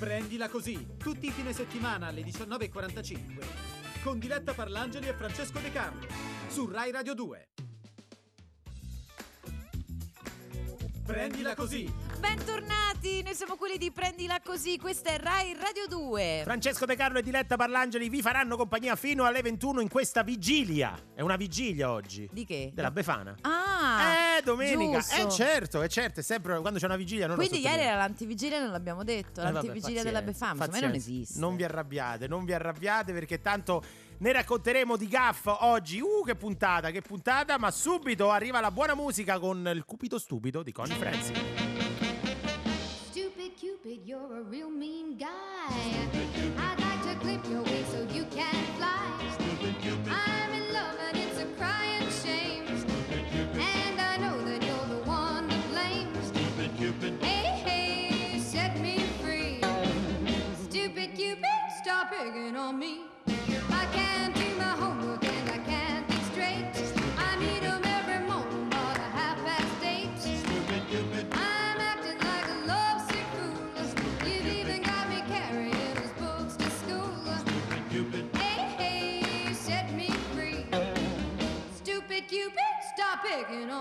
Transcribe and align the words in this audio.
Prendila 0.00 0.48
così, 0.48 0.96
tutti 0.96 1.26
i 1.26 1.30
fine 1.30 1.52
settimana 1.52 2.06
alle 2.06 2.22
19.45 2.22 4.02
con 4.02 4.18
Diletta 4.18 4.54
Parlangeli 4.54 5.08
e 5.08 5.12
Francesco 5.12 5.58
De 5.58 5.70
Carlo 5.70 6.06
su 6.48 6.66
Rai 6.66 6.90
Radio 6.90 7.12
2. 7.12 7.48
Prendila 11.04 11.54
così! 11.54 11.92
Bentornati, 12.18 13.22
noi 13.22 13.34
siamo 13.34 13.56
quelli 13.56 13.76
di 13.76 13.92
Prendila 13.92 14.40
Così, 14.42 14.78
questa 14.78 15.10
è 15.10 15.18
Rai 15.18 15.52
Radio 15.52 15.86
2. 15.86 16.40
Francesco 16.44 16.86
De 16.86 16.96
Carlo 16.96 17.18
e 17.18 17.22
Diletta 17.22 17.56
Parlangeli 17.56 18.08
vi 18.08 18.22
faranno 18.22 18.56
compagnia 18.56 18.96
fino 18.96 19.24
alle 19.24 19.42
21 19.42 19.82
in 19.82 19.88
questa 19.90 20.22
vigilia. 20.22 20.98
È 21.14 21.20
una 21.20 21.36
vigilia 21.36 21.90
oggi. 21.90 22.26
Di 22.32 22.46
che? 22.46 22.70
Della 22.72 22.90
Befana. 22.90 23.34
Ah! 23.42 23.69
Eh, 24.40 24.42
domenica. 24.42 24.98
giusto. 24.98 25.14
Eh, 25.14 25.30
certo, 25.30 25.82
è 25.82 25.88
certo, 25.88 26.20
è 26.20 26.22
sempre 26.22 26.60
quando 26.60 26.78
c'è 26.78 26.86
una 26.86 26.96
vigilia 26.96 27.26
non 27.26 27.36
lo 27.36 27.46
Quindi 27.46 27.66
ieri 27.66 27.82
era 27.82 27.96
l'antivigilia, 27.96 28.60
non 28.60 28.70
l'abbiamo 28.70 29.04
detto, 29.04 29.40
Eh, 29.40 29.44
vabbè, 29.44 29.54
l'antivigilia 29.54 30.02
della 30.02 30.22
pazienza, 30.22 30.46
Befama, 30.46 30.64
secondo 30.64 30.80
me 30.80 30.86
non 30.86 30.96
esiste. 30.96 31.38
Non 31.38 31.56
vi 31.56 31.64
arrabbiate, 31.64 32.26
non 32.26 32.44
vi 32.44 32.52
arrabbiate 32.52 33.12
perché 33.12 33.40
tanto 33.40 33.82
ne 34.18 34.32
racconteremo 34.32 34.96
di 34.96 35.08
gaff 35.08 35.46
oggi. 35.46 36.00
Uh, 36.00 36.24
che 36.24 36.34
puntata, 36.34 36.90
che 36.90 37.00
puntata, 37.00 37.58
ma 37.58 37.70
subito 37.70 38.30
arriva 38.30 38.60
la 38.60 38.70
buona 38.70 38.94
musica 38.94 39.38
con 39.38 39.70
il 39.72 39.84
Cupido 39.84 40.18
Stupido 40.18 40.62
di 40.62 40.72
Connie 40.72 40.96
Franzi. 40.96 41.32
Stupid 43.10 43.52
Cupid, 43.58 44.06
you're 44.06 44.36
a 44.36 44.42
real 44.48 44.70
mean 44.70 45.16
guy. 45.16 46.19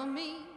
Me. 0.06 0.49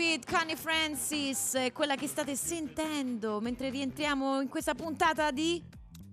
Stupid 0.00 0.24
Connie 0.24 0.56
Francis, 0.56 1.52
è 1.56 1.72
quella 1.72 1.94
che 1.94 2.06
state 2.06 2.34
sentendo 2.34 3.38
mentre 3.42 3.68
rientriamo 3.68 4.40
in 4.40 4.48
questa 4.48 4.74
puntata 4.74 5.30
di... 5.30 5.62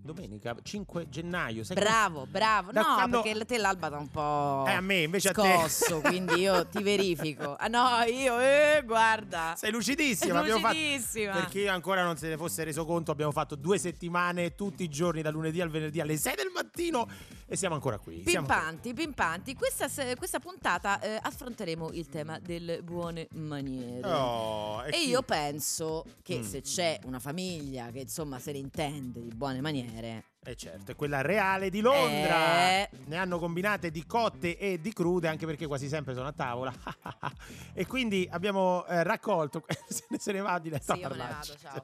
Domenica 0.01 0.53
5 0.61 1.07
gennaio. 1.07 1.63
sai 1.63 1.77
Bravo, 1.77 2.25
bravo. 2.27 2.73
Da 2.73 2.81
No, 2.81 2.93
quando- 2.95 3.21
perché 3.21 3.45
te 3.45 3.57
l'alba 3.57 3.87
da 3.87 3.97
un 3.97 4.09
po'... 4.09 4.65
Eh, 4.67 4.73
a 4.73 4.81
me, 4.81 5.03
invece 5.03 5.29
a 5.29 5.33
te. 5.33 5.53
scosso, 5.57 6.01
quindi 6.01 6.33
io 6.41 6.67
ti 6.67 6.83
verifico. 6.83 7.55
Ah 7.57 7.67
no, 7.69 8.03
io, 8.05 8.37
eh, 8.41 8.83
guarda. 8.85 9.53
Sei 9.55 9.71
lucidissima, 9.71 10.39
abbiamo 10.39 10.59
fatto- 10.59 10.73
Lucidissima. 10.75 11.31
perché 11.31 11.59
io 11.61 11.71
ancora 11.71 12.03
non 12.03 12.17
se 12.17 12.27
ne 12.27 12.35
fosse 12.35 12.65
reso 12.65 12.83
conto. 12.85 13.11
Abbiamo 13.11 13.31
fatto 13.31 13.55
due 13.55 13.77
settimane 13.77 14.53
tutti 14.53 14.83
i 14.83 14.89
giorni, 14.89 15.21
dal 15.21 15.31
lunedì 15.31 15.61
al 15.61 15.69
venerdì 15.69 16.01
alle 16.01 16.17
6 16.17 16.35
del 16.35 16.51
mattino, 16.53 17.07
e 17.47 17.55
siamo 17.55 17.75
ancora 17.75 17.97
qui. 17.97 18.23
Siamo 18.25 18.45
qui. 18.45 18.55
Pimpanti, 18.55 18.93
pimpanti. 18.93 19.55
Questa, 19.55 19.87
questa 20.15 20.39
puntata 20.39 20.99
eh, 20.99 21.17
affronteremo 21.21 21.91
il 21.93 22.07
tema 22.07 22.39
delle 22.39 22.81
buone 22.83 23.27
maniere. 23.33 24.07
Oh, 24.07 24.83
E 24.83 24.91
chi- 24.91 25.07
io 25.07 25.21
penso 25.21 26.03
che 26.21 26.39
Mm. 26.39 26.43
se 26.43 26.61
c'è 26.61 26.99
una 27.05 27.19
famiglia 27.19 27.89
che 27.91 27.99
insomma 27.99 28.37
se 28.39 28.51
ne 28.51 28.57
intende 28.57 29.21
di 29.21 29.33
buone 29.33 29.61
maniere, 29.61 30.23
Eh 30.47 30.55
certo, 30.55 30.91
è 30.91 30.95
quella 30.95 31.21
reale 31.21 31.69
di 31.69 31.81
Londra. 31.81 32.69
Eh. 32.81 32.89
Ne 33.05 33.17
hanno 33.17 33.37
combinate 33.39 33.91
di 33.91 34.05
cotte 34.05 34.57
e 34.57 34.79
di 34.79 34.93
crude, 34.93 35.27
anche 35.27 35.45
perché 35.45 35.67
quasi 35.67 35.87
sempre 35.89 36.13
sono 36.13 36.27
a 36.27 36.31
tavola. 36.33 36.73
e 37.73 37.85
quindi 37.85 38.27
abbiamo 38.31 38.85
eh, 38.87 39.03
raccolto. 39.03 39.65
se 40.17 40.31
ne 40.31 40.39
va 40.41 40.57
di 40.59 40.69
letto 40.69 40.93
Sì, 40.95 41.03
a 41.03 41.07
io 41.07 41.09
me 41.09 41.15
ne 41.15 41.21
parlarci. 41.23 41.57
vado, 41.63 41.83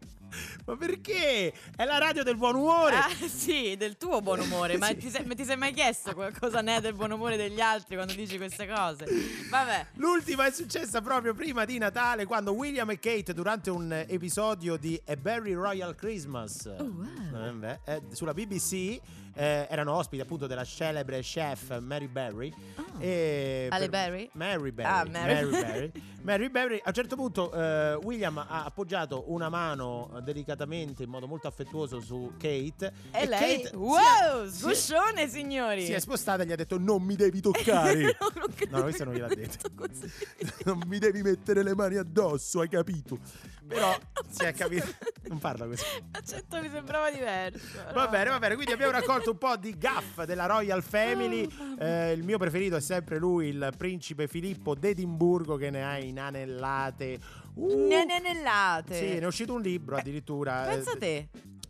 Ma 0.66 0.76
perché? 0.76 1.52
È 1.76 1.84
la 1.84 1.98
radio 1.98 2.22
del 2.22 2.36
buon 2.36 2.54
umore. 2.56 2.96
Ah, 2.96 3.08
sì, 3.28 3.76
del 3.76 3.96
tuo 3.96 4.20
buon 4.20 4.40
umore. 4.40 4.76
Ma 4.78 4.86
Sì. 4.94 4.96
ti, 4.96 5.10
sei, 5.10 5.26
ti 5.34 5.44
sei 5.44 5.56
mai 5.56 5.72
chiesto 5.72 6.14
cosa 6.38 6.60
ne 6.60 6.76
è 6.76 6.80
del 6.80 6.94
buon 6.94 7.10
umore 7.12 7.36
degli 7.36 7.60
altri 7.60 7.94
quando 7.96 8.12
dici 8.14 8.36
queste 8.36 8.66
cose? 8.66 9.06
Vabbè. 9.50 9.86
L'ultima 9.94 10.46
è 10.46 10.50
successa 10.52 11.00
proprio 11.00 11.34
prima 11.34 11.64
di 11.64 11.78
Natale, 11.78 12.24
quando 12.26 12.52
William 12.52 12.88
e 12.90 12.98
Kate, 12.98 13.32
durante 13.34 13.70
un 13.70 13.92
episodio 14.08 14.76
di 14.76 15.00
A 15.06 15.16
Berry 15.16 15.52
Royal 15.54 15.94
Christmas 15.94 16.66
Oh, 16.78 16.84
wow. 16.84 17.46
eh, 17.46 17.52
beh, 17.52 17.80
eh, 17.84 18.02
sulla 18.12 18.32
BBC, 18.34 19.00
eh, 19.34 19.66
erano 19.68 19.94
ospiti 19.94 20.22
appunto 20.22 20.46
della 20.46 20.64
celebre 20.64 21.20
chef 21.20 21.78
Mary 21.80 22.06
Berry. 22.06 22.52
E 22.98 23.68
Ale 23.70 23.88
Berry? 23.88 24.30
Mary 24.32 24.70
Berry. 24.70 24.88
Ah, 24.88 25.04
Mary. 25.10 25.50
Berry. 25.50 25.92
Mary 26.22 26.48
Berry. 26.48 26.76
A 26.78 26.88
un 26.88 26.94
certo 26.94 27.16
punto 27.16 27.52
eh, 27.52 27.98
William 28.02 28.38
ha 28.38 28.64
appoggiato 28.64 29.24
una 29.26 29.48
mano 29.48 30.20
delicatamente, 30.22 31.02
in 31.02 31.10
modo 31.10 31.26
molto 31.26 31.48
affettuoso, 31.48 32.00
su 32.00 32.32
Kate. 32.38 32.92
E, 33.10 33.26
lei? 33.26 33.62
Kate 33.62 33.76
wow, 33.76 34.46
sguscione, 34.48 35.28
signori. 35.28 35.84
si 35.84 35.92
è 35.92 35.98
spostata 35.98 36.42
e 36.42 36.46
gli 36.46 36.52
ha 36.52 36.56
detto 36.56 36.78
non 36.78 37.02
mi 37.02 37.16
devi 37.16 37.40
toccare. 37.40 38.16
No, 38.24 38.30
non 38.34 38.54
No, 38.70 38.82
questo 38.82 39.04
non 39.04 39.14
gliel'ha 39.14 39.28
detto. 39.28 39.70
non 40.64 40.80
mi 40.86 40.98
devi 40.98 41.22
mettere 41.22 41.62
le 41.62 41.74
mani 41.74 41.96
addosso, 41.96 42.60
hai 42.60 42.68
capito? 42.68 43.18
Però 43.66 43.96
si 44.28 44.44
è 44.44 44.52
capito. 44.52 44.86
Non 45.28 45.38
parla 45.38 45.66
così. 45.66 45.84
L'accento 46.12 46.60
mi 46.60 46.68
sembrava 46.70 47.10
diverso. 47.10 47.78
Va 47.92 48.08
bene, 48.08 48.30
va 48.30 48.38
bene. 48.38 48.54
Quindi 48.54 48.72
abbiamo 48.72 48.92
raccolto 48.92 49.30
un 49.30 49.38
po' 49.38 49.56
di 49.56 49.76
gaff 49.78 50.22
della 50.24 50.46
Royal 50.46 50.82
Family. 50.82 51.48
Eh, 51.78 52.12
il 52.12 52.22
mio 52.22 52.38
preferito 52.38 52.76
è 52.76 52.80
sempre 52.80 53.18
lui, 53.18 53.48
il 53.48 53.72
principe 53.76 54.28
Filippo 54.28 54.74
d'Edimburgo, 54.74 55.56
che 55.56 55.70
ne 55.70 55.84
ha 55.84 55.98
inanellate. 55.98 57.18
Uh, 57.54 57.86
Nenenellate. 57.86 58.94
Sì, 58.94 59.04
ne 59.14 59.20
è 59.20 59.26
uscito 59.26 59.54
un 59.54 59.60
libro 59.60 59.96
addirittura. 59.96 60.64
Pensa 60.66 60.92
eh, 60.92 60.98
te. 60.98 61.28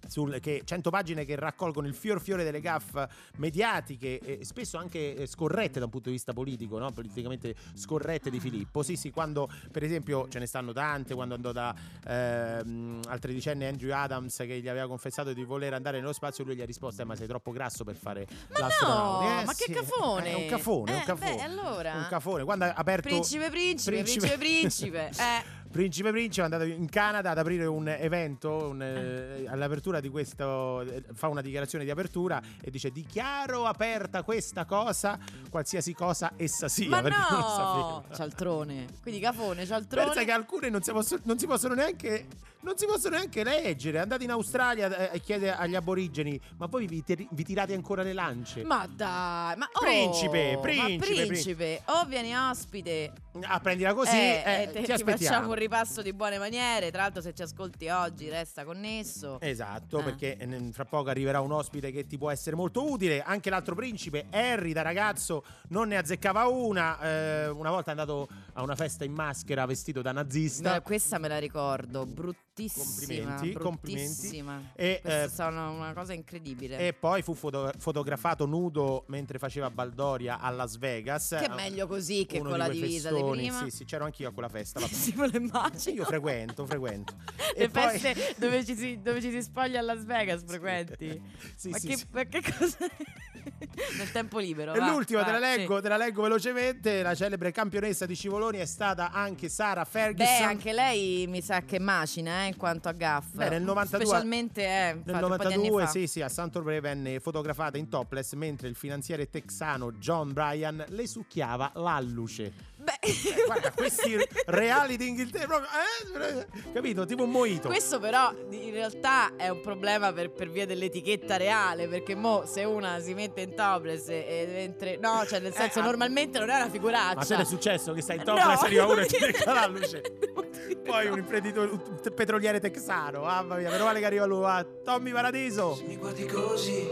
Sul, 0.08 0.38
che 0.40 0.62
100 0.64 0.90
pagine 0.90 1.24
che 1.24 1.36
raccolgono 1.36 1.86
il 1.86 1.94
fior 1.94 2.20
fiore 2.20 2.44
delle 2.44 2.60
gaff 2.60 2.96
mediatiche 3.36 4.18
e 4.18 4.44
spesso 4.44 4.76
anche 4.78 5.16
eh, 5.16 5.26
scorrette 5.26 5.78
da 5.78 5.84
un 5.86 5.90
punto 5.90 6.08
di 6.08 6.14
vista 6.14 6.32
politico, 6.32 6.78
no? 6.78 6.90
politicamente 6.92 7.54
scorrette 7.74 8.30
di 8.30 8.40
Filippo. 8.40 8.82
Sì, 8.82 8.96
sì, 8.96 9.10
quando 9.10 9.48
per 9.70 9.82
esempio 9.82 10.28
ce 10.28 10.38
ne 10.38 10.46
stanno 10.46 10.72
tante, 10.72 11.14
quando 11.14 11.34
andò 11.34 11.52
da 11.52 11.74
ehm, 12.06 13.00
al 13.08 13.18
tredicenne 13.18 13.68
Andrew 13.68 13.92
Adams 13.92 14.36
che 14.36 14.60
gli 14.60 14.68
aveva 14.68 14.86
confessato 14.86 15.32
di 15.32 15.44
voler 15.44 15.74
andare 15.74 15.98
nello 16.00 16.12
spazio, 16.12 16.44
lui 16.44 16.56
gli 16.56 16.60
ha 16.62 16.66
risposto: 16.66 17.02
eh, 17.02 17.04
Ma 17.04 17.16
sei 17.16 17.26
troppo 17.26 17.50
grasso 17.50 17.84
per 17.84 17.96
fare 17.96 18.26
Ma 18.50 18.58
l'astronauta." 18.60 19.24
no, 19.34 19.40
Eh, 19.40 19.44
ma 19.44 19.52
che 19.54 19.64
sì, 19.66 19.72
cafone. 19.72 20.30
È 20.30 20.34
un 20.34 20.46
cafone, 20.46 20.90
è 20.92 20.94
un 20.94 21.00
Eh, 21.00 21.04
cafone. 21.04 21.34
beh, 21.36 21.42
allora. 21.42 21.94
Un 21.94 22.06
cafone. 22.08 22.44
Quando 22.44 22.64
ha 22.64 22.72
aperto 22.72 23.08
Principe, 23.08 23.50
principe, 23.50 24.02
principe, 24.02 24.38
principe. 24.38 25.10
Eh. 25.18 25.62
Principe 25.74 26.12
Principe 26.12 26.42
è 26.42 26.44
andato 26.44 26.62
in 26.62 26.88
Canada 26.88 27.32
ad 27.32 27.38
aprire 27.38 27.66
un 27.66 27.88
evento, 27.88 28.68
un, 28.68 28.80
eh, 28.80 29.44
all'apertura 29.48 29.98
di 29.98 30.08
questo, 30.08 30.82
eh, 30.82 31.02
fa 31.14 31.26
una 31.26 31.40
dichiarazione 31.40 31.82
di 31.82 31.90
apertura 31.90 32.40
e 32.62 32.70
dice 32.70 32.92
dichiaro 32.92 33.64
aperta 33.64 34.22
questa 34.22 34.66
cosa, 34.66 35.18
qualsiasi 35.50 35.92
cosa 35.92 36.34
essa 36.36 36.68
sia. 36.68 36.88
Ma 36.88 37.00
no! 37.10 38.04
Cialtrone. 38.14 38.86
Quindi 39.02 39.18
cafone, 39.18 39.56
Pensa 39.56 39.74
cialtrone. 39.74 40.24
che 40.24 40.30
alcune 40.30 40.70
non 40.70 40.80
si, 40.80 40.92
possono, 40.92 41.20
non 41.24 41.40
si 41.40 41.46
possono 41.48 41.74
neanche 41.74 42.28
non 42.64 42.76
si 42.76 42.86
possono 42.86 43.16
neanche 43.16 43.44
leggere. 43.44 44.00
Andate 44.00 44.24
in 44.24 44.30
Australia 44.30 45.10
eh, 45.10 45.16
e 45.16 45.20
chiede 45.20 45.54
agli 45.54 45.74
aborigeni: 45.74 46.40
Ma 46.56 46.66
voi 46.66 46.86
vi, 46.86 47.04
tir- 47.04 47.28
vi 47.30 47.44
tirate 47.44 47.74
ancora 47.74 48.02
le 48.02 48.12
lance? 48.12 48.64
Ma 48.64 48.86
dai, 48.90 49.56
ma 49.56 49.68
oh, 49.72 49.80
Principe, 49.80 50.54
ma 50.54 50.60
principe, 50.60 51.26
principe, 51.26 51.82
o 51.86 52.04
vieni 52.06 52.34
ospite. 52.34 53.12
Ah, 53.42 53.58
prendila 53.60 53.92
così, 53.94 54.16
eh, 54.16 54.42
eh, 54.44 54.62
eh, 54.62 54.66
te- 54.70 54.78
ti 54.80 54.84
ti 54.84 54.92
aspettiamo. 54.92 55.16
facciamo 55.34 55.48
un 55.48 55.54
ripasso 55.54 56.02
di 56.02 56.12
buone 56.12 56.38
maniere. 56.38 56.90
Tra 56.90 57.02
l'altro, 57.02 57.20
se 57.20 57.34
ci 57.34 57.42
ascolti 57.42 57.88
oggi, 57.88 58.28
resta 58.28 58.64
connesso. 58.64 59.38
Esatto, 59.40 59.98
Ah. 59.98 60.02
perché 60.02 60.36
eh, 60.36 60.68
fra 60.72 60.84
poco 60.84 61.10
arriverà 61.10 61.40
un 61.40 61.52
ospite 61.52 61.90
che 61.90 62.06
ti 62.06 62.16
può 62.16 62.30
essere 62.30 62.56
molto 62.56 62.88
utile. 62.90 63.22
Anche 63.22 63.50
l'altro 63.50 63.74
principe, 63.74 64.26
Harry, 64.30 64.72
da 64.72 64.82
ragazzo, 64.82 65.44
non 65.68 65.88
ne 65.88 65.96
azzeccava 65.96 66.46
una. 66.46 67.00
Eh, 67.00 67.48
una 67.48 67.70
volta 67.70 67.88
è 67.88 67.90
andato 67.90 68.28
a 68.54 68.62
una 68.62 68.76
festa 68.76 69.04
in 69.04 69.12
maschera 69.12 69.66
vestito 69.66 70.00
da 70.00 70.12
nazista. 70.12 70.72
Beh, 70.74 70.82
questa 70.82 71.18
me 71.18 71.28
la 71.28 71.38
ricordo, 71.38 72.06
bruttissima. 72.54 73.34
Complimenti, 73.34 73.52
bruttissima. 73.52 74.70
E, 74.74 75.00
Questa 75.02 75.20
eh, 75.20 75.24
è 75.24 75.28
stata 75.28 75.68
una, 75.68 75.92
cosa 75.92 76.12
incredibile. 76.12 76.78
E 76.78 76.92
poi 76.92 77.22
fu 77.22 77.34
foto- 77.34 77.72
fotografato 77.76 78.46
nudo 78.46 79.04
mentre 79.08 79.38
faceva 79.38 79.70
Baldoria 79.70 80.38
a 80.38 80.50
Las 80.50 80.78
Vegas. 80.78 81.36
che 81.38 81.46
è 81.46 81.54
meglio 81.54 81.86
così 81.86 82.24
che 82.26 82.38
Uno 82.38 82.50
con 82.50 82.58
di 82.58 82.64
la 82.66 82.72
divisa 82.72 83.08
di 83.08 83.16
festoni. 83.16 83.42
prima. 83.42 83.58
Sì, 83.64 83.70
sì, 83.70 83.84
c'ero 83.84 84.04
anch'io 84.04 84.28
a 84.28 84.32
quella 84.32 84.48
festa. 84.48 84.80
Sì, 84.86 85.12
me 85.16 85.28
lo 85.28 85.36
immagino. 85.36 85.78
Sì, 85.78 85.92
io 85.94 86.04
frequento, 86.04 86.64
frequento. 86.64 87.14
Le 87.56 87.68
poi- 87.68 87.98
feste 87.98 88.34
dove, 88.38 88.64
ci 88.64 88.76
si, 88.76 89.00
dove 89.02 89.20
ci 89.20 89.30
si 89.30 89.42
spoglia 89.42 89.80
a 89.80 89.82
Las 89.82 90.04
Vegas 90.04 90.44
frequenti. 90.46 91.22
Sì, 91.56 91.70
ma, 91.70 91.78
sì, 91.78 91.88
che, 91.88 91.96
sì. 91.96 92.06
ma 92.10 92.24
che 92.24 92.42
cosa? 92.42 92.76
Nel 93.98 94.10
tempo 94.12 94.38
libero. 94.38 94.72
E 94.74 94.78
va, 94.78 94.90
l'ultima 94.90 95.20
va, 95.20 95.26
te 95.26 95.32
la 95.32 95.52
sì. 95.52 95.56
leggo, 95.58 95.80
te 95.80 95.88
la 95.88 95.96
leggo 95.96 96.22
velocemente. 96.22 97.02
La 97.02 97.14
celebre 97.14 97.52
campionessa 97.52 98.06
di 98.06 98.14
scivoloni 98.14 98.58
è 98.58 98.64
stata 98.64 99.10
anche 99.10 99.48
Sara 99.48 99.84
Ferguson. 99.84 100.38
Beh, 100.38 100.44
anche 100.44 100.72
lei 100.72 101.26
mi 101.26 101.40
sa 101.42 101.62
che 101.62 101.78
macina 101.78 102.43
eh, 102.43 102.43
in 102.46 102.56
quanto 102.56 102.88
a 102.88 102.92
gaff. 102.92 103.26
Beh, 103.32 103.48
nel 103.48 103.62
92 103.62 104.06
Specialmente 104.06 104.62
eh, 104.62 104.66
Nel 104.66 105.02
infatti, 105.06 105.24
un 105.24 105.30
po' 105.30 105.36
di 105.36 105.54
anni 105.54 105.68
92, 105.68 105.82
fa. 105.84 105.90
sì, 105.90 106.06
sì, 106.06 106.20
a 106.22 106.28
Sant'Orbre 106.28 106.80
venne 106.80 107.20
fotografata 107.20 107.78
in 107.78 107.88
topless 107.88 108.32
mentre 108.34 108.68
il 108.68 108.74
finanziere 108.74 109.28
texano 109.30 109.92
John 109.92 110.32
Bryan 110.32 110.84
le 110.88 111.06
succhiava 111.06 111.72
l'alluce. 111.74 112.72
Beh, 112.76 112.98
Guarda, 113.46 113.70
questi 113.72 114.16
reali 114.46 114.96
d'Inghilterra, 114.96 115.46
proprio, 115.46 116.40
eh, 116.40 116.72
capito? 116.72 117.04
Tipo 117.06 117.24
un 117.24 117.30
moito. 117.30 117.68
Questo 117.68 117.98
però 117.98 118.32
in 118.50 118.72
realtà 118.72 119.36
è 119.36 119.48
un 119.48 119.60
problema 119.60 120.12
per, 120.12 120.30
per 120.30 120.50
via 120.50 120.66
dell'etichetta 120.66 121.36
reale, 121.36 121.88
perché 121.88 122.14
mo 122.14 122.44
se 122.46 122.64
una 122.64 123.00
si 123.00 123.14
mette 123.14 123.42
in 123.42 123.54
topless 123.54 124.08
e, 124.08 124.48
mentre... 124.50 124.98
No, 124.98 125.24
cioè 125.26 125.40
nel 125.40 125.54
senso 125.54 125.80
ah, 125.80 125.84
normalmente 125.84 126.38
non 126.38 126.50
è 126.50 126.56
una 126.56 126.70
figuraccia. 126.70 127.14
Ma 127.14 127.24
se 127.24 127.36
è 127.36 127.44
successo 127.44 127.92
che 127.92 128.02
stai 128.02 128.16
in 128.16 128.22
No, 128.24 128.34
topless 128.34 128.62
e 128.62 128.66
arriva 128.66 128.86
uno 128.86 129.00
e 129.00 129.06
ti 129.06 129.18
becca 129.20 129.52
la 129.52 129.66
luce. 129.66 130.02
Poi 130.84 131.06
un 131.08 131.18
imprenditore, 131.18 131.70
un 131.70 131.80
petroliere 132.14 132.60
texano, 132.60 133.22
mamma 133.22 133.56
mia, 133.56 133.70
meno 133.70 133.84
male 133.84 134.00
che 134.00 134.06
arriva 134.06 134.26
lui, 134.26 134.44
ah, 134.44 134.64
Tommy 134.84 135.12
Paradiso. 135.12 135.74
Se 135.74 135.84
mi 135.84 135.96
guardi 135.96 136.26
così, 136.26 136.86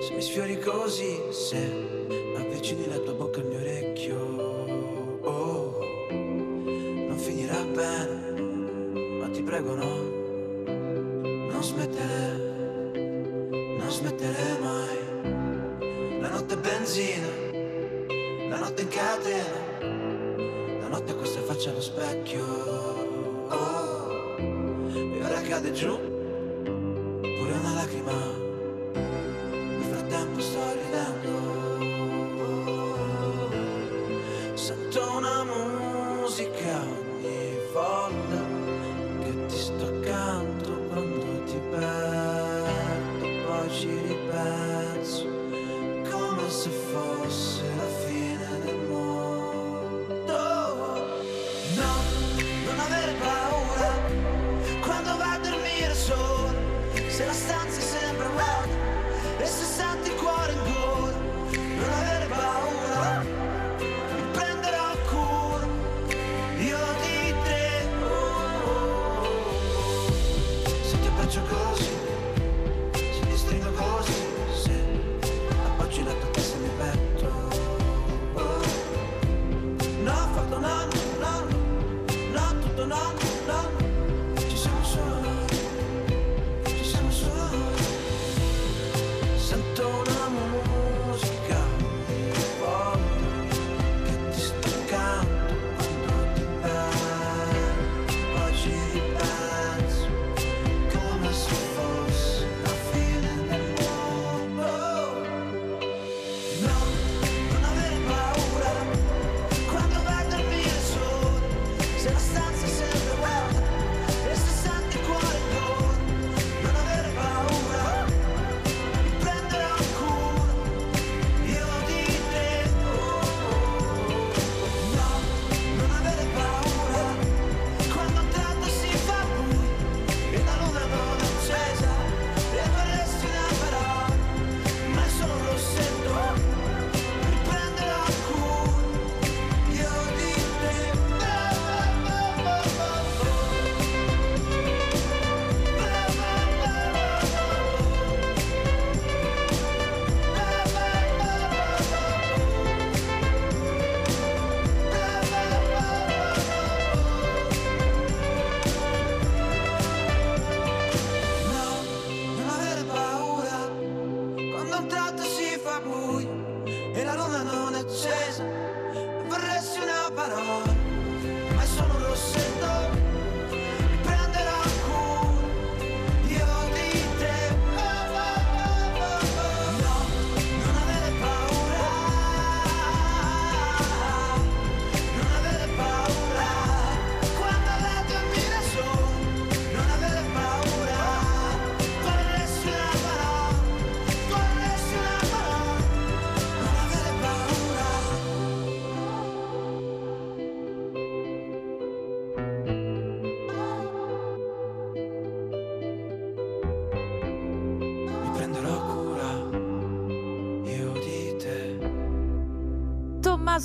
se 0.00 0.14
mi 0.14 0.22
sfiori 0.22 0.58
così, 0.60 1.20
se 1.30 1.56
avvicini 2.36 2.86
la 2.88 2.98
tua 2.98 3.14
bocca 3.14 3.40
al 3.40 3.46
mio 3.46 3.58
orecchio, 3.58 4.16
oh, 5.20 5.78
non 6.10 7.18
finirà 7.18 7.60
bene, 7.64 9.20
ma 9.20 9.28
ti 9.30 9.42
prego 9.42 9.74
no, 9.74 9.94
non 11.50 11.62
smettere, 11.62 12.36
non 13.78 13.90
smettere 13.90 14.58
mai. 14.60 16.20
La 16.20 16.28
notte 16.28 16.54
è 16.54 16.58
benzina, 16.58 17.26
la 18.48 18.58
notte 18.58 18.82
in 18.82 18.88
catena, 18.88 19.65
notte 20.98 21.14
questa 21.14 21.42
faccia 21.42 21.68
allo 21.70 21.82
specchio, 21.82 22.42
oh, 23.48 24.36
e 24.38 25.22
ora 25.22 25.42
cade 25.42 25.72
giù 25.72 26.15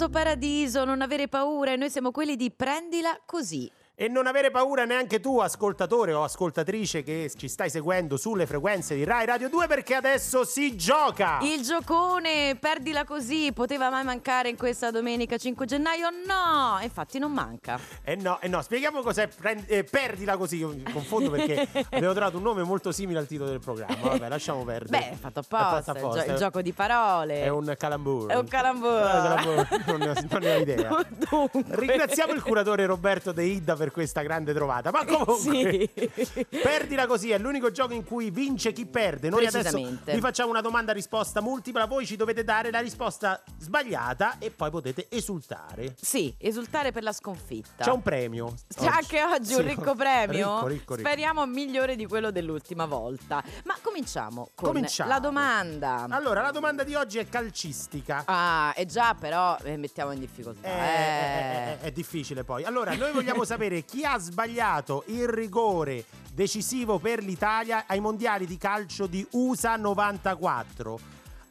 Paradiso, 0.09 0.85
non 0.85 1.01
avere 1.01 1.27
paura, 1.27 1.71
e 1.71 1.75
noi 1.75 1.89
siamo 1.89 2.11
quelli 2.11 2.35
di 2.35 2.51
Prendila 2.51 3.19
così. 3.25 3.69
E 4.01 4.07
non 4.07 4.25
avere 4.25 4.49
paura 4.49 4.83
neanche 4.83 5.19
tu, 5.19 5.37
ascoltatore 5.37 6.11
o 6.11 6.23
ascoltatrice 6.23 7.03
che 7.03 7.31
ci 7.37 7.47
stai 7.47 7.69
seguendo 7.69 8.17
sulle 8.17 8.47
frequenze 8.47 8.95
di 8.95 9.03
Rai 9.03 9.27
Radio 9.27 9.47
2 9.47 9.67
perché 9.67 9.93
adesso 9.93 10.43
si 10.43 10.75
gioca. 10.75 11.37
Il 11.43 11.61
giocone, 11.61 12.57
perdila 12.59 13.05
così, 13.05 13.51
poteva 13.53 13.91
mai 13.91 14.03
mancare 14.03 14.49
in 14.49 14.57
questa 14.57 14.89
domenica 14.89 15.37
5 15.37 15.67
gennaio? 15.67 16.09
No, 16.09 16.79
infatti 16.81 17.19
non 17.19 17.31
manca. 17.31 17.79
Eh 18.01 18.15
no, 18.15 18.39
eh 18.41 18.47
no, 18.47 18.63
spieghiamo 18.63 19.03
cos'è 19.03 19.27
prend- 19.27 19.65
eh, 19.67 19.83
perdila 19.83 20.35
così, 20.35 20.57
io 20.57 20.69
mi 20.69 20.81
confondo 20.81 21.29
perché 21.29 21.67
abbiamo 21.91 22.13
trovato 22.15 22.37
un 22.37 22.43
nome 22.43 22.63
molto 22.63 22.91
simile 22.91 23.19
al 23.19 23.27
titolo 23.27 23.51
del 23.51 23.59
programma. 23.59 24.01
Vabbè, 24.01 24.29
lasciamo 24.29 24.63
perdere. 24.63 24.97
Beh, 24.97 25.11
è 25.11 25.15
fatto 25.15 25.41
apposta, 25.41 25.77
È 25.77 25.83
fatto 25.83 26.17
il, 26.17 26.23
gio- 26.23 26.31
il 26.31 26.37
gioco 26.37 26.61
di 26.63 26.73
parole. 26.73 27.43
È 27.43 27.49
un 27.49 27.71
calambur. 27.77 28.31
È 28.31 28.35
un 28.35 28.47
calambur. 28.47 28.89
Eh. 28.89 29.83
Non, 29.85 29.99
ne 29.99 30.09
ho, 30.09 30.13
non 30.27 30.41
ne 30.41 30.55
ho 30.55 30.59
idea. 30.59 30.89
Dunque. 31.29 31.63
Ringraziamo 31.67 32.33
il 32.33 32.41
curatore 32.41 32.87
Roberto 32.87 33.31
De 33.31 33.43
Ida 33.43 33.75
per 33.75 33.89
questa 33.91 34.21
grande 34.21 34.53
trovata. 34.53 34.91
Ma 34.91 35.05
comunque, 35.05 35.89
Sì. 35.95 36.45
perdila 36.61 37.05
così 37.07 37.31
è 37.31 37.37
l'unico 37.37 37.71
gioco 37.71 37.93
in 37.93 38.03
cui 38.03 38.29
vince 38.31 38.71
chi 38.71 38.85
perde. 38.85 39.29
Noi 39.29 39.45
adesso 39.45 39.77
vi 40.05 40.19
facciamo 40.19 40.49
una 40.49 40.61
domanda 40.61 40.91
risposta 40.93 41.41
multipla. 41.41 41.85
Voi 41.85 42.05
ci 42.05 42.15
dovete 42.15 42.43
dare 42.43 42.71
la 42.71 42.79
risposta 42.79 43.41
sbagliata 43.59 44.35
e 44.39 44.51
poi 44.51 44.69
potete 44.69 45.07
esultare. 45.09 45.95
Sì, 45.99 46.33
esultare 46.37 46.91
per 46.91 47.03
la 47.03 47.13
sconfitta. 47.13 47.83
C'è 47.83 47.91
un 47.91 48.01
premio. 48.01 48.53
C'è 48.67 48.85
anche 48.87 49.21
oggi 49.23 49.53
un 49.53 49.61
Sì. 49.61 49.67
ricco 49.67 49.95
premio? 49.95 50.55
Ricco, 50.55 50.67
ricco, 50.67 50.95
ricco. 50.95 51.07
Speriamo 51.09 51.45
migliore 51.45 51.95
di 51.95 52.05
quello 52.05 52.31
dell'ultima 52.31 52.85
volta. 52.85 53.43
Ma 53.65 53.75
cominciamo 53.81 54.49
con 54.55 54.69
Cominciamo. 54.69 55.09
la 55.09 55.19
domanda. 55.19 56.05
Allora, 56.09 56.41
la 56.41 56.51
domanda 56.51 56.83
di 56.83 56.95
oggi 56.95 57.17
è 57.17 57.27
calcistica. 57.29 58.23
Ah, 58.25 58.73
e 58.75 58.85
già 58.85 59.13
però 59.15 59.57
eh, 59.63 59.77
mettiamo 59.77 60.11
in 60.11 60.19
difficoltà. 60.19 60.67
Eh, 60.67 60.71
eh. 60.71 60.75
è, 60.75 61.77
è- 61.79 61.79
è 61.81 61.91
difficile 61.91 62.43
poi. 62.43 62.63
Allora, 62.63 62.93
noi 62.95 63.11
vogliamo 63.11 63.43
sapere 63.45 63.80
chi 63.83 64.03
ha 64.03 64.17
sbagliato 64.17 65.03
il 65.07 65.27
rigore 65.27 66.05
decisivo 66.33 66.97
per 66.99 67.23
l'Italia 67.23 67.85
ai 67.87 67.99
mondiali 67.99 68.45
di 68.45 68.57
calcio 68.57 69.07
di 69.07 69.25
USA 69.31 69.75
94. 69.75 70.99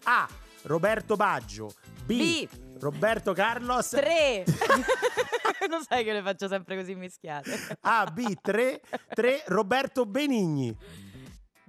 A. 0.05 0.29
Roberto 0.63 1.17
Baggio. 1.17 1.73
B. 2.05 2.47
B. 2.47 2.49
Roberto 2.81 3.33
Carlos. 3.33 3.89
Tre. 3.91 4.45
Lo 5.69 5.83
sai 5.87 6.05
che 6.05 6.13
le 6.13 6.23
faccio 6.23 6.49
sempre 6.49 6.77
così 6.77 6.95
mischiate. 6.95 7.79
A. 7.83 8.07
B. 8.07 8.35
3. 8.41 8.81
3. 9.15 9.45
Roberto 9.47 10.07
Benigni. 10.07 10.75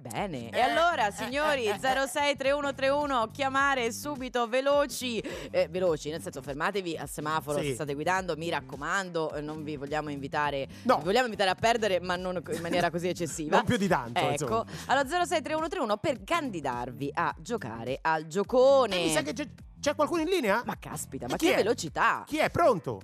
Bene. 0.02 0.50
E 0.50 0.58
Eh, 0.58 0.60
allora, 0.60 1.06
eh, 1.06 1.12
signori, 1.12 1.64
eh, 1.66 1.70
eh, 1.74 1.78
063131, 1.78 3.28
chiamare 3.32 3.92
subito 3.92 4.48
veloci. 4.48 5.18
Eh, 5.20 5.68
veloci, 5.70 6.10
nel 6.10 6.20
senso, 6.20 6.42
fermatevi 6.42 6.96
al 6.96 7.08
semaforo 7.08 7.60
Sì. 7.60 7.68
se 7.68 7.74
state 7.74 7.94
guidando. 7.94 8.34
Mi 8.36 8.50
raccomando, 8.50 9.32
eh, 9.34 9.40
non 9.40 9.62
vi 9.62 9.76
vogliamo 9.76 10.10
invitare. 10.10 10.66
No. 10.82 10.96
Vi 10.98 11.04
vogliamo 11.04 11.26
invitare 11.26 11.50
a 11.50 11.54
perdere, 11.54 12.00
ma 12.00 12.16
non 12.16 12.42
in 12.50 12.60
maniera 12.60 12.90
così 12.90 13.08
eccessiva. 13.08 13.56
Non 13.62 13.64
più 13.64 13.76
di 13.76 13.86
tanto, 13.86 14.18
Ecco, 14.18 14.30
insomma. 14.32 14.64
allora 14.86 15.06
063131 15.08 15.96
per 15.98 16.24
candidarvi 16.24 17.10
a 17.14 17.32
giocare 17.38 17.98
al 18.02 18.26
giocone. 18.26 18.96
Eh, 18.96 19.04
mi 19.04 19.10
sa 19.12 19.22
che 19.22 19.32
c'è, 19.34 19.46
c'è 19.80 19.94
qualcuno 19.94 20.22
in 20.22 20.28
linea? 20.28 20.62
Ma 20.66 20.76
caspita, 20.80 21.26
E 21.26 21.28
ma 21.30 21.36
chi 21.36 21.46
che 21.46 21.52
è? 21.52 21.56
velocità! 21.58 22.24
Chi 22.26 22.38
è? 22.38 22.50
Pronto? 22.50 23.00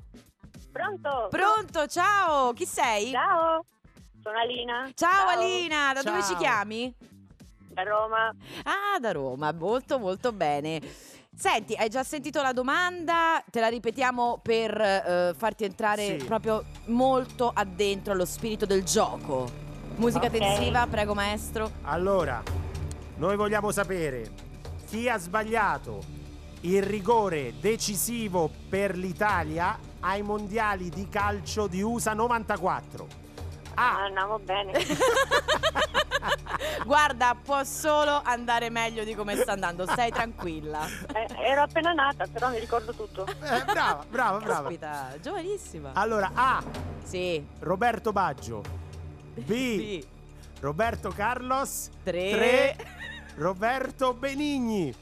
Pronto? 0.73 1.29
Pronto, 1.31 1.87
ciao, 1.87 2.53
chi 2.55 2.67
sei? 2.67 3.13
Ciao, 3.13 3.65
sono 4.29 4.39
Alina. 4.39 4.91
Ciao, 4.95 5.29
Alina, 5.29 5.93
da 5.95 6.03
dove 6.03 6.21
Ciao. 6.21 6.29
ci 6.29 6.37
chiami? 6.37 6.95
Da 7.73 7.83
Roma. 7.83 8.29
Ah, 8.65 8.99
da 9.01 9.13
Roma, 9.13 9.53
molto 9.53 9.99
molto 9.99 10.33
bene. 10.33 10.81
Senti, 11.35 11.75
hai 11.75 11.89
già 11.89 12.03
sentito 12.03 12.43
la 12.43 12.53
domanda? 12.53 13.43
Te 13.51 13.61
la 13.61 13.69
ripetiamo 13.69 14.41
per 14.43 14.79
eh, 14.81 15.35
farti 15.37 15.65
entrare 15.65 16.19
Sì. 16.19 16.25
proprio 16.27 16.65
molto 16.87 17.51
addentro 17.55 18.13
allo 18.13 18.25
spirito 18.25 18.67
del 18.67 18.83
gioco. 18.85 19.49
Musica 19.97 20.27
Ok. 20.27 20.33
tensiva, 20.39 20.87
prego 20.89 21.15
maestro. 21.15 21.71
Allora, 21.83 22.43
noi 23.17 23.37
vogliamo 23.37 23.71
sapere 23.71 24.31
chi 24.87 25.09
ha 25.09 25.17
sbagliato 25.19 26.03
il 26.63 26.83
rigore 26.83 27.55
decisivo 27.61 28.51
per 28.69 28.97
l'Italia 28.97 29.79
ai 30.01 30.23
mondiali 30.23 30.89
di 30.89 31.09
calcio 31.09 31.67
di 31.69 31.81
USA 31.83 32.15
94. 32.15 33.27
Ah, 33.79 33.95
A. 33.95 34.05
andiamo 34.07 34.39
bene. 34.41 34.73
Guarda, 36.85 37.37
può 37.41 37.63
solo 37.63 38.21
andare 38.25 38.71
meglio 38.71 39.05
di 39.05 39.15
come 39.15 39.37
sta 39.37 39.53
andando, 39.53 39.87
stai 39.87 40.11
tranquilla. 40.11 40.85
Eh, 41.15 41.29
ero 41.45 41.63
appena 41.63 41.93
nata, 41.93 42.27
però 42.27 42.51
mi 42.51 42.59
ricordo 42.59 42.93
tutto. 42.93 43.25
Eh, 43.27 43.65
brava, 43.65 44.05
brava, 44.09 44.39
brava. 44.39 44.61
Caspita, 44.63 45.15
giovanissima. 45.21 45.91
Allora, 45.95 46.33
A. 46.35 46.63
Sì. 47.05 47.47
Roberto 47.61 48.11
Baggio. 48.13 48.63
B. 49.35 49.47
Sì. 49.47 50.07
Roberto 50.61 51.11
Carlos. 51.11 51.91
Tre. 52.03 52.31
Tre. 52.31 52.77
Roberto 53.37 54.13
Benigni. 54.15 54.93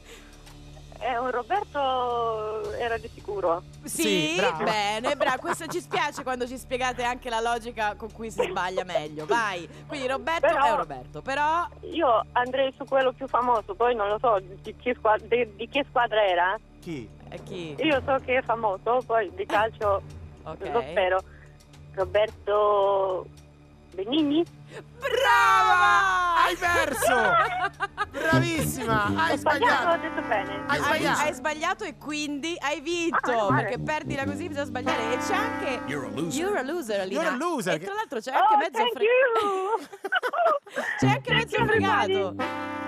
Eh, 0.99 1.17
un 1.17 1.29
Roberto 1.31 2.71
era 2.73 2.97
di 2.97 3.07
sicuro. 3.13 3.61
Sì, 3.83 4.01
Sì, 4.01 4.35
brava. 4.37 4.63
bene, 4.63 5.15
bravo. 5.15 5.39
Questo 5.41 5.67
ci 5.67 5.79
spiace 5.79 6.23
quando 6.23 6.47
ci 6.47 6.57
spiegate 6.57 7.03
anche 7.03 7.29
la 7.29 7.39
logica 7.39 7.95
con 7.95 8.11
cui 8.11 8.31
si 8.31 8.41
sbaglia 8.41 8.83
meglio. 8.83 9.25
Vai. 9.25 9.67
Quindi 9.87 10.07
Roberto 10.07 10.47
Però- 10.47 10.63
è 10.65 10.71
un 10.71 10.77
Roberto, 10.77 11.21
però 11.21 11.67
Io 11.81 12.25
andrei 12.31 12.73
su 12.75 12.83
quello 12.85 13.11
più 13.13 13.27
famoso, 13.27 13.75
poi 13.75 13.93
non 13.95 14.07
lo 14.09 14.17
so 14.19 14.39
di 14.39 14.75
che, 14.75 14.95
squad- 14.97 15.27
di- 15.27 15.55
di 15.55 15.67
che 15.69 15.85
squadra 15.89 16.23
era. 16.25 16.59
Chi? 16.81 17.07
è 17.29 17.43
chi? 17.43 17.75
Io 17.79 18.01
so 18.05 18.15
che 18.25 18.37
è 18.37 18.41
famoso, 18.41 19.01
poi 19.05 19.29
di 19.35 19.45
calcio 19.45 20.01
Ok. 20.43 20.69
lo 20.71 20.81
spero. 20.81 21.19
Roberto 21.93 23.25
Benigni? 23.93 24.43
Brava! 24.81 26.43
Hai 26.43 26.55
perso! 26.55 27.15
Bravissima! 28.11 29.05
Hai 29.15 29.33
Ho 29.33 29.37
sbagliato, 29.37 29.87
ho 29.89 29.97
detto 29.97 30.21
bene. 30.21 30.63
Hai 30.67 30.77
Hai, 30.77 30.79
sbagliato. 30.83 31.21
hai 31.21 31.33
sbagliato 31.33 31.83
e 31.83 31.97
quindi 31.97 32.55
hai 32.59 32.81
vinto 32.81 33.47
Ah, 33.47 33.55
perché 33.55 33.79
perdila 33.79 34.23
così 34.25 34.47
bisogna 34.47 34.65
sbagliare 34.65 35.13
e 35.13 35.17
c'è 35.17 35.35
anche 35.35 35.81
You're 35.85 36.07
a 36.07 36.09
loser. 36.11 36.33
You're 36.39 36.59
a 36.59 36.63
loser, 36.63 36.99
Alina. 37.01 37.21
You're 37.21 37.35
a 37.35 37.37
loser, 37.37 37.73
E 37.73 37.79
tra 37.79 37.93
l'altro 37.93 38.19
c'è 38.19 38.31
anche 38.31 38.53
Oh, 38.53 38.57
mezzo 38.57 38.81
you! 38.81 39.85
C'è 40.99 41.07
anche 41.07 41.31
Thank 41.31 41.37
mezzo 41.51 41.65
fregato. 41.65 42.35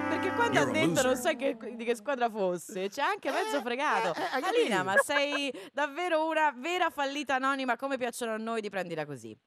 Perché 0.09 0.31
quando 0.33 0.57
ha 0.59 0.61
You're 0.63 0.79
a 0.81 0.85
detto 0.87 1.01
non 1.03 1.15
sai 1.15 1.35
che- 1.35 1.57
di 1.75 1.85
che 1.85 1.95
squadra 1.95 2.29
fosse, 2.29 2.89
c'è 2.89 3.01
anche 3.01 3.31
mezzo 3.31 3.61
fregato. 3.61 4.13
eh, 4.19 4.23
hai 4.33 4.43
Alina, 4.43 4.83
ma 4.83 4.95
sei 4.97 5.51
davvero 5.71 6.25
una 6.27 6.51
vera 6.55 6.89
fallita 6.89 7.35
anonima 7.35 7.75
come 7.77 7.97
piacciono 7.97 8.33
a 8.33 8.37
noi 8.37 8.61
di 8.61 8.69
prendila 8.69 9.05
così. 9.05 9.37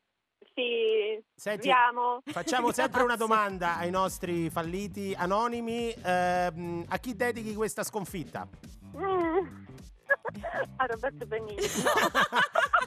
Sì, 0.54 1.22
Senti. 1.34 1.70
Facciamo 2.26 2.72
sempre 2.72 3.02
una 3.02 3.16
domanda 3.16 3.76
ai 3.76 3.90
nostri 3.90 4.50
falliti 4.50 5.14
anonimi. 5.16 5.94
Ehm, 6.02 6.84
a 6.88 6.98
chi 6.98 7.16
dedichi 7.16 7.54
questa 7.54 7.82
sconfitta? 7.82 8.46
Mm. 8.96 9.60
A 10.76 10.86
Roberto 10.86 11.26
Benigni. 11.26 11.56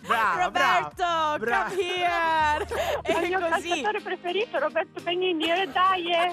brava, 0.06 0.44
Roberto, 0.46 0.96
brava, 0.98 1.38
brava. 1.40 1.70
come 1.70 1.82
here! 1.82 2.66
Il 3.22 3.28
mio 3.28 3.40
così. 3.40 3.68
calciatore 3.70 4.02
preferito, 4.02 4.60
Roberto 4.60 5.02
Benigni, 5.02 5.52
eh, 5.52 5.68
dai! 5.68 6.12
eh. 6.12 6.32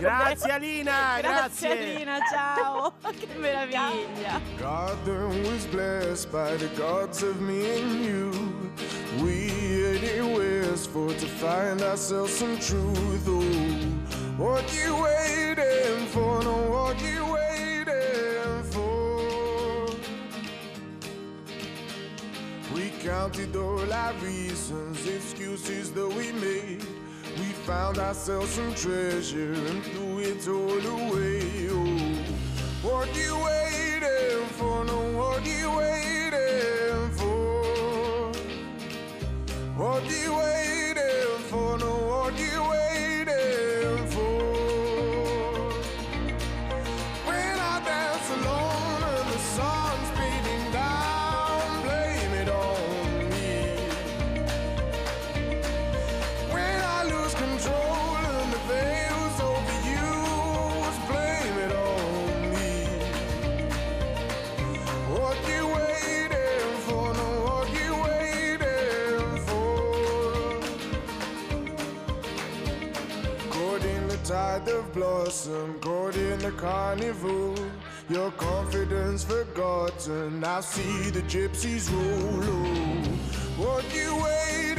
Grazie 0.00 0.52
Alina, 0.52 1.18
Grazie 1.20 1.68
grazie. 1.68 1.94
Alina, 1.94 2.18
ciao. 2.30 2.94
che 3.18 3.26
meraviglia. 3.36 4.40
God 4.58 4.96
then 5.04 5.42
was 5.44 5.66
blessed 5.66 6.30
by 6.30 6.56
the 6.56 6.68
gods 6.76 7.22
of 7.22 7.38
me 7.40 7.78
and 7.80 8.04
you. 8.04 8.30
We 9.22 9.50
for 10.72 11.08
to 11.08 11.26
find 11.26 11.82
ourselves 11.82 12.32
some 12.32 12.58
truth. 12.58 13.26
Oh, 13.28 13.42
what 14.38 14.64
you 14.72 14.96
waiting 15.02 16.06
for? 16.06 16.42
No, 16.42 16.70
what 16.70 16.98
you 17.02 17.26
waiting 17.26 18.62
for? 18.70 19.90
We 22.74 22.90
counted 23.02 23.54
all 23.54 23.92
our 23.92 24.14
reasons, 24.14 25.06
excuses 25.06 25.92
that 25.92 26.08
we 26.08 26.32
made. 26.32 26.82
We 27.36 27.52
found 27.66 27.98
ourselves 27.98 28.52
some 28.52 28.74
treasure 28.74 29.52
and 29.52 29.84
threw 29.84 30.20
it 30.20 30.48
all 30.48 30.86
away. 31.00 31.68
Oh, 31.68 32.88
what 32.88 33.14
you 33.14 33.36
waiting 33.36 34.46
for? 34.56 34.84
No, 34.86 35.00
what 35.18 35.44
you 35.44 35.70
waiting 35.70 36.21
What 39.82 40.04
you 40.04 40.32
waiting 40.36 41.42
for? 41.50 41.76
No, 41.76 41.90
what 42.06 42.38
you 42.38 42.62
waiting 42.70 43.11
tide 74.52 74.68
of 74.68 74.92
blossom 74.92 75.78
caught 75.80 76.16
in 76.16 76.38
the 76.38 76.50
carnival. 76.52 77.54
Your 78.08 78.30
confidence 78.32 79.24
forgotten. 79.24 80.44
I 80.44 80.60
see 80.60 81.10
the 81.10 81.22
gypsies 81.22 81.90
roll. 81.90 82.42
Oh, 82.44 83.02
what 83.62 83.84
you 83.94 84.14
waiting 84.22 84.71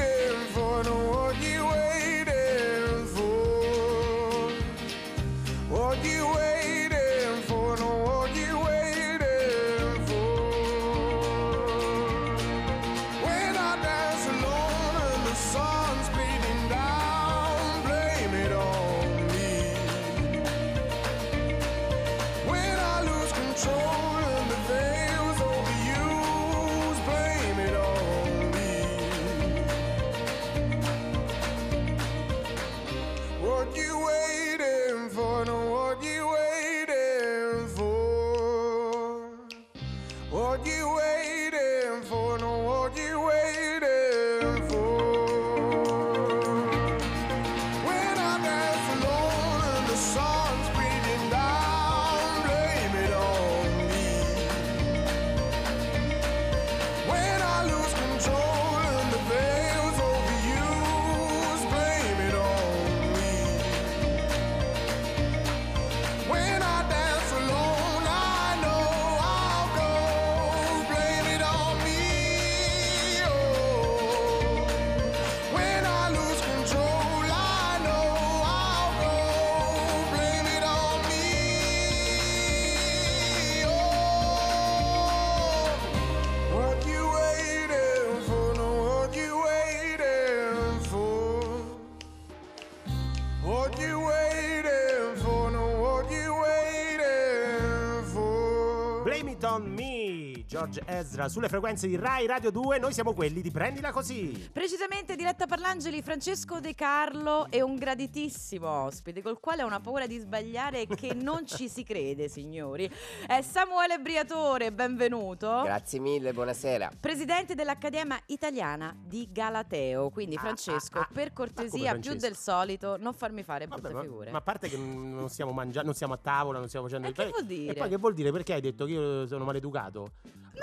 Ezra, 101.14 101.30
sulle 101.30 101.48
frequenze 101.48 101.86
di 101.88 101.96
Rai 101.96 102.26
Radio 102.26 102.50
2, 102.50 102.80
noi 102.80 102.92
siamo 102.92 103.14
quelli 103.14 103.42
di 103.42 103.52
Prendila 103.52 103.92
Così. 103.92 104.50
Precisamente 104.52 104.93
Diretta 105.34 105.56
Parlangeli, 105.56 106.04
Francesco 106.04 106.60
De 106.60 106.76
Carlo 106.76 107.48
è 107.50 107.60
un 107.60 107.74
graditissimo 107.76 108.70
ospite 108.70 109.24
col 109.24 109.40
quale 109.40 109.64
ho 109.64 109.66
una 109.66 109.80
paura 109.80 110.06
di 110.06 110.20
sbagliare 110.20 110.86
che 110.86 111.16
non 111.16 111.48
ci 111.48 111.68
si 111.70 111.82
crede, 111.84 112.28
signori. 112.30 112.88
È 113.26 113.42
Samuele 113.42 113.98
Briatore, 113.98 114.72
benvenuto. 114.72 115.62
Grazie 115.64 115.98
mille, 116.00 116.34
buonasera. 116.34 116.92
Presidente 117.00 117.56
dell'Accademia 117.56 118.22
Italiana 118.28 118.96
di 118.96 119.28
Galateo. 119.32 120.12
Quindi, 120.12 120.36
Ah, 120.36 120.42
Francesco, 120.42 121.00
ah, 121.00 121.02
ah. 121.02 121.08
per 121.12 121.30
Ma 121.30 121.34
come 121.34 121.52
cortesia, 121.52 121.78
più 121.94 122.02
Francesco? 122.02 122.18
del 122.28 122.36
solito, 122.38 122.98
non 123.00 123.14
farmi 123.16 123.42
fare 123.42 123.66
brutte 123.68 123.90
ma, 123.92 124.02
figure. 124.02 124.30
ma 124.30 124.38
a 124.38 124.42
parte 124.42 124.70
che 124.70 124.78
non 124.78 125.30
stiamo 125.30 125.52
mangiando, 125.52 125.88
non 125.88 125.96
siamo 125.96 126.14
a 126.14 126.20
tavola, 126.22 126.60
non 126.60 126.68
stiamo 126.68 126.86
facendo 126.86 127.08
E 127.08 127.10
il 127.10 127.16
che 127.16 127.30
vuol 127.30 127.46
dire? 127.46 127.72
E 127.72 127.76
poi 127.76 127.90
che 127.90 127.98
vuol 127.98 128.14
dire? 128.14 128.32
Perché 128.32 128.54
hai 128.54 128.62
detto 128.62 128.86
che 128.86 128.92
io 128.92 129.26
sono 129.26 129.46
maleducato? 129.46 130.12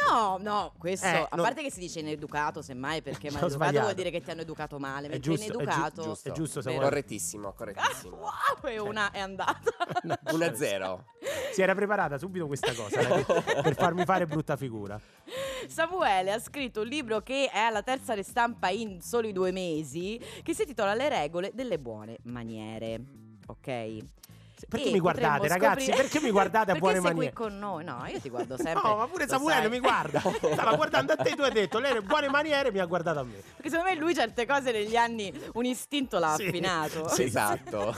No, 0.08 0.38
no, 0.40 0.72
questo 0.78 1.04
Eh, 1.06 1.26
a 1.28 1.28
non- 1.34 1.44
parte 1.44 1.62
che 1.62 1.70
si 1.72 1.80
dice 1.80 1.98
ineducato, 1.98 2.62
semmai 2.62 3.02
perché 3.02 3.28
maleducato 3.58 3.80
vuol 3.80 3.94
dire 3.94 4.10
che 4.10 4.20
ti 4.22 4.30
hanno 4.30 4.42
educato 4.42 4.58
male, 4.78 5.08
È 5.08 5.18
giusto, 5.18 5.58
è 5.58 5.64
giu- 5.66 6.02
giusto, 6.02 6.28
è 6.28 6.32
giusto? 6.32 6.60
Samuele. 6.62 6.84
Correttissimo, 6.84 7.48
Ah, 7.48 7.52
correttissimo. 7.56 8.16
wow, 8.16 8.70
e 8.70 8.78
una 8.78 9.10
è 9.10 9.20
andata. 9.20 9.60
1-0. 10.32 10.98
Si 11.52 11.62
era 11.62 11.74
preparata 11.74 12.18
subito 12.18 12.46
questa 12.46 12.72
cosa 12.74 13.00
per 13.62 13.74
farmi 13.74 14.04
fare 14.04 14.26
brutta 14.26 14.56
figura. 14.56 15.00
Samuele 15.68 16.32
ha 16.32 16.38
scritto 16.38 16.80
un 16.80 16.86
libro 16.86 17.20
che 17.22 17.48
è 17.52 17.58
alla 17.58 17.82
terza 17.82 18.14
ristampa 18.14 18.68
in 18.68 19.00
soli 19.00 19.32
due 19.32 19.50
mesi, 19.52 20.20
che 20.42 20.54
si 20.54 20.62
intitola 20.62 20.94
Le 20.94 21.08
regole 21.08 21.50
delle 21.54 21.78
buone 21.78 22.18
maniere. 22.24 23.00
Ok? 23.46 23.98
Perché 24.68 24.88
E 24.88 24.92
mi 24.92 24.98
guardate, 25.00 25.48
ragazzi? 25.48 25.84
scoprire- 25.86 25.96
Perché 26.08 26.20
mi 26.20 26.30
guardate 26.32 26.70
a 26.70 26.74
Perché 26.74 26.78
buone 26.80 26.94
sei 27.00 27.02
maniere? 27.04 27.32
qui 27.32 27.44
con 27.44 27.58
noi? 27.58 27.84
No, 27.84 28.04
io 28.06 28.20
ti 28.20 28.28
guardo 28.28 28.56
sempre. 28.62 28.82
No, 28.88 28.96
ma 28.96 29.06
pure 29.08 29.26
Samuele 29.26 29.60
sai. 29.62 29.70
mi 29.70 29.78
guarda. 29.80 30.20
Stava 30.52 30.74
guardando 30.76 31.12
a 31.12 31.16
te, 31.16 31.34
tu 31.34 31.42
hai 31.42 31.52
detto 31.52 31.78
lei 31.78 31.96
ha 31.96 32.00
buone 32.02 32.28
maniere, 32.28 32.70
mi 32.72 32.78
ha 32.78 32.86
guardato 32.86 33.20
a 33.20 33.24
me. 33.24 33.34
Perché 33.56 33.70
secondo 33.70 33.90
me 33.90 33.96
lui 33.98 34.14
certe 34.14 34.46
cose 34.46 34.72
negli 34.72 34.96
anni 34.96 35.32
un 35.54 35.64
istinto 35.64 36.18
l'ha 36.18 36.34
Sì, 36.34 36.46
affinato. 36.46 37.08
sì. 37.08 37.22
Esatto. 37.24 37.94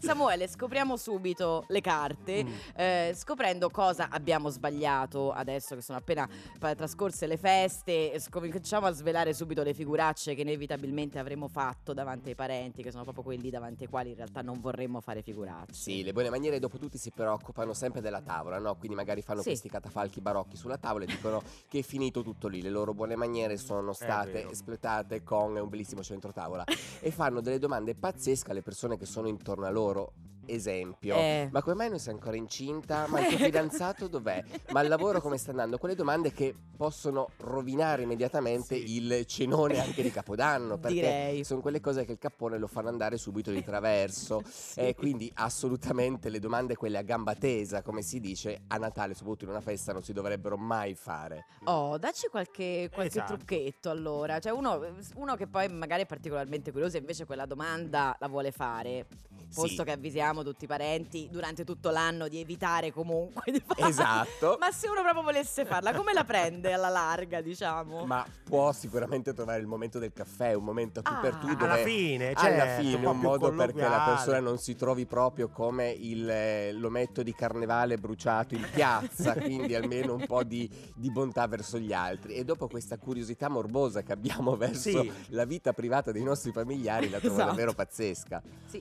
Samuele, 0.00 0.48
scopriamo 0.48 0.96
subito 0.96 1.64
le 1.68 1.80
carte, 1.80 2.44
Mm. 2.44 2.52
eh, 2.76 3.12
scoprendo 3.16 3.70
cosa 3.70 4.08
abbiamo 4.10 4.48
sbagliato 4.48 5.32
adesso 5.32 5.74
che 5.74 5.80
sono 5.82 5.98
appena 5.98 6.28
trascorse 6.76 7.26
le 7.26 7.36
feste. 7.36 8.20
Cominciamo 8.30 8.86
a 8.86 8.90
svelare 8.92 9.32
subito 9.34 9.62
le 9.62 9.74
figuracce 9.74 10.34
che 10.34 10.42
inevitabilmente 10.42 11.18
avremo 11.18 11.48
fatto 11.48 11.92
davanti 11.92 12.30
ai 12.30 12.34
parenti, 12.34 12.82
che 12.82 12.90
sono 12.90 13.02
proprio 13.02 13.24
quelli 13.24 13.50
davanti 13.50 13.84
ai 13.84 13.88
quali 13.88 14.10
in 14.10 14.16
realtà 14.16 14.42
non 14.42 14.60
vorremmo 14.60 15.00
fare 15.00 15.22
figuracce. 15.22 15.32
Sì, 15.72 16.02
le 16.02 16.12
buone 16.12 16.30
maniere 16.30 16.58
dopo 16.58 16.78
tutti 16.78 16.98
si 16.98 17.10
preoccupano 17.10 17.72
sempre 17.74 18.00
della 18.00 18.20
tavola, 18.20 18.58
no? 18.58 18.76
Quindi 18.76 18.96
magari 18.96 19.22
fanno 19.22 19.40
Sì. 19.40 19.48
questi 19.48 19.68
catafalchi 19.68 20.20
barocchi 20.20 20.56
sulla 20.56 20.78
tavola 20.78 21.04
e 21.04 21.06
dicono 21.08 21.42
che 21.68 21.80
è 21.80 21.82
finito 21.82 22.22
tutto 22.22 22.48
lì, 22.48 22.62
le 22.62 22.70
loro 22.70 22.94
buone 22.94 23.16
maniere 23.16 23.56
sono 23.56 23.92
state 23.92 24.48
espletate 24.50 25.22
con 25.22 25.56
un 25.56 25.68
bellissimo 25.68 26.02
centro 26.02 26.32
tavola 26.32 26.64
e 27.00 27.10
fanno 27.10 27.40
delle 27.40 27.58
domande 27.58 27.94
pazzesche 27.94 28.50
alle 28.50 28.62
persone 28.62 28.96
che 28.96 29.06
sono 29.06 29.28
intorno 29.28 29.66
a 29.66 29.70
loro. 29.70 30.12
Esempio, 30.46 31.16
Eh. 31.16 31.48
ma 31.50 31.62
come 31.62 31.74
mai 31.74 31.88
non 31.90 31.98
sei 31.98 32.12
ancora 32.14 32.36
incinta? 32.36 33.06
Ma 33.08 33.20
il 33.20 33.26
tuo 33.28 33.38
fidanzato 33.38 34.08
dov'è? 34.08 34.42
Ma 34.72 34.80
il 34.82 34.88
lavoro 34.88 35.20
come 35.20 35.36
sta 35.38 35.50
andando? 35.50 35.78
Quelle 35.78 35.94
domande 35.94 36.32
che 36.32 36.54
possono 36.76 37.28
rovinare 37.38 38.02
immediatamente 38.02 38.76
Sì. 38.76 38.96
il 38.96 39.24
cenone 39.26 39.80
anche 39.80 40.02
di 40.02 40.10
Capodanno, 40.10 40.78
perché 40.78 40.94
Direi. 40.94 41.44
sono 41.44 41.60
quelle 41.60 41.80
cose 41.80 42.04
che 42.04 42.12
il 42.12 42.18
cappone 42.18 42.58
lo 42.58 42.66
fanno 42.66 42.88
andare 42.88 43.16
subito 43.16 43.50
di 43.50 43.62
traverso. 43.62 44.42
E 44.76 44.94
quindi 44.94 45.30
assolutamente 45.34 46.28
le 46.28 46.38
domande 46.38 46.74
quelle 46.76 46.98
a 46.98 47.02
gamba 47.02 47.34
tesa, 47.34 47.80
come 47.82 48.02
si 48.02 48.20
dice, 48.20 48.62
a 48.68 48.76
Natale, 48.76 49.14
soprattutto 49.14 49.44
in 49.44 49.50
una 49.50 49.60
festa, 49.60 49.92
non 49.92 50.02
si 50.02 50.12
dovrebbero 50.12 50.56
mai 50.56 50.94
fare. 50.94 51.46
Oh, 51.64 51.96
dacci 51.96 52.28
qualche, 52.28 52.90
qualche 52.92 53.18
Esatto. 53.18 53.36
trucchetto 53.36 53.88
allora. 53.90 54.38
Cioè, 54.40 54.52
uno, 54.52 54.80
uno 55.14 55.36
che 55.36 55.46
poi 55.46 55.68
magari 55.68 56.02
è 56.02 56.06
particolarmente 56.06 56.70
curioso 56.72 56.96
e 56.96 57.00
invece 57.00 57.24
quella 57.24 57.46
domanda 57.46 58.16
la 58.18 58.28
vuole 58.28 58.50
fare. 58.50 59.06
Posto 59.54 59.68
Sì. 59.78 59.84
che 59.84 59.92
avvisiamo 59.92 60.33
tutti 60.42 60.64
i 60.64 60.66
parenti 60.66 61.28
durante 61.30 61.64
tutto 61.64 61.90
l'anno 61.90 62.28
di 62.28 62.40
evitare 62.40 62.92
comunque 62.92 63.52
di 63.52 63.62
farla. 63.64 63.86
Esatto. 63.88 64.56
Ma 64.58 64.70
se 64.70 64.88
uno 64.88 65.02
proprio 65.02 65.22
volesse 65.22 65.64
farla, 65.64 65.92
come 65.94 66.12
la 66.12 66.24
prende 66.24 66.72
alla 66.72 66.88
larga, 66.88 67.40
diciamo? 67.40 68.04
Ma 68.06 68.24
può 68.44 68.72
sicuramente 68.72 69.32
trovare 69.34 69.60
il 69.60 69.66
momento 69.66 69.98
del 69.98 70.12
caffè, 70.12 70.52
un 70.54 70.64
momento 70.64 71.02
più 71.02 71.12
per 71.20 71.34
Ah. 71.34 71.38
tu 71.38 71.46
dove 71.48 71.64
Alla 71.64 71.76
fine, 71.84 72.32
alla 72.32 72.40
certo, 72.64 72.82
fine 72.82 73.06
un 73.06 73.18
modo 73.18 73.52
perché 73.52 73.80
la 73.88 74.04
persona 74.06 74.40
non 74.40 74.58
si 74.58 74.74
trovi 74.74 75.06
proprio 75.06 75.48
come 75.48 75.90
il, 75.90 76.28
eh, 76.28 76.72
l'ometto 76.72 77.22
di 77.22 77.34
carnevale 77.34 77.96
bruciato 77.98 78.54
in 78.54 78.66
piazza, 78.72 79.34
quindi 79.38 79.74
almeno 79.74 80.14
un 80.14 80.26
po' 80.26 80.42
di, 80.42 80.68
di 80.94 81.10
bontà 81.10 81.46
verso 81.46 81.78
gli 81.78 81.92
altri. 81.92 82.34
E 82.34 82.44
dopo 82.44 82.68
questa 82.68 82.98
curiosità 82.98 83.48
morbosa 83.48 84.02
che 84.02 84.12
abbiamo 84.12 84.56
verso 84.56 84.90
Sì. 84.90 85.12
la 85.28 85.44
vita 85.44 85.72
privata 85.72 86.12
dei 86.12 86.22
nostri 86.22 86.52
familiari, 86.52 87.08
la 87.10 87.18
trovo 87.18 87.34
Esatto. 87.34 87.48
davvero 87.50 87.72
pazzesca. 87.74 88.42
Sì. 88.66 88.80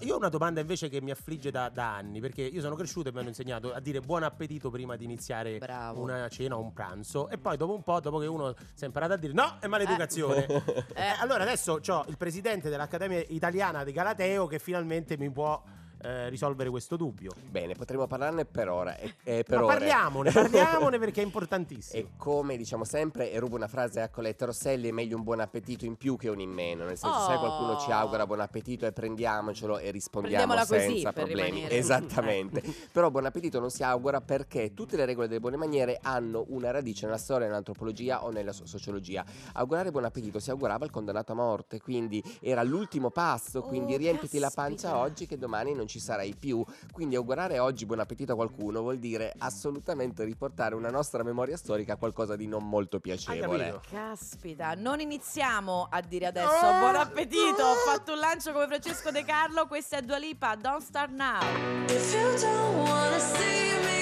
Io 0.00 0.14
ho 0.14 0.16
una 0.16 0.28
domanda 0.28 0.60
invece 0.60 0.87
che 0.88 1.00
mi 1.00 1.10
affligge 1.10 1.50
da, 1.50 1.68
da 1.68 1.94
anni, 1.96 2.20
perché 2.20 2.42
io 2.42 2.60
sono 2.60 2.74
cresciuto 2.74 3.08
e 3.08 3.12
mi 3.12 3.18
hanno 3.18 3.28
insegnato 3.28 3.72
a 3.72 3.80
dire 3.80 4.00
buon 4.00 4.22
appetito 4.22 4.70
prima 4.70 4.96
di 4.96 5.04
iniziare 5.04 5.58
Bravo. 5.58 6.00
una 6.00 6.28
cena 6.28 6.56
o 6.56 6.60
un 6.60 6.72
pranzo. 6.72 7.28
E 7.28 7.38
poi 7.38 7.56
dopo 7.56 7.74
un 7.74 7.82
po', 7.82 8.00
dopo 8.00 8.18
che 8.18 8.26
uno 8.26 8.54
si 8.74 8.84
è 8.84 8.86
imparato 8.86 9.12
a 9.14 9.16
dire 9.16 9.32
no, 9.32 9.56
è 9.60 9.66
maleducazione. 9.66 10.46
Eh, 10.94 11.14
allora 11.20 11.42
adesso 11.42 11.80
ho 11.84 12.04
il 12.08 12.16
presidente 12.16 12.68
dell'Accademia 12.70 13.24
Italiana 13.28 13.84
di 13.84 13.92
Galateo 13.92 14.46
che 14.46 14.58
finalmente 14.58 15.16
mi 15.16 15.30
può 15.30 15.62
eh, 16.02 16.28
risolvere 16.28 16.70
questo 16.70 16.96
dubbio. 16.96 17.32
Bene, 17.50 17.74
potremmo 17.74 18.06
parlarne 18.06 18.44
per 18.44 18.68
ora. 18.68 18.96
E, 18.96 19.14
e 19.24 19.42
per 19.44 19.58
Ma 19.58 19.64
ore. 19.64 19.74
parliamone, 19.78 20.30
parliamone 20.32 20.98
perché 20.98 21.20
è 21.20 21.24
importantissimo. 21.24 22.00
E 22.02 22.08
come 22.16 22.56
diciamo 22.56 22.84
sempre, 22.84 23.30
e 23.32 23.38
rubo 23.38 23.56
una 23.56 23.68
frase 23.68 24.00
a 24.00 24.08
Coletta 24.08 24.46
Rosselli, 24.46 24.88
è 24.88 24.92
meglio 24.92 25.16
un 25.16 25.22
buon 25.22 25.40
appetito 25.40 25.84
in 25.84 25.96
più 25.96 26.16
che 26.16 26.28
un 26.28 26.40
in 26.40 26.50
meno. 26.50 26.84
Nel 26.84 26.96
senso, 26.98 27.20
se 27.26 27.32
Oh. 27.34 27.38
qualcuno 27.38 27.78
ci 27.78 27.90
augura 27.90 28.26
buon 28.26 28.40
appetito 28.40 28.86
e 28.86 28.92
prendiamocelo 28.92 29.78
e 29.78 29.90
rispondiamo 29.90 30.56
senza 30.64 31.12
problemi. 31.12 31.50
rimanere. 31.50 31.76
Esattamente. 31.76 32.62
Però 32.92 33.10
buon 33.10 33.26
appetito 33.26 33.58
non 33.60 33.70
si 33.70 33.82
augura 33.82 34.20
perché 34.20 34.72
tutte 34.74 34.96
le 34.96 35.04
regole 35.04 35.26
delle 35.28 35.40
buone 35.40 35.56
maniere 35.56 35.98
hanno 36.02 36.44
una 36.48 36.70
radice 36.70 37.06
nella 37.06 37.18
storia, 37.18 37.46
nell'antropologia 37.46 38.24
o 38.24 38.30
nella 38.30 38.52
so- 38.52 38.66
sociologia. 38.66 39.24
Augurare 39.54 39.90
buon 39.90 40.04
appetito 40.04 40.38
si 40.38 40.50
augurava 40.50 40.84
al 40.84 40.90
condannato 40.90 41.32
a 41.32 41.34
morte, 41.34 41.80
quindi 41.80 42.22
era 42.40 42.62
l'ultimo 42.62 43.10
pasto, 43.10 43.62
quindi 43.62 43.94
Oh, 43.94 43.98
riempiti 43.98 44.38
la 44.38 44.46
caspita. 44.50 44.62
pancia 44.68 44.96
oggi 44.98 45.26
che 45.26 45.36
domani 45.38 45.74
non 45.74 45.86
ci 45.88 45.98
sarai 45.98 46.36
più. 46.38 46.64
Quindi 46.92 47.16
augurare 47.16 47.58
oggi 47.58 47.84
buon 47.86 47.98
appetito 48.00 48.32
a 48.32 48.34
qualcuno 48.36 48.80
vuol 48.82 48.98
dire 48.98 49.34
assolutamente 49.38 50.22
riportare 50.24 50.74
una 50.76 50.90
nostra 50.90 51.24
memoria 51.24 51.56
storica 51.56 51.94
a 51.94 51.96
qualcosa 51.96 52.36
di 52.36 52.46
non 52.46 52.68
molto 52.68 53.00
piacevole. 53.00 53.80
Caspita, 53.90 54.74
non 54.74 55.00
iniziamo 55.00 55.88
a 55.90 56.00
dire 56.00 56.26
adesso 56.26 56.66
Oh! 56.66 56.78
buon 56.78 56.96
appetito. 56.96 57.62
Ho 57.62 57.74
fatto 57.86 58.12
un 58.12 58.18
lancio 58.18 58.52
come 58.52 58.66
Francesco 58.66 59.10
De 59.10 59.24
Carlo. 59.24 59.66
Questa 59.66 59.96
è 59.96 60.02
Dua 60.02 60.18
Lipa, 60.18 60.54
Don't 60.54 60.82
Start 60.82 61.10
Now. 61.10 61.40
If 61.88 62.14
you 62.14 62.38
don't 62.38 62.88
wanna 62.88 63.18
see 63.18 63.72
me, 63.82 63.96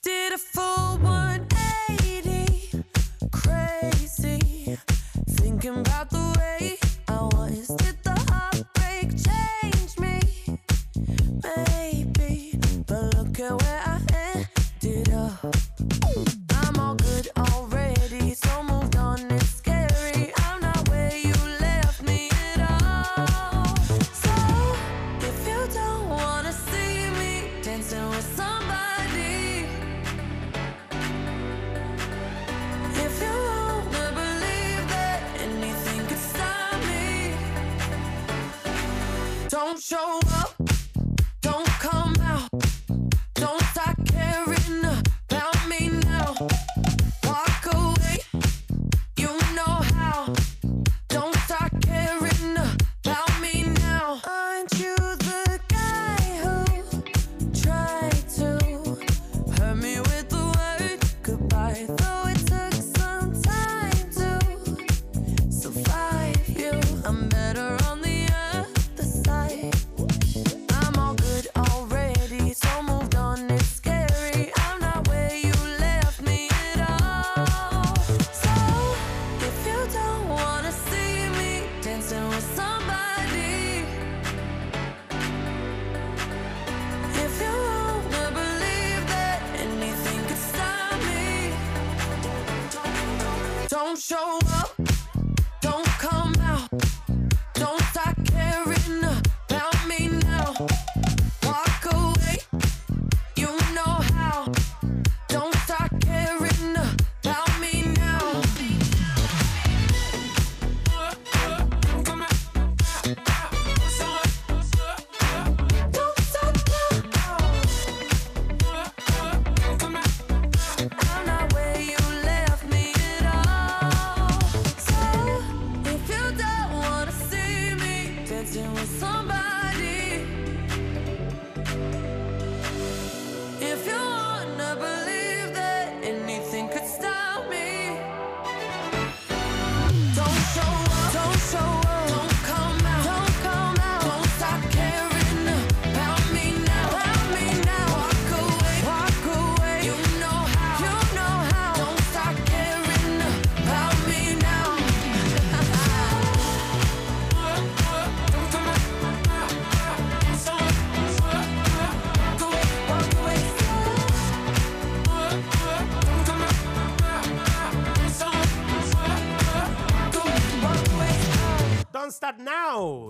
did 0.00 0.32
a 0.32 0.38
full 0.38 0.98
180, 0.98 1.33
don't 40.04 40.33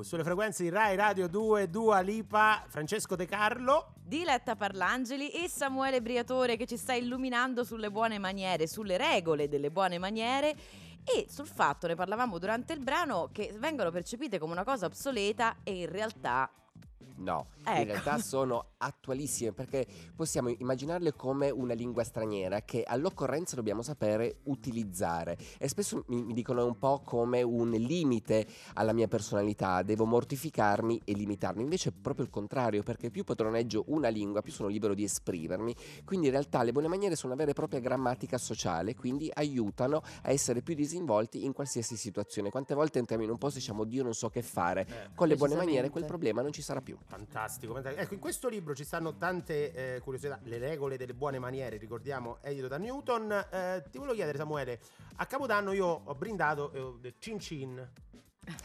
sulle 0.04 0.22
frequenze 0.22 0.62
di 0.62 0.68
Rai 0.68 0.94
Radio 0.96 1.26
2, 1.28 1.70
Dua 1.70 2.00
Lipa, 2.00 2.62
Francesco 2.68 3.16
De 3.16 3.24
Carlo. 3.26 3.94
Diletta 4.02 4.54
Parlangeli 4.54 5.30
e 5.30 5.48
Samuele 5.48 6.02
Briatore 6.02 6.56
che 6.56 6.66
ci 6.66 6.76
sta 6.76 6.92
illuminando 6.92 7.64
sulle 7.64 7.90
buone 7.90 8.18
maniere, 8.18 8.66
sulle 8.66 8.98
regole 8.98 9.48
delle 9.48 9.70
buone 9.70 9.98
maniere 9.98 10.54
e 11.04 11.26
sul 11.28 11.46
fatto, 11.46 11.86
ne 11.86 11.94
parlavamo 11.94 12.38
durante 12.38 12.74
il 12.74 12.80
brano, 12.80 13.30
che 13.32 13.54
vengono 13.58 13.90
percepite 13.90 14.38
come 14.38 14.52
una 14.52 14.64
cosa 14.64 14.86
obsoleta 14.86 15.56
e 15.62 15.80
in 15.80 15.90
realtà 15.90 16.50
No, 17.16 17.46
in 17.58 17.68
Ecco. 17.68 17.84
realtà 17.84 18.18
sono 18.18 18.70
attualissime 18.78 19.52
perché 19.52 19.86
possiamo 20.14 20.48
immaginarle 20.48 21.14
come 21.14 21.50
una 21.50 21.72
lingua 21.72 22.02
straniera 22.02 22.62
che 22.62 22.82
all'occorrenza 22.82 23.54
dobbiamo 23.54 23.82
sapere 23.82 24.38
utilizzare 24.44 25.38
e 25.58 25.68
spesso 25.68 26.04
mi, 26.08 26.22
mi 26.22 26.34
dicono 26.34 26.60
è 26.60 26.64
un 26.64 26.78
po' 26.78 27.00
come 27.04 27.42
un 27.42 27.70
limite 27.70 28.46
alla 28.74 28.92
mia 28.92 29.06
personalità, 29.06 29.82
devo 29.82 30.04
mortificarmi 30.04 31.02
e 31.04 31.12
limitarmi, 31.12 31.62
invece 31.62 31.90
è 31.90 31.92
proprio 31.92 32.24
il 32.24 32.30
contrario 32.30 32.82
perché 32.82 33.10
più 33.10 33.22
padroneggio 33.22 33.84
una 33.88 34.08
lingua 34.08 34.42
più 34.42 34.52
sono 34.52 34.68
libero 34.68 34.92
di 34.94 35.04
esprimermi, 35.04 35.74
quindi 36.04 36.26
in 36.26 36.32
realtà 36.32 36.62
le 36.62 36.72
buone 36.72 36.88
maniere 36.88 37.14
sono 37.14 37.32
una 37.32 37.40
vera 37.40 37.52
e 37.52 37.54
propria 37.54 37.80
grammatica 37.80 38.38
sociale, 38.38 38.94
quindi 38.94 39.30
aiutano 39.32 40.02
a 40.22 40.30
essere 40.30 40.62
più 40.62 40.74
disinvolti 40.74 41.44
in 41.44 41.52
qualsiasi 41.52 41.96
situazione. 41.96 42.50
Quante 42.50 42.74
volte 42.74 42.98
entriamo 42.98 43.22
in 43.22 43.30
un 43.30 43.38
posto 43.38 43.58
e 43.58 43.60
diciamo 43.60 43.84
Dio 43.84 44.02
non 44.02 44.14
so 44.14 44.28
che 44.28 44.42
fare, 44.42 45.10
con 45.14 45.28
le 45.28 45.36
buone 45.36 45.54
maniere 45.54 45.90
quel 45.90 46.04
problema 46.04 46.42
non 46.42 46.52
ci 46.52 46.60
sarà 46.60 46.80
più. 46.80 46.96
Fantastico, 47.06 47.72
fantastico. 47.74 48.04
Ecco, 48.04 48.14
in 48.14 48.20
questo 48.20 48.48
libro 48.48 48.74
ci 48.74 48.84
stanno 48.84 49.16
tante 49.16 49.96
eh, 49.96 50.00
curiosità, 50.00 50.38
le 50.42 50.58
regole 50.58 50.96
delle 50.96 51.14
buone 51.14 51.38
maniere, 51.38 51.76
ricordiamo, 51.76 52.38
edito 52.40 52.66
da 52.66 52.78
Newton. 52.78 53.30
Eh, 53.50 53.84
ti 53.90 53.98
volevo 53.98 54.14
chiedere, 54.14 54.38
Samuele, 54.38 54.80
a 55.16 55.26
Capodanno 55.26 55.72
io 55.72 55.86
ho 55.86 56.14
brindato 56.14 56.72
e 56.72 57.00
detto 57.00 57.18
cin 57.20 57.38
cin. 57.38 57.90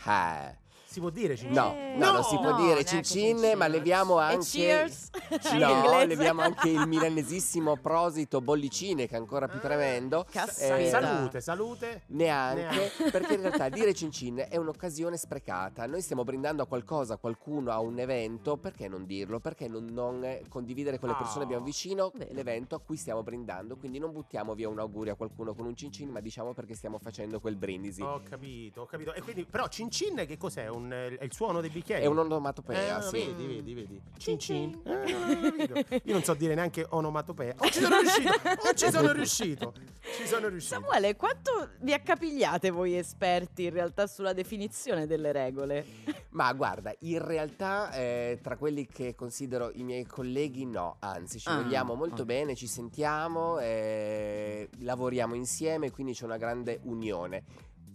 Eh, 0.08 0.58
Si 0.90 1.00
può 1.00 1.12
dire 1.12 1.36
cincin? 1.36 1.54
No, 1.56 1.76
Eh, 1.76 1.96
no, 1.98 2.12
non 2.14 2.24
si 2.24 2.36
può 2.38 2.50
no, 2.50 2.66
dire 2.66 2.84
cincin, 2.84 3.38
cincin. 3.38 3.58
ma 3.60 3.68
leviamo 3.68 4.18
anche 4.18 4.44
cheers. 4.44 5.10
No, 5.54 6.02
leviamo 6.04 6.42
anche 6.42 6.70
il 6.70 6.88
milanesissimo 6.88 7.78
prosito 7.78 8.42
bollicine 8.42 9.08
che 9.08 9.14
è 9.14 9.20
ancora 9.20 9.48
più 9.48 9.60
tremendo. 9.60 10.26
Caspita. 10.32 10.78
Eh, 10.78 10.90
Salute, 10.90 11.42
salute. 11.42 12.02
Neanche, 12.08 12.62
Neanche. 12.62 12.92
perché 13.12 13.36
in 13.36 13.42
realtà 13.42 13.70
dire 13.70 13.94
cincin 13.94 14.44
è 14.50 14.58
un'occasione 14.58 15.16
sprecata. 15.16 15.86
Noi 15.86 16.02
stiamo 16.02 16.24
brindando 16.24 16.64
a 16.64 16.66
qualcosa, 16.66 17.14
a 17.14 17.18
qualcuno, 17.18 17.70
a 17.70 17.80
un 17.80 18.00
evento, 18.00 18.58
perché 18.58 18.88
non 18.88 19.06
dirlo? 19.06 19.40
Perché 19.40 19.68
non, 19.68 19.86
non, 19.86 20.24
eh, 20.24 20.46
condividere 20.50 20.98
con 20.98 21.10
le 21.10 21.16
persone 21.16 21.42
che 21.42 21.44
abbiamo 21.46 21.66
vicino 21.66 22.12
Vero. 22.16 22.34
l'evento 22.34 22.74
a 22.74 22.80
cui 22.80 22.98
stiamo 22.98 23.22
brindando? 23.22 23.78
Quindi 23.78 24.00
non 24.00 24.12
buttiamo 24.12 24.56
via 24.56 24.68
un 24.68 24.80
augurio 24.80 25.14
a 25.14 25.16
qualcuno 25.16 25.54
con 25.54 25.68
un 25.68 25.76
cincin, 25.76 26.10
ma 26.10 26.20
diciamo 26.20 26.56
perché 26.56 26.74
stiamo 26.74 26.98
facendo 26.98 27.40
quel 27.40 27.58
brindisi. 27.58 28.02
Ho 28.02 28.24
capito, 28.28 28.82
ho 28.82 28.86
capito. 28.88 29.14
E 29.14 29.22
quindi, 29.22 29.46
però, 29.46 29.68
cincin 29.68 30.26
che 30.26 30.36
cos'è? 30.38 30.68
Un, 30.68 30.79
eh, 30.92 31.18
è 31.18 31.24
il 31.24 31.34
suono 31.34 31.62
dei 31.62 31.70
bicchieri? 31.70 32.04
È 32.04 32.06
un'onomatopea, 32.06 33.00
Eh, 33.00 33.02
sì. 33.02 33.26
vedi, 33.26 33.46
vedi, 33.48 33.74
vedi. 33.74 34.02
Cin 34.18 34.40
cin. 34.40 34.80
Eh. 34.86 36.02
Io 36.06 36.14
non 36.14 36.24
so 36.24 36.34
dire 36.34 36.56
neanche 36.56 36.86
onomatopea. 36.90 37.56
Oh, 37.58 37.68
ci 37.72 37.80
sono 37.82 38.00
riuscito! 38.00 38.34
Oh, 38.68 38.74
ci 38.74 38.90
sono 38.92 39.12
riuscito! 39.12 39.74
Ci 40.10 40.26
sono 40.26 40.48
riuscito. 40.48 40.76
Samuele, 40.80 41.16
quanto 41.16 41.70
vi 41.82 41.94
accapigliate 41.94 42.72
voi 42.72 42.96
esperti 42.98 43.66
in 43.66 43.70
realtà 43.72 44.08
sulla 44.08 44.34
definizione 44.34 45.06
delle 45.06 45.32
regole? 45.32 45.86
Ma 46.30 46.52
guarda, 46.54 46.92
in 47.02 47.24
realtà 47.24 47.92
eh, 47.92 48.40
tra 48.42 48.56
quelli 48.58 48.88
che 48.88 49.14
considero 49.14 49.70
i 49.74 49.84
miei 49.84 50.06
colleghi 50.08 50.66
no, 50.66 50.96
anzi 51.00 51.38
ci 51.40 51.48
Ah, 51.50 51.62
vogliamo 51.62 51.94
molto 51.94 52.22
ok. 52.22 52.28
bene, 52.28 52.56
ci 52.56 52.66
sentiamo, 52.66 53.60
eh, 53.60 54.68
lavoriamo 54.80 55.36
insieme, 55.36 55.92
quindi 55.92 56.14
c'è 56.14 56.26
una 56.26 56.38
grande 56.38 56.80
unione. 56.84 57.44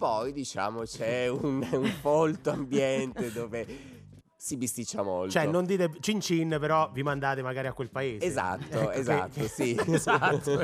Poi 0.05 0.35
diciamo 0.35 0.83
c'è 0.83 1.29
un, 1.29 1.67
un 1.73 1.91
folto 2.03 2.51
ambiente 2.51 3.33
dove 3.33 3.67
si 4.45 4.59
bisticcia 4.59 5.01
molto. 5.03 5.31
Cioè, 5.31 5.47
non 5.47 5.65
dite 5.65 5.91
cin 6.01 6.21
cin, 6.21 6.59
però 6.61 6.91
vi 6.93 7.03
mandate 7.03 7.41
magari 7.41 7.67
a 7.67 7.73
quel 7.73 7.89
paese. 7.89 8.27
Esatto, 8.27 8.89
che- 8.89 8.93
esatto, 9.01 9.49
sì. 9.49 9.75
esatto. 9.87 10.61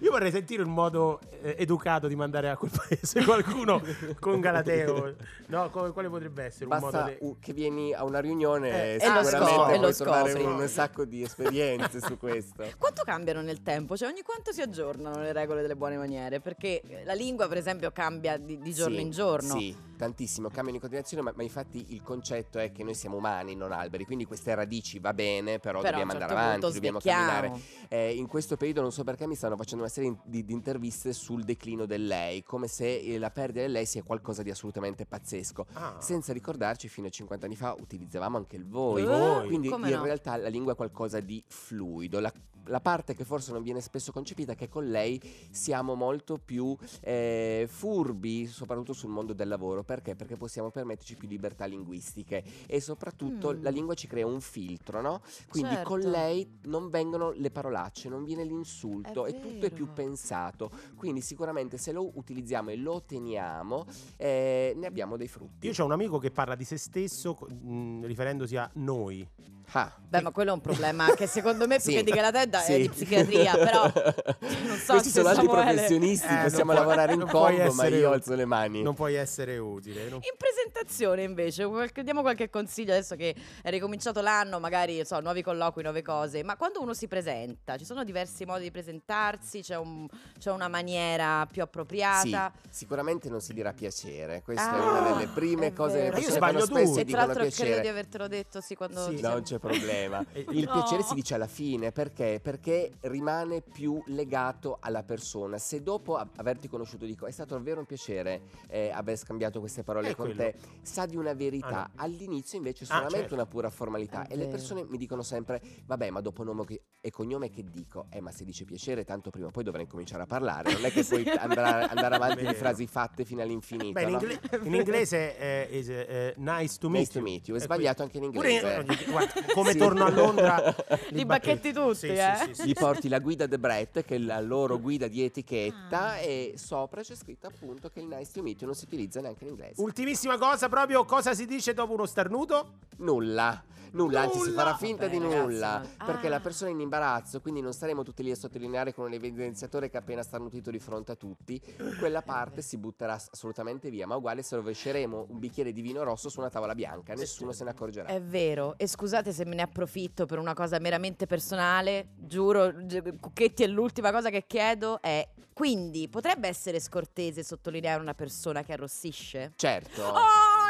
Io 0.00 0.10
vorrei 0.10 0.30
sentire 0.30 0.62
un 0.62 0.70
modo 0.72 1.20
eh, 1.42 1.54
educato 1.58 2.08
di 2.08 2.16
mandare 2.16 2.48
a 2.48 2.56
quel 2.56 2.70
paese 2.74 3.22
qualcuno 3.24 3.82
con 4.18 4.40
Galateo. 4.40 5.14
No, 5.48 5.68
co- 5.68 5.92
quale 5.92 6.08
potrebbe 6.08 6.44
essere 6.44 6.64
un 6.64 6.70
Basta 6.70 6.86
modo 6.98 7.04
de- 7.10 7.18
u- 7.20 7.36
che 7.38 7.52
vieni 7.52 7.92
a 7.92 8.04
una 8.04 8.20
riunione 8.20 8.70
Eh, 8.70 8.98
e 9.02 9.04
e 9.04 9.12
lo 9.12 9.22
sicuramente 9.22 9.36
scopri, 9.36 9.74
e 9.74 9.78
puoi 9.78 9.80
lo 9.80 9.92
trovare 9.94 10.30
scopri. 10.30 10.44
un 10.62 10.68
sacco 10.68 11.04
di 11.04 11.22
esperienze 11.22 12.00
su 12.00 12.16
questo. 12.16 12.64
Quanto 12.78 13.02
cambiano 13.04 13.42
nel 13.42 13.60
tempo? 13.62 13.98
Cioè 13.98 14.08
ogni 14.08 14.22
quanto 14.22 14.50
si 14.50 14.62
aggiornano 14.62 15.20
le 15.20 15.34
regole 15.34 15.60
delle 15.60 15.76
buone 15.76 15.98
maniere? 15.98 16.40
Perché 16.40 16.80
la 17.04 17.12
lingua 17.12 17.48
per 17.48 17.58
esempio 17.58 17.90
cambia 17.90 18.38
di, 18.38 18.58
di 18.58 18.72
giorno 18.72 18.94
Sì, 18.96 19.00
in 19.02 19.10
giorno. 19.10 19.58
Sì, 19.58 19.76
tantissimo, 19.98 20.46
cambiano 20.48 20.76
in 20.76 20.80
continuazione, 20.80 21.22
ma, 21.22 21.32
ma 21.34 21.42
infatti 21.42 21.86
il 21.90 22.02
concetto 22.02 22.58
è 22.58 22.72
che 22.72 22.82
noi 22.84 22.94
siamo 22.94 23.16
umani, 23.16 23.54
non 23.54 23.72
alberi, 23.72 24.04
quindi 24.06 24.24
queste 24.24 24.54
radici 24.54 24.98
va 24.98 25.12
bene, 25.12 25.58
però, 25.58 25.80
Però 25.80 25.90
dobbiamo 25.90 26.12
un 26.12 26.22
andare 26.22 26.32
certo 26.32 26.46
avanti, 26.46 26.72
dobbiamo 26.72 26.98
camminare. 27.00 27.60
Eh, 27.88 28.14
in 28.14 28.26
questo 28.26 28.56
periodo 28.56 28.80
non 28.80 28.92
so 28.92 29.04
perché 29.04 29.26
mi 29.26 29.34
stanno 29.34 29.56
facendo 29.56 29.82
una 29.82 29.92
serie 29.92 30.16
di, 30.24 30.44
di 30.44 30.52
interviste 30.52 31.12
sul 31.12 31.42
declino 31.42 31.84
del 31.84 32.06
lei, 32.06 32.42
come 32.42 32.68
se 32.68 33.00
eh, 33.00 33.18
la 33.18 33.30
perdita 33.30 33.60
del 33.60 33.72
lei 33.72 33.84
sia 33.84 34.02
qualcosa 34.02 34.42
di 34.42 34.50
assolutamente 34.50 35.04
pazzesco. 35.04 35.66
Ah. 35.74 35.96
Senza 35.98 36.32
ricordarci, 36.32 36.88
fino 36.88 37.08
a 37.08 37.10
50 37.10 37.44
anni 37.44 37.56
fa 37.56 37.74
utilizzavamo 37.78 38.36
anche 38.36 38.56
il 38.56 38.66
voi. 38.66 39.04
Voi. 39.04 39.46
Quindi 39.48 39.68
come 39.68 39.90
in 39.90 39.96
no? 39.96 40.04
realtà 40.04 40.36
la 40.36 40.48
lingua 40.48 40.72
è 40.72 40.76
qualcosa 40.76 41.20
di 41.20 41.42
fluido. 41.46 42.20
La, 42.20 42.32
la 42.68 42.80
parte 42.80 43.14
che 43.14 43.24
forse 43.24 43.52
non 43.52 43.62
viene 43.62 43.80
spesso 43.80 44.12
concepita 44.12 44.52
è 44.52 44.54
che 44.56 44.68
con 44.68 44.88
lei 44.88 45.20
siamo 45.50 45.94
molto 45.94 46.38
più 46.38 46.76
eh, 47.00 47.66
furbi, 47.68 48.46
soprattutto 48.46 48.92
sul 48.92 49.10
mondo 49.10 49.32
del 49.32 49.48
lavoro. 49.48 49.82
Perché? 49.84 50.14
Perché 50.14 50.36
possiamo 50.36 50.70
permetterci 50.70 51.16
più 51.16 51.28
libertà 51.28 51.64
linguistiche 51.64 52.42
e 52.66 52.80
soprattutto 52.80 53.52
Mm. 53.54 53.62
la 53.62 53.70
lingua 53.70 53.94
ci 53.94 54.06
crea 54.06 54.26
un 54.26 54.40
filtro, 54.40 55.00
no? 55.00 55.20
Quindi 55.48 55.74
Certo. 55.74 55.88
con 55.88 56.00
lei 56.00 56.58
non 56.64 56.88
vengono 56.88 57.32
le 57.32 57.50
parolacce, 57.50 58.08
non 58.08 58.24
viene 58.24 58.44
l'insulto, 58.44 59.26
È 59.26 59.30
e 59.30 59.40
tutto 59.40 59.66
è 59.66 59.70
più 59.70 59.84
vero. 59.84 59.94
pensato. 59.94 60.70
Quindi 60.96 61.20
sicuramente 61.20 61.76
se 61.78 61.92
lo 61.92 62.10
utilizziamo 62.16 62.70
e 62.70 62.76
lo 62.76 63.02
teniamo, 63.02 63.86
eh, 64.16 64.72
ne 64.76 64.86
abbiamo 64.86 65.16
dei 65.16 65.28
frutti. 65.28 65.66
Io 65.66 65.72
ho 65.78 65.84
un 65.84 65.92
amico 65.92 66.18
che 66.18 66.30
parla 66.30 66.54
di 66.54 66.64
se 66.64 66.76
stesso 66.76 67.36
mh, 67.48 68.04
riferendosi 68.06 68.56
a 68.56 68.70
noi. 68.74 69.26
Ah. 69.72 69.92
Beh, 70.08 70.22
ma 70.22 70.30
quello 70.30 70.50
è 70.50 70.54
un 70.54 70.62
problema 70.62 71.12
che 71.14 71.26
secondo 71.26 71.66
me 71.66 71.76
più 71.80 71.90
Sì, 71.90 71.96
che 71.96 72.02
di 72.02 72.10
Galatedda 72.10 72.60
sì. 72.60 72.72
è 72.72 72.78
di 72.80 72.88
psichiatria, 72.88 73.52
però 73.58 73.82
non 74.64 74.76
so 74.78 74.92
Questi 74.94 75.10
se 75.10 75.20
sono 75.20 75.28
altri 75.28 75.44
Samuele- 75.46 75.72
professionisti, 75.74 76.26
Eh, 76.26 76.42
possiamo 76.44 76.72
puoi- 76.72 76.76
lavorare 76.76 77.12
in 77.12 77.18
non 77.18 77.28
puoi 77.28 77.56
combo, 77.56 77.74
ma 77.74 77.82
essere 77.84 77.96
io 77.98 78.10
alzo 78.12 78.34
le 78.34 78.44
mani. 78.46 78.82
Non 78.82 78.94
puoi 78.94 79.14
essere 79.16 79.58
utile. 79.58 80.04
non- 80.08 80.20
In 80.22 80.36
presentazione 80.38 81.22
invece, 81.24 81.66
qualche- 81.66 82.02
diamo 82.02 82.22
qualche 82.22 82.48
consiglio 82.48 82.92
adesso 82.92 83.16
che 83.16 83.34
è 83.62 83.68
ricominciato 83.68 84.22
l'anno, 84.22 84.58
magari 84.58 85.04
so, 85.04 85.20
nuovi 85.20 85.42
colloqui, 85.42 85.82
nuove 85.82 86.00
cose, 86.00 86.42
ma 86.42 86.56
quando 86.56 86.80
uno 86.80 86.94
si 86.94 87.06
presenta, 87.06 87.76
ci 87.76 87.84
sono 87.84 88.02
diversi 88.04 88.46
modi 88.46 88.62
di 88.62 88.70
presentarsi, 88.70 89.60
c'è, 89.60 89.76
un- 89.76 90.06
c'è 90.38 90.50
una 90.50 90.68
maniera 90.68 91.44
più 91.44 91.56
Sì, 91.56 91.60
appropriata. 91.60 92.52
sicuramente 92.70 93.28
non 93.28 93.42
si 93.42 93.52
dirà 93.52 93.74
piacere. 93.74 94.40
Questa 94.42 94.74
è 94.74 94.78
Ah, 94.80 94.90
una 95.00 95.10
delle 95.12 95.26
prime 95.26 95.66
è 95.66 95.72
cose 95.74 95.98
vero. 96.10 96.16
che 96.16 96.22
fanno 96.32 96.60
spesso 96.60 97.00
e 97.00 97.04
tra 97.04 97.26
l'altro 97.26 97.44
credo 97.50 97.80
di 97.80 97.88
avertelo 97.88 98.26
detto 98.26 98.62
sì 98.62 98.74
quando 98.74 99.00
Sì. 99.02 99.16
ci 99.16 99.22
Non 99.22 99.44
siamo- 99.44 99.56
c'è 99.58 99.68
problema. 99.78 100.24
Eh, 100.32 100.44
Il 100.50 100.64
No. 100.68 100.72
piacere 100.72 101.02
si 101.02 101.14
dice 101.14 101.34
alla 101.34 101.46
fine 101.46 101.92
perché? 101.92 102.40
Perché 102.42 102.92
rimane 103.02 103.60
più 103.62 104.02
legato 104.06 104.76
alla 104.80 105.02
persona. 105.02 105.56
Se 105.58 105.82
dopo 105.82 106.16
averti 106.36 106.68
conosciuto 106.68 107.04
dico 107.06 107.26
è 107.26 107.30
stato 107.30 107.54
davvero 107.54 107.80
un 107.80 107.86
piacere 107.86 108.42
eh, 108.68 108.90
aver 108.90 109.16
scambiato 109.16 109.60
queste 109.60 109.82
parole 109.82 110.10
È 110.10 110.14
con 110.14 110.26
quello. 110.26 110.40
te, 110.42 110.54
sa 110.82 111.06
di 111.06 111.16
una 111.16 111.32
verità. 111.34 111.66
Ah, 111.84 111.90
no. 111.94 112.02
All'inizio 112.02 112.58
invece 112.58 112.84
è 112.84 112.86
Ah, 112.88 112.96
solamente 112.96 113.18
certo. 113.20 113.34
una 113.34 113.46
pura 113.46 113.70
formalità 113.70 114.22
È 114.26 114.32
e 114.32 114.36
le 114.36 114.44
vero. 114.44 114.50
persone 114.50 114.84
mi 114.88 114.98
dicono 114.98 115.22
sempre 115.22 115.60
vabbè 115.86 116.10
ma 116.10 116.20
dopo 116.20 116.42
nome 116.42 116.64
e 117.00 117.10
cognome 117.10 117.48
che 117.50 117.64
dico? 117.70 118.06
Eh 118.10 118.20
ma 118.20 118.30
se 118.32 118.44
dice 118.44 118.64
piacere 118.64 119.04
tanto 119.04 119.30
prima 119.30 119.46
o 119.46 119.50
poi 119.50 119.64
dovrei 119.64 119.86
cominciare 119.86 120.22
a 120.24 120.26
parlare. 120.26 120.72
Non 120.72 120.84
è 120.84 120.90
che 120.90 121.04
puoi 121.04 121.24
andare, 121.38 121.86
andare 121.86 122.14
avanti 122.16 122.44
di 122.46 122.54
frasi 122.54 122.86
fatte 122.86 123.24
fino 123.24 123.40
all'infinito. 123.42 123.92
Beh, 123.92 124.02
in, 124.02 124.10
no? 124.10 124.18
ingle- 124.20 124.40
in 124.64 124.74
inglese 124.74 125.36
è 125.36 125.68
is, 125.70 125.88
eh, 125.88 126.34
nice 126.36 126.76
to 126.78 126.88
meet 126.88 127.00
Nice 127.00 127.12
to 127.12 127.18
you. 127.18 127.24
meet 127.26 127.48
you. 127.48 127.56
È 127.56 127.60
E 127.60 127.64
sbagliato 127.64 128.02
anche 128.02 128.18
in 128.18 128.30
Pure 128.30 128.50
inglese. 128.50 129.04
guarda, 129.10 129.32
come 129.54 129.72
Sì. 129.72 129.78
torno 129.78 130.04
a 130.04 130.10
Londra 130.10 130.74
Li 131.10 131.24
bacchetti 131.24 131.72
tutti, 131.72 131.96
Sì, 131.96 132.06
eh? 132.08 132.32
sì, 132.36 132.44
sì, 132.46 132.54
sì, 132.54 132.62
Gli 132.64 132.68
sì. 132.68 132.74
porti 132.74 133.08
la 133.08 133.18
guida 133.18 133.46
de 133.46 133.58
Brett, 133.58 134.04
che 134.04 134.14
è 134.16 134.18
la 134.18 134.40
loro 134.40 134.78
guida 134.80 135.08
di 135.08 135.22
etichetta, 135.22 136.00
Ah. 136.08 136.18
e 136.18 136.54
sopra 136.56 137.02
c'è 137.02 137.14
scritto 137.14 137.46
appunto 137.46 137.88
che 137.90 138.00
il 138.00 138.06
nice 138.06 138.30
to 138.32 138.42
meet 138.42 138.60
you 138.60 138.66
non 138.66 138.74
si 138.74 138.84
utilizza 138.84 139.20
neanche 139.20 139.44
in 139.44 139.50
inglese. 139.50 139.80
Ultimissima 139.82 140.36
cosa, 140.38 140.68
proprio 140.68 141.04
cosa 141.04 141.34
si 141.34 141.46
dice 141.46 141.74
dopo 141.74 141.92
uno 141.92 142.06
starnuto? 142.06 142.74
Nulla. 142.98 143.62
Nulla, 143.92 144.22
anzi 144.22 144.38
si 144.40 144.50
farà 144.52 144.74
finta 144.76 145.06
Vabbè, 145.06 145.16
di 145.18 145.22
ragazzi, 145.22 145.40
nulla. 145.42 145.82
ma- 145.98 146.04
Perché 146.04 146.26
Ah. 146.26 146.30
la 146.30 146.40
persona 146.40 146.70
è 146.70 146.72
in 146.74 146.80
imbarazzo, 146.80 147.40
quindi 147.40 147.60
non 147.60 147.72
staremo 147.72 148.02
tutti 148.02 148.22
lì 148.22 148.30
a 148.30 148.36
sottolineare 148.36 148.92
con 148.94 149.06
un 149.06 149.12
evidenziatore 149.12 149.88
che 149.90 149.96
ha 149.96 150.00
appena 150.00 150.22
starnutito 150.22 150.70
di 150.70 150.78
fronte 150.78 151.12
a 151.12 151.14
tutti. 151.16 151.60
Quella 151.98 152.22
parte 152.22 152.62
si 152.62 152.76
butterà 152.78 153.14
ass- 153.14 153.28
assolutamente 153.32 153.90
via, 153.90 154.06
ma 154.06 154.16
uguale 154.16 154.42
se 154.42 154.56
rovesceremo 154.56 155.26
un 155.30 155.38
bicchiere 155.38 155.72
di 155.72 155.80
vino 155.80 156.02
rosso 156.02 156.28
su 156.28 156.40
una 156.40 156.50
tavola 156.50 156.74
bianca, 156.74 157.14
nessuno 157.14 157.52
se 157.52 157.64
ne 157.64 157.70
accorgerà. 157.70 158.08
È 158.08 158.20
vero, 158.20 158.74
e 158.78 158.86
scusate 158.86 159.32
se 159.32 159.44
me 159.44 159.54
ne 159.54 159.62
approfitto 159.62 160.26
per 160.26 160.38
una 160.38 160.54
cosa 160.54 160.78
meramente 160.78 161.26
personale, 161.26 162.08
giuro, 162.16 162.72
Cucchetti 163.20 163.62
è 163.62 163.66
l'ultima 163.66 164.10
cosa 164.12 164.30
che 164.30 164.44
chiedo 164.46 165.00
è, 165.00 165.26
quindi 165.52 166.08
potrebbe 166.08 166.46
essere 166.48 166.78
scortese 166.80 167.42
sottolineare 167.42 168.00
una 168.00 168.14
persona 168.14 168.62
che 168.62 168.72
arrossisce? 168.72 169.52
Certo. 169.56 170.02
Oh, 170.02 170.14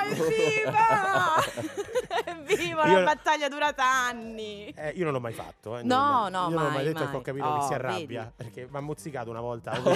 evviva! 0.04 1.42
Evviva, 2.24 2.86
Io- 2.88 2.98
la 2.98 3.04
battaglia 3.04 3.48
durata 3.48 3.84
anni! 3.84 4.72
Eh, 4.76 4.90
io 4.94 5.04
non 5.04 5.12
l'ho 5.12 5.20
mai 5.20 5.32
fatto. 5.32 5.78
Eh, 5.78 5.82
No, 5.82 6.28
non- 6.28 6.30
no, 6.30 6.48
io 6.48 6.48
non 6.48 6.50
l'ho 6.50 6.58
mai 6.68 6.72
mai, 6.74 6.84
detto 6.84 6.98
mai. 7.04 7.10
che 7.10 7.16
ho 7.16 7.20
capito 7.20 7.44
che 7.44 7.50
Oh, 7.58 7.66
si 7.66 7.74
arrabbia. 7.74 8.20
vedi? 8.22 8.32
Perché 8.36 8.68
mi 8.70 8.76
ha 8.76 8.80
mozzicato 8.80 9.30
una 9.30 9.40
volta. 9.40 9.80
Ho 9.82 9.90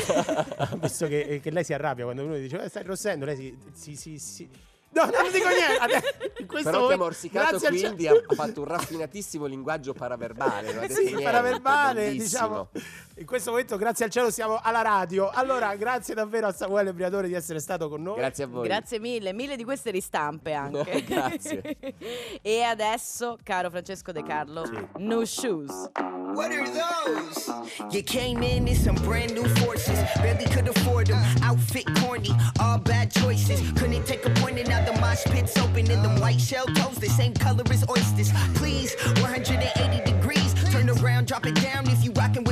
visto, 0.81 1.05
ho 1.05 1.09
che, 1.09 1.41
che 1.43 1.51
lei 1.51 1.65
si 1.65 1.73
arrabbia 1.73 2.05
quando 2.05 2.25
uno 2.25 2.35
dice 2.37 2.63
"Eh, 2.63 2.69
stai 2.69 2.83
arrossendo. 2.83 3.25
Lei 3.25 3.37
si. 3.37 3.57
si, 3.73 3.97
si, 3.97 4.19
si- 4.19 4.49
No, 4.95 5.05
non 5.05 5.33
dico 5.33 5.49
niente. 5.49 5.77
Adesso, 5.81 6.07
in 6.41 6.47
questo 6.47 6.69
Però 6.71 6.87
ti 6.87 6.93
ha 6.93 6.97
momento- 6.97 7.05
morsicato 7.05 7.49
grazie 7.59 7.67
al 7.69 7.75
quindi 7.79 8.07
ha 8.09 8.15
fatto 8.35 8.61
un 8.61 8.67
raffinatissimo 8.67 9.47
linguaggio 9.47 9.95
paraverbale. 9.95 10.67
Non 10.73 10.83
ha 10.83 10.87
detto 10.87 10.95
Sì, 11.01 11.05
niente, 11.05 11.23
paraverbale, 11.23 12.01
bellissimo. 12.05 12.69
diciamo. 12.75 13.12
In 13.23 13.29
questo 13.29 13.51
momento, 13.51 13.77
grazie 13.77 14.07
al 14.07 14.11
cielo, 14.11 14.33
siamo 14.33 14.59
alla 14.61 14.83
radio. 14.83 15.31
Allora, 15.31 15.77
grazie 15.77 16.13
davvero 16.13 16.49
a 16.49 16.53
Samuele 16.53 16.93
Briatore 16.93 17.29
di 17.29 17.35
essere 17.35 17.61
stato 17.61 17.89
con 17.89 18.03
noi. 18.03 18.17
Grazie 18.17 18.43
a 18.43 18.47
voi. 18.49 18.67
Grazie 18.67 18.99
mille, 18.99 19.33
mille 19.33 19.55
di 19.55 19.63
queste 19.63 19.93
ristampe 19.93 20.53
anche. 20.55 21.05
Grazie. 21.07 21.63
e 22.43 22.63
adesso, 22.63 23.39
caro 23.45 23.71
Francesco 23.71 24.11
De 24.11 24.25
Carlo, 24.25 24.65
New 24.97 25.25
Shoes. 25.25 25.91
What 26.35 26.51
are 26.51 26.67
those? 26.67 27.47
You 27.91 28.03
came 28.03 28.43
in 28.43 28.67
in 28.67 28.75
some 28.75 28.97
brand 29.05 29.35
new 29.35 29.47
forces, 29.61 29.99
barely 30.17 30.47
could 30.47 30.67
afford 30.67 31.09
them. 31.09 31.23
Outfit 31.43 31.85
corny, 32.01 32.31
all 32.59 32.79
bad 32.79 33.13
choices. 33.13 33.61
Couldn't 33.73 34.07
take 34.07 34.25
a 34.25 34.31
point 34.41 34.59
and 34.59 34.69
now 34.69 34.83
the 34.85 34.99
mosh 34.99 35.23
pit's 35.25 35.57
open 35.59 35.91
in 35.91 36.03
them 36.03 36.19
white 36.21 36.41
shell 36.41 36.65
toes, 36.75 36.97
the 36.97 37.09
same 37.09 37.35
color 37.35 37.63
as 37.71 37.85
oysters. 37.89 38.33
Please, 38.55 38.95
180 39.21 40.11
degrees, 40.11 40.55
turn 40.73 40.89
around, 40.89 41.27
drop 41.27 41.47
it 41.47 41.55
down 41.57 41.87
if 41.89 42.03
you 42.03 42.13
rockin' 42.13 42.45
with 42.45 42.52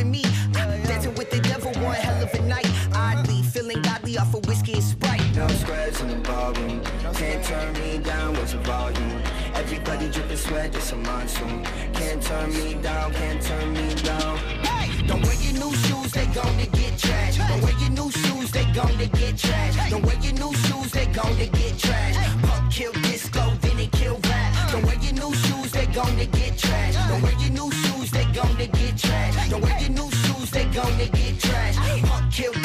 ballroom. 6.53 6.81
Can't 7.15 7.45
turn 7.45 7.73
me 7.75 7.99
down, 7.99 8.35
what's 8.35 8.53
the 8.53 8.59
volume? 8.59 9.23
Everybody 9.55 10.11
dripping 10.11 10.37
sweat, 10.37 10.75
it's 10.75 10.93
a 10.93 10.97
monsoon. 10.97 11.65
Can't 11.93 12.23
turn 12.23 12.51
me 12.53 12.75
down, 12.75 13.13
can't 13.13 13.43
turn 13.43 13.73
me 13.73 13.95
down. 13.95 14.39
Hey, 14.39 15.07
don't 15.07 15.23
wear 15.23 15.35
your 15.35 15.55
new 15.55 15.75
shoes, 15.75 16.13
they 16.13 16.27
gonna 16.27 16.67
get 16.67 16.95
trashed. 16.95 17.49
Don't 17.49 17.63
wear 17.63 17.75
your 17.79 17.91
new 17.91 18.11
shoes, 18.11 18.51
they 18.51 18.65
gonna 18.73 19.07
get 19.07 19.35
trashed. 19.37 19.91
Don't 19.91 20.05
wear 20.05 20.19
your 20.21 20.35
new 20.35 20.53
shoes, 20.55 20.91
they 20.93 21.07
gonna 21.07 21.47
get 21.47 21.75
trashed. 21.75 22.43
Punk 22.43 22.73
kill 22.73 22.93
disco, 22.93 23.53
then 23.61 23.79
it 23.79 23.93
kill 23.93 24.19
rap. 24.25 24.55
Uh. 24.57 24.73
Don't 24.73 24.87
wear 24.87 24.97
your 24.97 25.15
new 25.15 25.35
shoes, 25.35 25.71
they 25.73 25.87
gonna 25.87 26.27
get 26.27 26.53
trashed. 26.57 26.97
Uh. 26.97 27.09
Don't 27.09 27.23
wear 27.23 27.33
your 27.41 27.51
new 27.51 27.71
shoes, 27.73 28.11
they 28.11 28.25
gonna 28.33 28.67
get 28.67 28.95
trashed. 28.97 29.51
Don't 29.51 29.63
wear 29.63 29.81
your 29.81 29.91
new 29.91 30.11
shoes, 30.11 30.51
they 30.51 30.65
gonna 30.67 31.07
get 31.07 31.35
trashed. 31.45 32.09
Punk 32.09 32.33
kill 32.33 32.60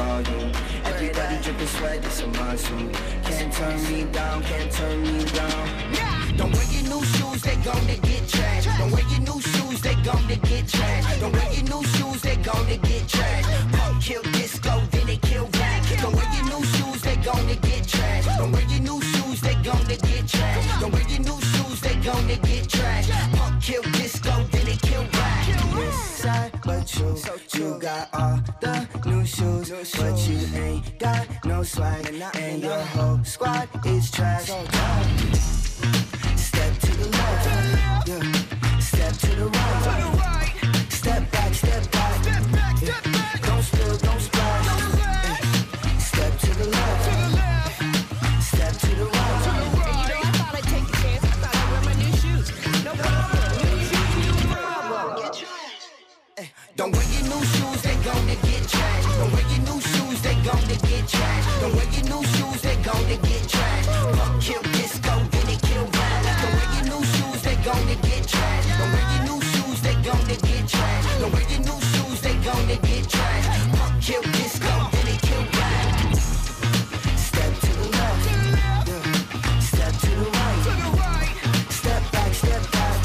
volume? 0.00 0.52
Everybody 0.84 1.36
dripping 1.42 1.66
sweat, 1.66 2.04
it's 2.04 2.20
a 2.22 2.26
monsoon. 2.28 2.90
Can't 3.24 3.52
turn 3.52 3.76
me 3.88 4.04
down, 4.04 4.42
can't 4.42 4.72
turn 4.72 5.02
me 5.02 5.24
down. 5.24 5.66
Don't 6.36 6.52
wear 6.52 6.68
your 6.74 6.84
new 6.92 7.02
shoes, 7.14 7.42
they 7.42 7.56
gonna 7.68 7.96
get 8.08 8.22
trashed. 8.32 8.78
Don't 8.78 8.90
wear 8.92 9.06
your 9.12 9.20
new 9.28 9.40
shoes, 9.52 9.80
they 9.86 9.96
gonna 10.08 10.36
get 10.50 10.64
trashed. 10.74 11.20
Don't 11.20 11.32
wear 11.32 11.52
your 11.52 11.66
new 11.72 11.82
shoes, 11.94 12.20
they 12.22 12.36
gonna 12.36 12.76
get 12.90 13.04
trashed. 13.14 13.48
Punk 13.76 14.02
kill 14.02 14.22
disco, 14.38 14.72
then 14.92 15.06
they 15.06 15.18
kill 15.28 15.46
rap. 15.58 15.80
Don't 16.02 16.14
wear 16.16 16.28
your 16.36 16.46
new 16.52 16.62
shoes, 16.74 17.00
they 17.02 17.16
gonna 17.16 17.56
get 17.68 17.82
trashed. 17.92 18.38
Don't 18.38 18.52
wear 18.52 18.66
your 18.72 18.82
new 18.88 19.00
shoes, 19.12 19.40
they 19.40 19.54
gonna 19.68 19.96
get 20.08 20.24
trashed. 20.32 20.80
Don't 20.80 20.92
wear 20.92 21.06
your 21.12 21.22
new 21.28 21.40
shoes, 21.52 21.80
they 21.80 21.96
gonna 22.08 22.36
get 22.48 22.64
trashed. 22.74 23.10
Punk 23.36 23.62
kill 23.62 23.82
disco, 23.98 24.32
then 24.52 24.64
they 24.68 24.78
kill 24.88 25.04
rap. 25.18 25.30
Inside, 25.84 26.52
but 26.64 26.86
you, 26.96 27.08
you 27.54 27.78
got 27.78 28.08
but 29.96 30.28
you 30.28 30.38
ain't 30.54 30.98
got 30.98 31.26
no 31.44 31.62
swag, 31.62 32.06
and 32.34 32.62
your 32.62 32.80
whole 32.80 33.22
squad 33.24 33.68
is 33.86 34.10
trash. 34.10 34.50
Gonna 63.16 63.28
get 63.28 63.42
trashed. 63.48 64.16
Fuck 64.16 64.40
kill 64.40 64.62
disco, 64.72 65.12
then 65.30 65.46
they 65.46 65.56
kill 65.56 65.84
rap. 65.84 66.22
Don't 66.42 66.54
wear 66.54 66.68
your 66.74 66.84
new 66.90 67.04
shoes, 67.04 67.42
they 67.42 67.56
gonna 67.64 67.96
get 68.06 68.22
trashed. 68.26 68.78
Don't 68.78 68.92
wear 68.92 69.06
your 69.12 69.22
new 69.28 69.40
shoes, 69.42 69.80
they 69.82 69.94
gonna 69.94 70.36
get 70.36 70.64
trashed. 70.70 71.20
Don't 71.20 71.32
wear 71.32 71.42
your 71.50 71.60
new 71.60 71.80
shoes, 71.92 72.20
they 72.20 72.34
gonna 72.44 72.76
get 72.76 73.04
trashed. 73.08 73.76
Fuck 73.76 74.00
kill 74.00 74.22
disco, 74.22 74.74
then 74.92 75.04
they 75.06 75.18
kill 75.26 75.44
rap. 75.58 76.14
Step 77.16 77.52
to 77.60 77.70
the 77.80 77.88
left, 77.96 78.22
step 79.62 79.92
to 80.04 80.10
the 80.20 80.28
right, 80.38 81.34
step 81.70 82.02
back, 82.12 82.34
step 82.34 82.62
back. 82.70 82.96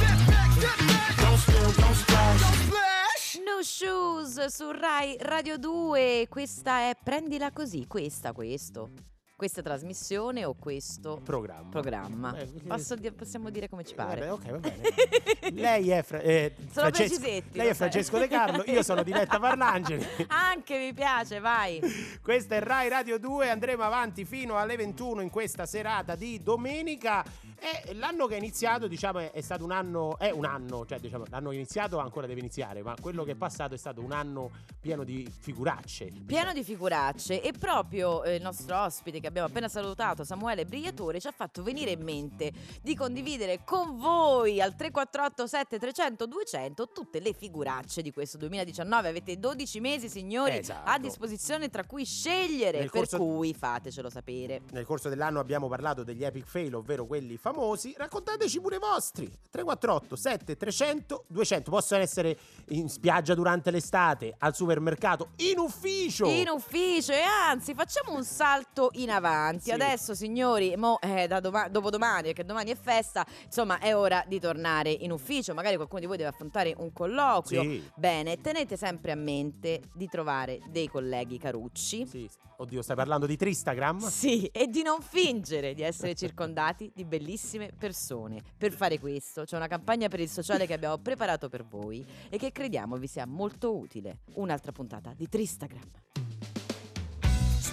Don't 1.18 1.38
spill, 1.38 1.72
don't 1.82 1.96
splash. 1.96 3.40
No 3.46 3.62
Shoes 3.64 4.46
su 4.48 4.72
Rai 4.72 5.18
Radio 5.20 5.58
2. 5.58 6.28
Questa 6.30 6.90
è 6.90 6.98
Prendila 7.02 7.52
così. 7.52 7.86
Questa, 7.88 8.34
questo. 8.34 9.14
Questa 9.38 9.62
trasmissione 9.62 10.46
o 10.46 10.54
questo 10.54 11.20
Programma. 11.22 11.70
programma. 11.70 12.38
Eh, 12.38 12.46
Posso 12.66 12.96
possiamo 13.14 13.50
dire 13.50 13.68
come 13.68 13.84
ci 13.84 13.94
pare. 13.94 14.26
Vabbè, 14.26 14.32
ok, 14.32 14.50
va 14.50 14.58
bene. 14.60 15.52
lei 15.52 15.90
è, 15.90 16.02
Fra- 16.04 16.22
eh, 16.22 16.56
Sono 16.72 16.90
Francesco, 16.90 17.22
lei 17.52 17.68
è. 17.68 17.74
Francesco 17.74 18.18
De 18.18 18.30
Carlo, 18.30 18.64
io 18.66 18.82
sono 18.82 19.04
Diletta 19.04 19.38
Parlangeli. 19.38 20.08
Anche 20.30 20.78
mi 20.78 20.94
piace, 20.94 21.40
vai. 21.42 21.82
Questa 22.22 22.56
è 22.56 22.62
Rai 22.62 22.88
Radio 22.88 23.20
2, 23.20 23.50
andremo 23.50 23.84
avanti 23.84 24.24
fino 24.24 24.56
alle 24.56 24.78
21 24.78 25.20
in 25.20 25.30
questa 25.30 25.66
serata 25.66 26.16
di 26.16 26.42
domenica. 26.42 27.22
E 27.58 27.94
l'anno 27.94 28.28
che 28.28 28.36
è 28.36 28.38
iniziato, 28.38 28.88
diciamo, 28.88 29.20
è, 29.20 29.32
è 29.32 29.42
stato 29.42 29.66
un 29.66 29.72
anno, 29.72 30.18
è 30.18 30.30
un 30.30 30.46
anno, 30.46 30.86
cioè 30.86 31.00
diciamo, 31.00 31.26
l'anno 31.30 31.52
iniziato 31.52 31.98
ancora 31.98 32.26
deve 32.26 32.40
iniziare, 32.40 32.82
ma 32.84 32.96
quello 33.02 33.24
che 33.26 33.32
è 33.32 33.36
passato 33.36 33.74
è 33.74 33.78
stato 33.78 34.02
un 34.02 34.14
anno 34.14 34.52
pieno 34.80 35.04
di 35.04 35.28
figuracce. 35.40 36.10
Pieno 36.26 36.54
di 36.54 36.64
figuracce 36.64 37.42
e 37.42 37.52
proprio 37.52 38.24
eh, 38.24 38.36
il 38.36 38.42
nostro 38.42 38.82
ospite 38.82 39.20
che 39.26 39.32
abbiamo 39.32 39.48
appena 39.48 39.68
salutato, 39.68 40.24
Samuele 40.24 40.66
Briatore, 40.66 41.20
ci 41.20 41.28
ha 41.28 41.32
fatto 41.32 41.64
venire 41.64 41.92
in 41.92 42.02
mente 42.04 42.52
di 42.82 42.96
condividere 42.96 43.64
con 43.64 43.98
voi 43.98 44.62
al 44.62 44.76
348 44.76 45.48
7300 45.48 46.26
200 46.28 46.90
tutte 46.90 47.20
le 47.20 47.34
figuracce 47.34 48.04
di 48.04 48.12
questo 48.12 48.38
2019. 48.38 49.08
Avete 49.08 49.40
12 49.40 49.80
mesi, 49.80 50.10
signori, 50.10 50.58
Esatto. 50.58 50.90
a 50.90 51.00
disposizione 51.00 51.70
tra 51.70 51.84
cui 51.86 52.06
scegliere, 52.06 52.80
Nel 52.80 52.92
per 52.92 53.08
cui 53.10 53.54
fatecelo 53.54 54.10
sapere. 54.10 54.62
Nel 54.72 54.86
corso 54.86 55.10
dell'anno 55.10 55.40
abbiamo 55.40 55.68
parlato 55.68 56.04
degli 56.04 56.24
epic 56.24 56.46
fail, 56.46 56.76
ovvero 56.76 57.08
quelli 57.08 57.38
famosi. 57.38 57.96
Raccontateci 57.98 58.62
pure 58.62 58.76
i 58.76 58.80
vostri. 58.80 59.26
348 59.26 60.16
7300 60.16 61.26
200. 61.28 61.72
Possono 61.72 62.02
essere 62.02 62.38
in 62.70 62.90
spiaggia 62.90 63.34
durante 63.34 63.72
l'estate, 63.72 64.36
al 64.38 64.54
supermercato, 64.54 65.30
in 65.38 65.58
ufficio. 65.58 66.28
In 66.28 66.50
ufficio 66.50 67.12
e 67.12 67.22
anzi 67.22 67.74
facciamo 67.74 68.14
un 68.14 68.24
salto 68.24 68.90
in 68.94 69.10
avanti. 69.16 69.66
Sì. 69.66 69.72
Adesso 69.72 70.14
signori, 70.14 70.76
mo, 70.76 71.00
eh, 71.02 71.28
da 71.28 71.40
doma- 71.40 71.68
dopodomani, 71.68 72.28
perché 72.28 72.46
domani 72.46 72.72
è 72.72 72.76
festa, 72.76 73.26
insomma 73.46 73.80
è 73.80 73.96
ora 73.96 74.24
di 74.28 74.40
tornare 74.40 74.92
in 74.92 75.12
ufficio. 75.12 75.54
Magari 75.54 75.76
qualcuno 75.76 76.02
di 76.02 76.06
voi 76.06 76.18
deve 76.18 76.30
affrontare 76.30 76.74
un 76.78 76.92
colloquio. 76.94 77.62
Sì. 77.62 77.90
Bene, 77.96 78.40
tenete 78.42 78.78
sempre 78.78 79.12
a 79.12 79.16
mente 79.16 79.82
di 79.94 80.08
trovare 80.08 80.60
dei 80.70 80.88
colleghi 80.88 81.38
carucci. 81.38 82.06
Sì. 82.08 82.30
Oddio, 82.58 82.82
stai 82.82 82.96
parlando 82.96 83.26
di 83.26 83.36
Tristagram? 83.36 84.00
Sì, 84.08 84.46
e 84.46 84.68
di 84.68 84.82
non 84.82 85.02
fingere 85.02 85.74
di 85.74 85.82
essere 85.82 86.16
circondati 86.16 86.90
di 86.96 87.04
bellissime 87.04 87.72
persone. 87.78 88.42
Per 88.58 88.72
fare 88.72 88.98
questo 88.98 89.44
c'è 89.44 89.58
una 89.58 89.68
campagna 89.68 90.08
per 90.08 90.22
il 90.22 90.30
sociale 90.30 90.66
che 90.66 90.74
abbiamo 90.74 90.98
preparato 90.98 91.50
per 91.50 91.66
voi 91.66 92.06
e 92.30 92.38
che 92.38 92.54
crediamo 92.54 92.96
vi 92.96 93.08
sia 93.08 93.26
molto 93.26 93.76
utile. 93.76 94.20
Un'altra 94.36 94.72
puntata 94.72 95.14
di 95.14 95.28
Tristagram. 95.28 96.35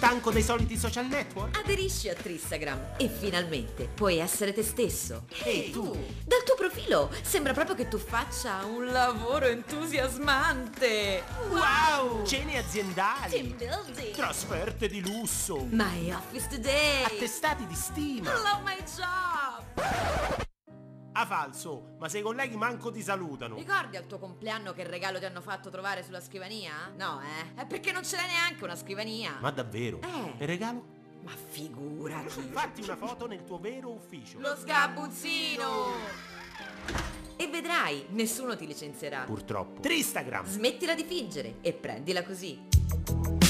Stanco 0.03 0.31
dei 0.31 0.43
soliti 0.43 0.77
social 0.77 1.05
network? 1.07 1.57
Aderisci 1.57 2.09
a 2.09 2.13
Tristagram 2.13 2.95
e 2.97 3.07
finalmente 3.07 3.87
puoi 3.87 4.17
essere 4.17 4.51
te 4.51 4.61
stesso. 4.61 5.23
Ehi, 5.43 5.71
tu? 5.71 5.91
Dal 6.25 6.43
tuo 6.43 6.55
profilo 6.55 7.09
sembra 7.21 7.53
proprio 7.53 7.73
che 7.73 7.87
tu 7.87 7.97
faccia 7.97 8.65
un 8.65 8.87
lavoro 8.87 9.45
entusiasmante. 9.45 11.23
Wow! 11.47 12.25
Cene 12.25 12.57
aziendali, 12.57 13.29
Team 13.31 13.55
building. 13.55 14.13
trasferte 14.13 14.89
di 14.89 14.99
lusso, 14.99 15.65
My 15.69 16.11
office 16.11 16.49
today. 16.49 17.05
attestati 17.05 17.65
di 17.65 17.73
stima. 17.75 18.33
Love 18.33 18.61
my 18.65 18.83
job. 18.83 20.51
A 21.15 21.27
falso, 21.27 21.95
ma 21.99 22.09
se 22.09 22.17
i 22.17 22.21
colleghi 22.23 22.55
manco 22.55 22.91
ti 22.91 23.03
salutano. 23.03 23.55
Ricordi 23.55 23.97
al 23.97 24.07
tuo 24.07 24.17
compleanno 24.17 24.73
che 24.73 24.83
regalo 24.83 25.19
ti 25.19 25.25
hanno 25.25 25.41
fatto 25.41 25.69
trovare 25.69 26.03
sulla 26.03 26.19
scrivania? 26.19 26.91
No, 26.97 27.21
eh? 27.21 27.61
È 27.61 27.67
perché 27.67 27.91
non 27.91 28.03
ce 28.03 28.15
l'hai 28.15 28.27
neanche 28.27 28.63
una 28.63 28.75
scrivania. 28.75 29.37
Ma 29.39 29.51
davvero? 29.51 29.99
Eh. 30.01 30.33
E 30.39 30.45
regalo? 30.47 30.83
Ma 31.21 31.31
figurati. 31.31 32.41
Fatti 32.51 32.81
una 32.81 32.95
foto 32.95 33.27
nel 33.27 33.43
tuo 33.43 33.59
vero 33.59 33.91
ufficio. 33.91 34.39
Lo 34.39 34.55
sgabuzzino! 34.55 35.91
E 37.35 37.47
vedrai, 37.47 38.07
nessuno 38.09 38.55
ti 38.55 38.65
licenzierà. 38.65 39.23
Purtroppo. 39.25 39.81
Tristagram. 39.81 40.45
Smettila 40.45 40.95
di 40.95 41.03
fingere 41.03 41.57
e 41.61 41.73
prendila 41.73 42.23
così. 42.23 43.42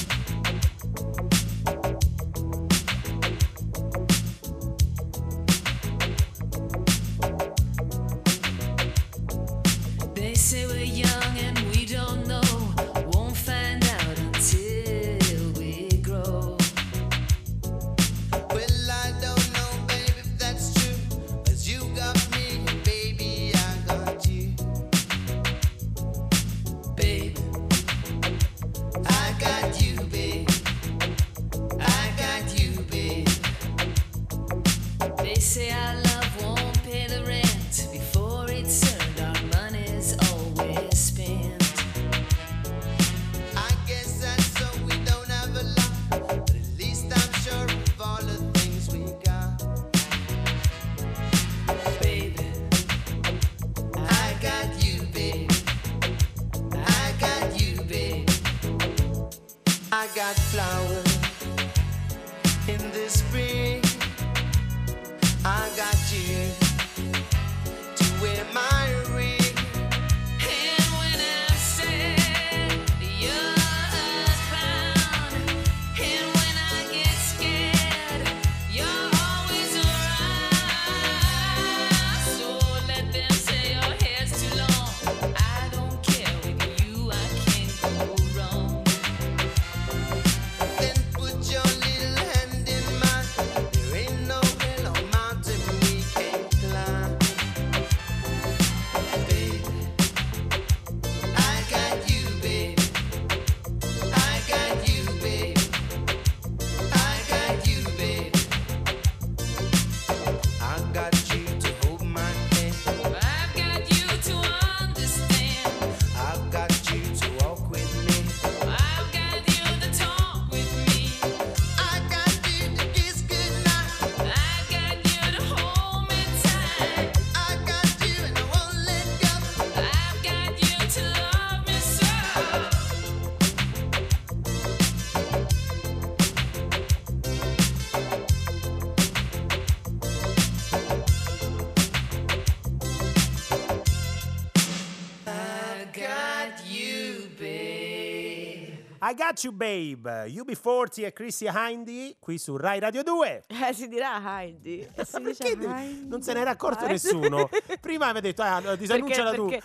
I 149.14 149.16
Got 149.16 149.44
You 149.44 149.52
Babe, 149.52 150.26
UB40 150.26 151.04
e 151.04 151.12
Chrissy 151.12 151.46
Hindy 151.48 152.16
qui 152.18 152.36
su 152.36 152.56
Rai 152.56 152.80
Radio 152.80 153.04
2. 153.04 153.44
Eh, 153.46 153.72
si 153.72 153.86
dirà 153.86 154.20
Heidi. 154.40 154.80
Eh, 154.80 155.04
si 155.04 155.20
dice 155.22 155.54
Perché 155.56 155.68
Heidi. 155.72 156.08
non 156.08 156.20
se 156.20 156.32
n'era 156.32 156.50
accorto 156.50 156.84
Ah, 156.84 156.88
nessuno. 156.88 157.48
Prima 157.80 158.06
aveva 158.06 158.18
detto, 158.20 158.42
ah, 158.42 158.74
disannunciala 158.74 159.32
tu. 159.32 159.46
perché, 159.46 159.62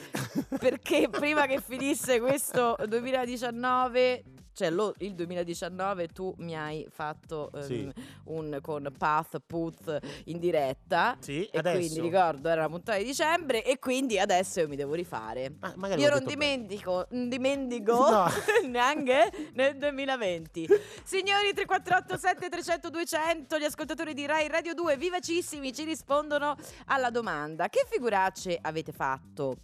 perché 0.59 1.09
prima 1.09 1.47
che 1.47 1.59
finisse 1.65 2.19
questo 2.19 2.75
2019 2.87 4.23
cioè 4.59 4.69
lo- 4.71 4.93
il 4.97 5.15
2019 5.15 6.07
tu 6.09 6.33
mi 6.39 6.53
hai 6.57 6.85
fatto 6.89 7.49
ehm, 7.53 7.61
Sì. 7.63 7.93
un 8.25 8.59
con 8.61 8.91
Path 8.97 9.39
Puth 9.47 9.97
in 10.25 10.37
diretta 10.37 11.15
Sì, 11.21 11.45
e 11.45 11.59
adesso. 11.59 11.77
quindi 11.77 12.01
ricordo 12.01 12.49
era 12.49 12.63
la 12.63 12.67
puntata 12.67 12.97
di 12.97 13.05
dicembre 13.05 13.63
e 13.63 13.79
quindi 13.79 14.19
adesso 14.19 14.59
io 14.59 14.67
mi 14.67 14.75
devo 14.75 14.95
rifare 14.95 15.55
Ma 15.77 15.95
io 15.95 16.09
non 16.09 16.25
dimentico 16.25 17.05
non 17.11 17.29
dimentico 17.29 17.93
No. 18.09 18.27
neanche 18.67 19.31
nel 19.53 19.77
2020 19.77 20.67
signori 21.05 21.53
3487 21.53 22.49
300 22.49 22.89
200 22.89 23.57
gli 23.57 23.63
ascoltatori 23.63 24.13
di 24.13 24.25
Rai 24.25 24.49
Radio 24.49 24.73
2 24.73 24.97
vivacissimi 24.97 25.71
ci 25.73 25.85
rispondono 25.85 26.55
alla 26.87 27.09
domanda 27.09 27.69
che 27.69 27.85
figuracce 27.89 28.57
avete 28.61 28.91
fatto 28.91 29.55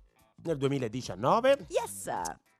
Nel 0.43 0.58
2019. 0.58 1.66
Yes! 1.70 2.08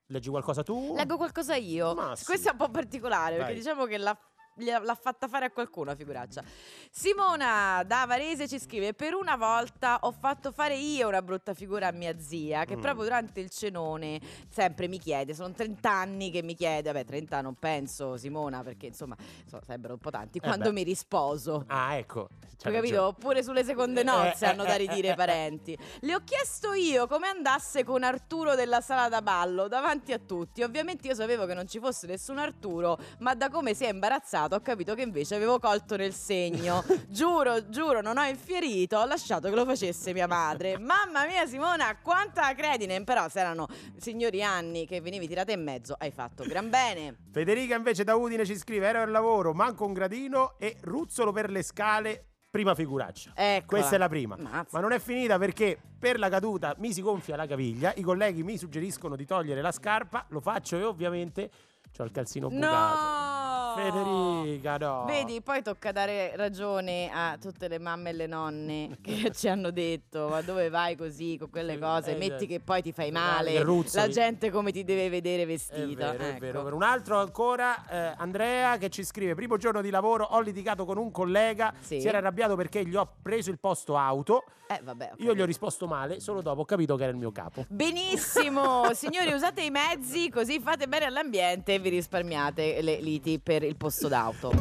Leggi 0.08 0.30
qualcosa 0.30 0.62
tu? 0.64 0.94
Leggo 0.96 1.18
qualcosa 1.18 1.56
io. 1.56 1.94
Ma 1.96 2.16
sì. 2.16 2.26
Questo 2.26 2.50
è 2.50 2.52
un 2.52 2.58
po' 2.58 2.70
particolare 2.70 3.38
perché 3.38 3.52
Vai. 3.54 3.56
diciamo 3.56 3.86
che 3.86 3.98
gliela- 3.98 4.18
l'ha 4.58 4.96
fatta 4.96 5.28
fare 5.28 5.46
a 5.46 5.52
qualcuno 5.52 5.92
la 5.92 5.96
figuraccia. 5.96 6.44
Simona 6.92 7.84
da 7.86 8.06
Varese 8.08 8.48
ci 8.48 8.60
scrive: 8.60 8.94
Per 8.94 9.14
una 9.14 9.36
volta 9.36 10.00
ho 10.02 10.12
fatto 10.12 10.52
fare 10.52 10.76
io 10.76 11.08
una 11.08 11.22
brutta 11.22 11.54
figura 11.54 11.88
a 11.88 11.92
mia 11.92 12.18
zia 12.20 12.64
che 12.66 12.78
Mm. 12.78 12.82
proprio 12.82 13.04
durante 13.04 13.40
il 13.40 13.50
cenone 13.50 14.20
sempre 14.50 14.88
mi 14.88 14.98
chiede. 15.00 15.34
Sono 15.34 15.52
30 15.54 15.92
anni 15.92 16.32
che 16.32 16.42
mi 16.42 16.56
chiede. 16.56 16.92
Vabbè, 16.92 17.06
30 17.06 17.42
non 17.42 17.56
penso, 17.56 18.16
Simona, 18.18 18.64
perché 18.64 18.88
insomma 18.88 19.16
so, 19.46 19.60
sarebbero 19.66 19.94
un 19.94 20.00
po' 20.00 20.10
tanti. 20.12 20.40
Quando 20.40 20.70
beh. 20.70 20.72
mi 20.74 20.84
risposo. 20.84 21.66
Ah, 21.68 21.96
ecco. 21.96 22.30
Hai 22.64 22.72
capito? 22.74 23.04
Oppure 23.04 23.44
sulle 23.44 23.64
seconde 23.64 24.04
nozze 24.04 24.46
Eh, 24.46 24.48
hanno 24.50 24.64
da 24.64 24.76
eh, 24.76 24.78
ridire 24.78 25.10
eh, 25.10 25.12
i 25.12 25.16
parenti. 25.16 25.78
Le 26.02 26.16
ho 26.16 26.22
chiesto 26.24 26.74
io 26.74 27.08
come 27.08 27.28
andasse 27.28 27.84
con 27.84 28.04
Arturo 28.04 28.56
della 28.56 28.80
sala 28.82 29.10
da 29.10 29.22
ballo 29.22 29.68
davanti 29.68 30.14
a 30.14 30.20
tutti. 30.20 30.64
Ovviamente 30.64 31.08
io 31.08 31.14
sapevo 31.16 31.46
che 31.46 31.54
non 31.54 31.68
ci 31.68 31.80
fosse 31.80 32.08
nessun 32.08 32.38
Arturo, 32.38 32.98
ma 33.20 33.36
da 33.36 33.50
come 33.50 33.74
si 33.74 33.84
è 33.84 33.90
imbarazzato 33.90 34.45
ho 34.54 34.62
capito 34.62 34.94
che 34.94 35.02
invece 35.02 35.36
avevo 35.36 35.58
colto 35.58 35.96
nel 35.96 36.14
segno. 36.14 36.84
giuro, 37.10 37.70
giuro, 37.70 38.02
non 38.02 38.18
ho 38.18 38.24
infierito, 38.24 38.98
ho 38.98 39.06
lasciato 39.06 39.50
che 39.50 39.56
lo 39.56 39.66
facesse 39.66 40.14
mia 40.14 40.28
madre. 40.28 40.78
Mamma 40.78 41.26
mia 41.26 41.48
Simona, 41.48 41.98
quanta 42.02 42.54
credine! 42.54 43.04
Però 43.04 43.28
se 43.30 43.40
erano 43.40 43.68
signori 43.98 44.44
anni 44.44 44.86
che 44.86 45.02
venivi 45.02 45.28
tirata 45.28 45.52
in 45.52 45.64
mezzo, 45.64 45.96
hai 45.98 46.12
fatto 46.12 46.44
gran 46.44 46.70
bene. 46.70 47.18
Federica 47.32 47.76
invece 47.76 48.04
da 48.04 48.16
Udine 48.16 48.46
ci 48.46 48.56
scrive: 48.58 48.88
Ero 48.88 49.02
al 49.02 49.12
lavoro, 49.12 49.54
manco 49.54 49.86
un 49.86 49.94
gradino 49.94 50.56
e 50.60 50.78
ruzzolo 50.82 51.32
per 51.32 51.50
le 51.50 51.64
scale. 51.64 52.26
Prima 52.56 52.74
figuraccia. 52.74 53.34
Eccola. 53.36 53.66
Questa 53.66 53.96
è 53.96 53.98
la 53.98 54.08
prima. 54.08 54.38
Mazza. 54.40 54.70
Ma 54.72 54.80
non 54.80 54.94
è 54.94 55.00
finita 55.00 55.38
perché 55.38 55.78
per 56.00 56.18
la 56.18 56.30
caduta 56.30 56.74
mi 56.78 56.94
si 56.94 57.02
gonfia 57.02 57.36
la 57.36 57.46
caviglia. 57.46 57.92
I 57.98 58.02
colleghi 58.02 58.44
mi 58.44 58.58
suggeriscono 58.58 59.18
di 59.18 59.26
togliere 59.26 59.60
la 59.60 59.74
scarpa. 59.74 60.26
Lo 60.30 60.40
faccio 60.40 60.78
e 60.78 60.84
ovviamente 60.84 61.52
ho 61.98 62.04
il 62.04 62.12
calzino 62.12 62.48
bucato. 62.48 62.74
No! 62.74 63.35
Federica, 63.76 64.78
no. 64.78 65.06
Vedi, 65.06 65.42
poi 65.42 65.62
tocca 65.62 65.92
dare 65.92 66.34
ragione 66.36 67.10
a 67.14 67.38
tutte 67.40 67.68
le 67.68 67.80
mamme 67.80 68.10
e 68.10 68.14
le 68.14 68.28
nonne 68.28 68.98
che 69.02 69.32
ci 69.34 69.48
hanno 69.48 69.72
detto: 69.72 70.28
Ma 70.30 70.42
dove 70.42 70.70
vai 70.70 70.96
così 70.96 71.38
con 71.38 71.50
quelle 71.50 71.78
cose? 71.80 72.16
eh, 72.16 72.18
Metti 72.18 72.46
eh, 72.46 72.48
che 72.48 72.60
poi 72.60 72.82
ti 72.82 72.92
fai 72.92 73.12
male. 73.12 73.64
La 73.94 74.08
gente 74.08 74.50
come 74.52 74.72
ti 74.72 74.84
deve 74.84 75.10
vedere 75.10 75.44
È 75.44 75.46
vestita. 75.46 76.12
vero, 76.12 76.24
è 76.24 76.28
Ecco. 76.30 76.40
vero, 76.40 76.60
è 76.60 76.64
vero. 76.64 76.76
Un 76.76 76.84
altro 76.84 77.20
ancora, 77.20 77.88
eh, 77.88 78.14
Andrea, 78.18 78.78
che 78.78 78.90
ci 78.90 79.04
scrive: 79.04 79.36
Primo 79.36 79.58
giorno 79.58 79.82
di 79.82 79.90
lavoro, 79.90 80.24
ho 80.26 80.40
litigato 80.42 80.86
con 80.86 80.98
un 80.98 81.12
collega. 81.12 81.74
Sì. 81.80 82.00
Si 82.02 82.08
era 82.08 82.18
arrabbiato 82.20 82.56
perché 82.56 82.86
gli 82.86 82.96
ho 82.96 83.08
preso 83.22 83.50
il 83.52 83.60
posto 83.60 83.98
auto. 83.98 84.44
Eh, 84.68 84.80
vabbè, 84.84 85.12
Io 85.18 85.36
gli 85.36 85.42
ho 85.42 85.46
risposto 85.46 85.86
male, 85.86 86.20
solo 86.20 86.42
dopo 86.42 86.62
ho 86.62 86.66
capito 86.66 86.96
che 86.96 87.04
era 87.04 87.12
il 87.12 87.18
mio 87.20 87.32
capo. 87.32 87.66
Benissimo, 87.70 88.90
signori, 88.96 89.32
usate 89.32 89.62
i 89.62 89.70
mezzi 89.70 90.28
così 90.32 90.60
fate 90.60 90.88
bene 90.88 91.06
all'ambiente 91.06 91.76
e 91.76 91.80
vi 91.80 91.90
risparmiate 91.90 92.82
le 92.82 93.00
liti 93.00 93.40
per 93.40 93.64
il 93.68 93.76
posto 93.76 94.08
d'auto. 94.08 94.52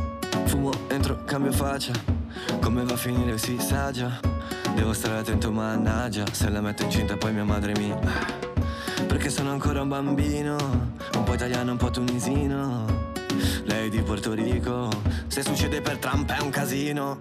Fumo, 0.47 0.71
entro, 0.89 1.25
cambio 1.25 1.53
faccia. 1.53 1.93
Come 2.61 2.85
va 2.85 2.95
a 2.95 2.97
finire 2.97 3.39
si 3.39 3.59
sa 3.59 3.91
già. 3.91 4.19
Devo 4.75 4.93
stare 4.93 5.19
attento 5.19 5.51
mannaggia. 5.51 6.25
Se 6.31 6.49
la 6.49 6.61
metto 6.61 6.83
incinta 6.83 7.17
poi 7.17 7.33
mia 7.33 7.45
madre 7.45 7.73
mi 7.77 7.95
Perché 9.07 9.31
sono 9.31 9.51
ancora 9.51 9.83
un 9.83 9.89
bambino. 9.89 10.57
Un 11.15 11.23
po' 11.25 11.35
italiano, 11.35 11.73
un 11.73 11.77
po' 11.77 11.91
tunisino. 11.91 13.13
Lei 13.65 13.91
di 13.91 14.01
Porto 14.03 14.33
Rico. 14.33 14.91
Se 15.27 15.43
succede 15.43 15.81
per 15.81 15.99
Trump 15.99 16.31
è 16.31 16.41
un 16.41 16.51
casino. 16.51 17.19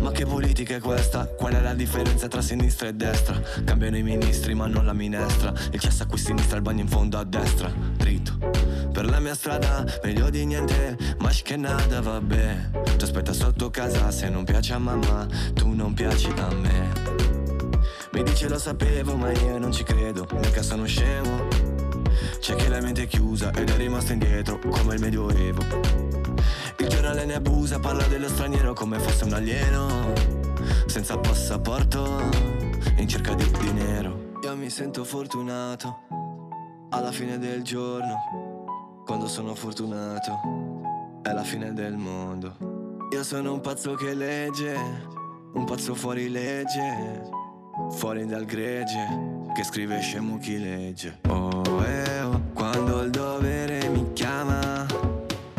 Ma 0.00 0.10
che 0.10 0.24
politica 0.24 0.74
è 0.74 0.80
questa? 0.80 1.26
Qual 1.26 1.54
è 1.54 1.60
la 1.60 1.74
differenza 1.74 2.26
tra 2.28 2.42
sinistra 2.42 2.88
e 2.88 2.94
destra? 2.94 3.40
Cambiano 3.64 3.96
i 3.96 4.02
ministri 4.02 4.54
ma 4.54 4.66
non 4.66 4.84
la 4.84 4.92
minestra. 4.92 5.52
Il 5.70 5.80
cesso 5.80 6.02
a 6.02 6.06
qui 6.06 6.18
sinistra, 6.18 6.56
il 6.56 6.62
bagno 6.62 6.80
in 6.80 6.88
fondo 6.88 7.18
a 7.18 7.24
destra. 7.24 7.72
Dritto 7.96 8.57
Per 8.98 9.08
la 9.08 9.20
mia 9.20 9.34
strada, 9.36 9.84
meglio 10.02 10.28
di 10.28 10.44
niente 10.44 10.96
Ma 11.18 11.30
che 11.30 11.56
nada, 11.56 12.00
vabbè. 12.00 12.70
Ti 12.96 13.04
aspetta 13.04 13.32
sotto 13.32 13.70
casa 13.70 14.10
se 14.10 14.28
non 14.28 14.42
piace 14.42 14.72
a 14.72 14.78
mamma 14.78 15.24
Tu 15.54 15.72
non 15.72 15.94
piaci 15.94 16.32
a 16.36 16.52
me. 16.52 16.90
Mi 18.10 18.24
dice 18.24 18.48
lo 18.48 18.58
sapevo 18.58 19.14
ma 19.14 19.30
io 19.30 19.56
non 19.58 19.70
ci 19.70 19.84
credo 19.84 20.26
Mica 20.32 20.62
sono 20.62 20.84
scemo. 20.84 21.46
C'è 22.40 22.56
chi 22.56 22.66
la 22.66 22.80
mente 22.80 23.04
è 23.04 23.06
chiusa 23.06 23.52
ed 23.52 23.70
è 23.70 23.76
rimasto 23.76 24.10
indietro 24.10 24.58
Come 24.68 24.94
il 24.96 25.00
medioevo. 25.00 25.62
Il 26.78 26.88
giornale 26.88 27.24
ne 27.24 27.34
abusa, 27.34 27.78
parla 27.78 28.02
dello 28.08 28.26
straniero 28.26 28.72
come 28.72 28.98
fosse 28.98 29.22
un 29.22 29.32
alieno 29.32 30.12
Senza 30.86 31.16
passaporto, 31.18 32.20
in 32.96 33.06
cerca 33.06 33.32
di 33.34 33.48
dinero. 33.60 34.32
Io 34.42 34.56
mi 34.56 34.68
sento 34.68 35.04
fortunato, 35.04 36.00
alla 36.90 37.12
fine 37.12 37.38
del 37.38 37.62
giorno 37.62 38.47
Quando 39.08 39.26
sono 39.26 39.54
fortunato, 39.54 40.38
è 41.22 41.32
la 41.32 41.42
fine 41.42 41.72
del 41.72 41.96
mondo 41.96 43.08
Io 43.10 43.24
sono 43.24 43.54
un 43.54 43.60
pazzo 43.62 43.94
che 43.94 44.12
legge, 44.12 44.76
un 45.54 45.64
pazzo 45.64 45.94
fuori 45.94 46.28
legge 46.28 47.26
Fuori 47.92 48.26
dal 48.26 48.44
gregge, 48.44 49.46
che 49.54 49.64
scrive 49.64 49.98
scemo 50.00 50.36
chi 50.36 50.58
legge 50.58 51.20
Oh, 51.28 51.82
eh, 51.86 52.20
oh, 52.20 52.42
quando 52.52 53.00
il 53.00 53.08
dovere 53.08 53.88
mi 53.88 54.12
chiama 54.12 54.86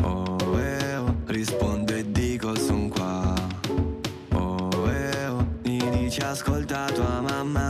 Oh, 0.02 0.36
eh, 0.56 0.94
oh, 0.94 1.16
rispondo 1.24 1.92
e 1.92 2.08
dico 2.08 2.54
son 2.54 2.88
qua. 2.88 3.34
Oh, 4.34 4.88
eh, 4.92 5.26
oh, 5.26 5.44
mi 5.64 5.90
dici 5.90 6.20
ascolta 6.20 6.84
tua 6.92 7.20
mamma. 7.20 7.69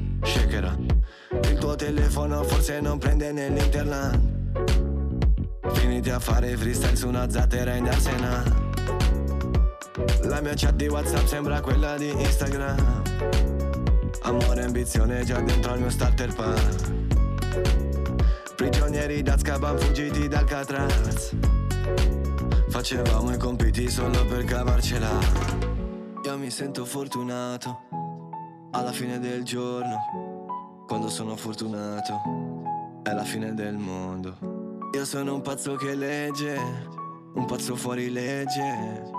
Shakera 0.23 0.75
Il 1.43 1.57
tuo 1.57 1.75
telefono 1.75 2.43
forse 2.43 2.79
non 2.79 2.97
prende 2.97 3.31
nell'interland 3.31 4.41
Finiti 5.73 6.09
a 6.09 6.19
fare 6.19 6.55
freestyle 6.57 6.95
su 6.95 7.07
una 7.07 7.29
zattera 7.29 7.75
in 7.75 7.87
Arsena. 7.87 8.43
La 10.23 10.41
mia 10.41 10.53
chat 10.55 10.73
di 10.73 10.87
Whatsapp 10.87 11.25
sembra 11.25 11.61
quella 11.61 11.97
di 11.97 12.09
Instagram. 12.09 13.01
Amore 14.23 14.61
e 14.61 14.65
ambizione 14.65 15.23
già 15.23 15.39
dentro 15.39 15.71
al 15.71 15.79
mio 15.79 15.89
starter 15.89 16.33
pack. 16.33 16.91
Prigionieri 18.55 19.21
d'Azkaban 19.21 19.77
fuggiti 19.77 20.27
dal 20.27 20.45
Catraz. 20.45 21.35
Facevamo 22.69 23.33
i 23.33 23.37
compiti 23.37 23.89
solo 23.89 24.25
per 24.25 24.43
cavarcela. 24.43 25.09
Io 26.25 26.37
mi 26.37 26.49
sento 26.49 26.85
fortunato 26.85 28.00
Alla 28.73 28.91
fine 28.93 29.19
del 29.19 29.43
giorno 29.43 30.83
Quando 30.87 31.09
sono 31.09 31.35
fortunato 31.35 32.59
è 33.03 33.13
la 33.13 33.23
fine 33.23 33.53
del 33.53 33.75
mondo. 33.75 34.89
Io 34.93 35.05
sono 35.05 35.33
un 35.35 35.41
pazzo 35.41 35.75
che 35.75 35.95
legge, 35.95 36.55
un 37.33 37.45
pazzo 37.45 37.75
fuori 37.75 38.11
legge, 38.11 39.11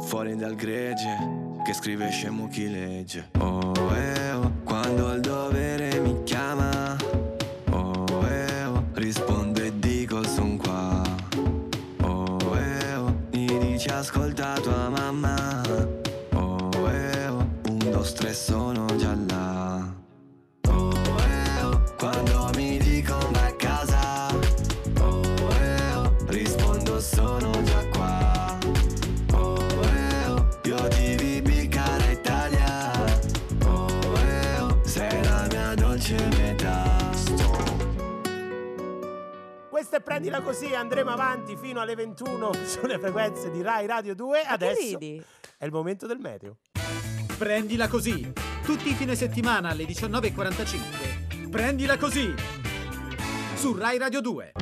fuori 0.00 0.34
dal 0.34 0.54
gregge, 0.54 1.16
che 1.64 1.72
scrive 1.72 2.10
scemo 2.10 2.48
chi 2.48 2.70
legge. 2.70 3.30
Oh, 3.38 3.72
eh, 3.94 4.32
oh, 4.32 4.52
quando 4.64 5.12
il 5.12 5.20
dovere 5.20 6.00
mi 6.00 6.22
chiama, 6.24 6.69
Questa 39.90 40.08
è 40.08 40.08
prendila 40.08 40.40
così, 40.40 40.72
andremo 40.72 41.10
avanti 41.10 41.56
fino 41.56 41.80
alle 41.80 41.96
21 41.96 42.52
sulle 42.64 42.96
frequenze 43.00 43.50
di 43.50 43.60
Rai 43.60 43.86
Radio 43.86 44.14
2. 44.14 44.42
Adesso 44.42 44.98
ridi? 44.98 45.20
è 45.58 45.64
il 45.64 45.72
momento 45.72 46.06
del 46.06 46.18
meteo. 46.20 46.58
Prendila 47.36 47.88
così. 47.88 48.32
Tutti 48.62 48.88
i 48.88 48.94
fine 48.94 49.16
settimana 49.16 49.70
alle 49.70 49.86
19.45. 49.86 51.50
Prendila 51.50 51.98
così. 51.98 52.32
Su 53.56 53.74
Rai 53.74 53.98
Radio 53.98 54.20
2. 54.20 54.52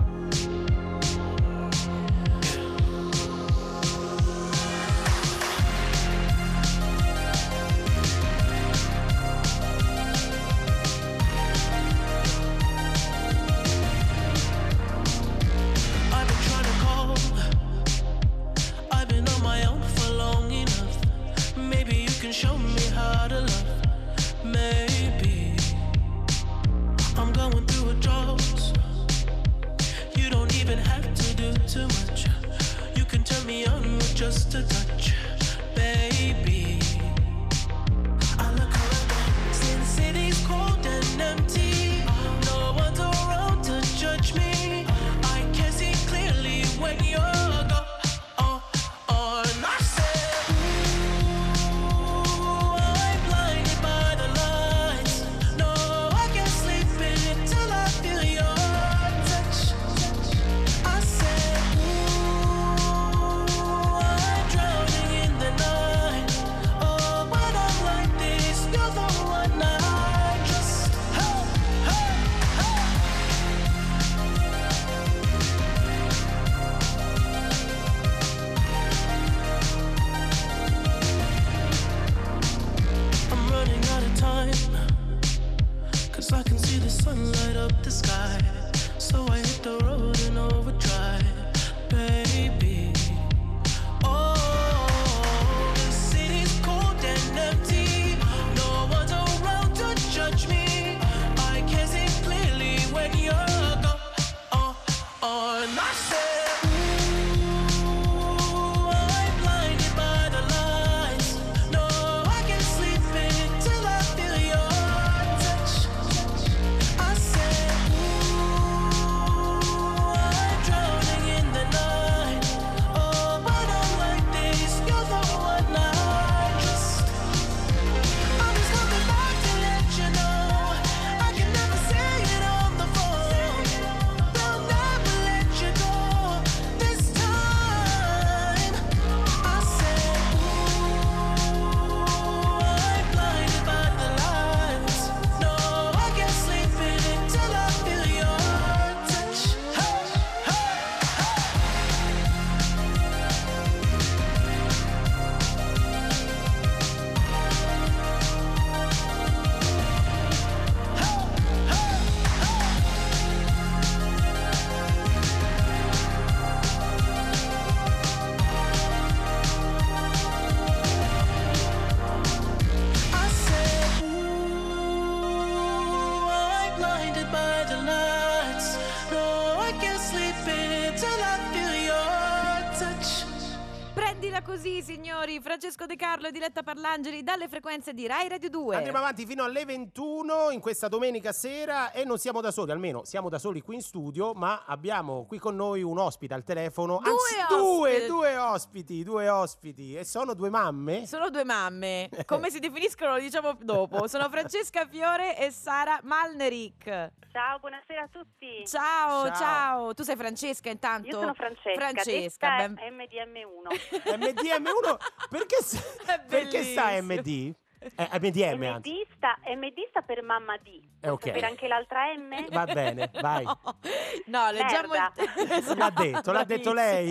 Carlo 186.08 186.28
e 186.28 186.32
Diletta 186.32 186.62
Parlangeli 186.62 187.22
dalle 187.22 187.48
frequenze 187.48 187.92
di 187.92 188.06
Rai 188.06 188.28
Radio 188.28 188.48
2. 188.48 188.76
Andremo 188.76 188.96
avanti 188.96 189.26
fino 189.26 189.44
alle 189.44 189.66
21 189.66 190.48
in 190.52 190.58
questa 190.60 190.88
domenica 190.88 191.32
sera 191.32 191.92
e 191.92 192.04
non 192.04 192.16
siamo 192.16 192.40
da 192.40 192.50
soli, 192.50 192.70
almeno 192.70 193.04
siamo 193.04 193.28
da 193.28 193.38
soli 193.38 193.60
qui 193.60 193.74
in 193.74 193.82
studio, 193.82 194.32
ma 194.32 194.62
abbiamo 194.64 195.26
qui 195.26 195.38
con 195.38 195.54
noi 195.54 195.82
un 195.82 195.98
ospite 195.98 196.32
al 196.32 196.44
telefono. 196.44 196.98
Due 197.04 197.10
Anzi, 197.12 197.54
due, 197.54 197.90
ospiti. 197.90 198.06
due 198.06 198.36
ospiti, 198.38 199.04
due 199.04 199.28
ospiti. 199.28 199.94
E 199.96 200.04
sono 200.04 200.32
due 200.32 200.48
mamme? 200.48 201.04
Sono 201.06 201.28
due 201.28 201.44
mamme. 201.44 202.08
Come 202.24 202.48
si 202.50 202.58
definiscono 202.58 203.12
lo 203.12 203.18
diciamo 203.18 203.58
dopo. 203.60 204.08
Sono 204.08 204.30
Francesca 204.30 204.86
Fiore 204.86 205.36
e 205.36 205.50
Sara 205.50 206.00
Malneric. 206.04 206.84
Ciao, 207.30 207.58
buonasera 207.58 208.02
a 208.04 208.08
tutti. 208.10 208.64
Ciao, 208.66 209.26
ciao, 209.26 209.36
Ciao. 209.36 209.94
Tu 209.94 210.02
sei 210.04 210.16
Francesca 210.16 210.70
intanto? 210.70 211.06
Io 211.08 211.18
sono 211.20 211.34
Francesca, 211.34 211.78
Francesca, 211.78 212.56
ben- 212.56 212.78
MDM1. 212.96 214.16
MDM1? 214.16 214.96
Perché, 215.28 215.56
s- 215.62 215.74
È 215.76 215.97
perché 216.28 216.62
sta. 216.62 217.00
MD? 217.00 217.52
Eh, 217.80 218.08
MDM, 218.20 218.62
anzi. 218.64 218.90
MD 218.90 219.06
sta 219.16 219.38
MD 219.54 219.86
sta 219.90 220.02
per 220.02 220.22
mamma 220.22 220.56
D. 220.56 220.80
Eh, 221.00 221.08
ok. 221.10 221.30
Per 221.30 221.44
anche 221.44 221.68
l'altra 221.68 222.12
M? 222.14 222.46
Va 222.50 222.64
bene, 222.64 223.10
vai. 223.20 223.44
No, 224.26 224.50
leggiamo 224.50 224.94
il... 224.94 225.00
Merda. 225.46 225.74
L'ha 225.74 225.90
detto, 225.90 226.32
l'ha 226.32 226.44
detto 226.44 226.72
lei. 226.72 227.08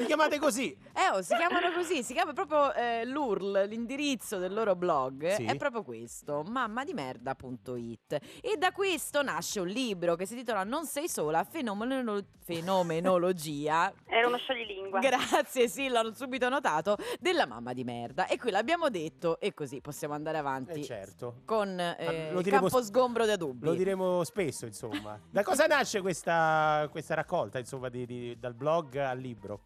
Mi 0.00 0.06
chiamate 0.06 0.38
così? 0.38 0.76
Eh, 0.94 1.10
oh, 1.14 1.22
si 1.22 1.36
chiamano 1.36 1.70
così, 1.72 2.02
si 2.02 2.12
chiama 2.14 2.32
proprio 2.32 2.72
eh, 2.74 3.04
l'URL, 3.04 3.66
l'indirizzo 3.68 4.38
del 4.38 4.52
loro 4.52 4.74
blog 4.74 5.34
Sì. 5.34 5.44
è 5.44 5.56
proprio 5.56 5.82
questo, 5.82 6.42
mammadimerda.it 6.44 8.18
e 8.40 8.56
da 8.56 8.72
questo 8.72 9.22
nasce 9.22 9.60
un 9.60 9.68
libro 9.68 10.16
che 10.16 10.26
si 10.26 10.32
intitola 10.32 10.64
Non 10.64 10.84
sei 10.86 11.08
sola, 11.08 11.44
fenomeno- 11.44 12.20
fenomenologia 12.44 13.92
Era 14.06 14.26
uno 14.26 14.38
scioglilingua. 14.38 14.98
Grazie, 15.00 15.68
sì, 15.68 15.88
l'ho 15.88 16.12
subito 16.14 16.48
notato, 16.48 16.96
della 17.20 17.46
mamma 17.46 17.72
di 17.72 17.84
merda. 17.84 18.26
E 18.26 18.36
qui 18.38 18.50
l'abbiamo 18.50 18.88
detto 18.88 19.38
e 19.38 19.54
così 19.54 19.80
possiamo 19.80 19.96
andare 20.14 20.38
avanti 20.38 20.80
Eh 20.80 20.84
certo. 20.84 21.42
con 21.44 21.78
eh, 21.78 22.32
il 22.36 22.46
campo 22.46 22.82
sgombro 22.82 23.24
da 23.26 23.36
dubbi. 23.36 23.64
Lo 23.66 23.74
diremo 23.74 24.22
spesso, 24.24 24.66
insomma. 24.66 25.18
Da 25.30 25.42
cosa 25.42 25.66
nasce 25.66 26.00
questa, 26.00 26.86
questa 26.90 27.14
raccolta, 27.14 27.58
insomma, 27.58 27.88
di- 27.88 28.06
di- 28.06 28.36
dal 28.38 28.54
blog 28.54 28.96
al 28.96 29.18
libro? 29.18 29.60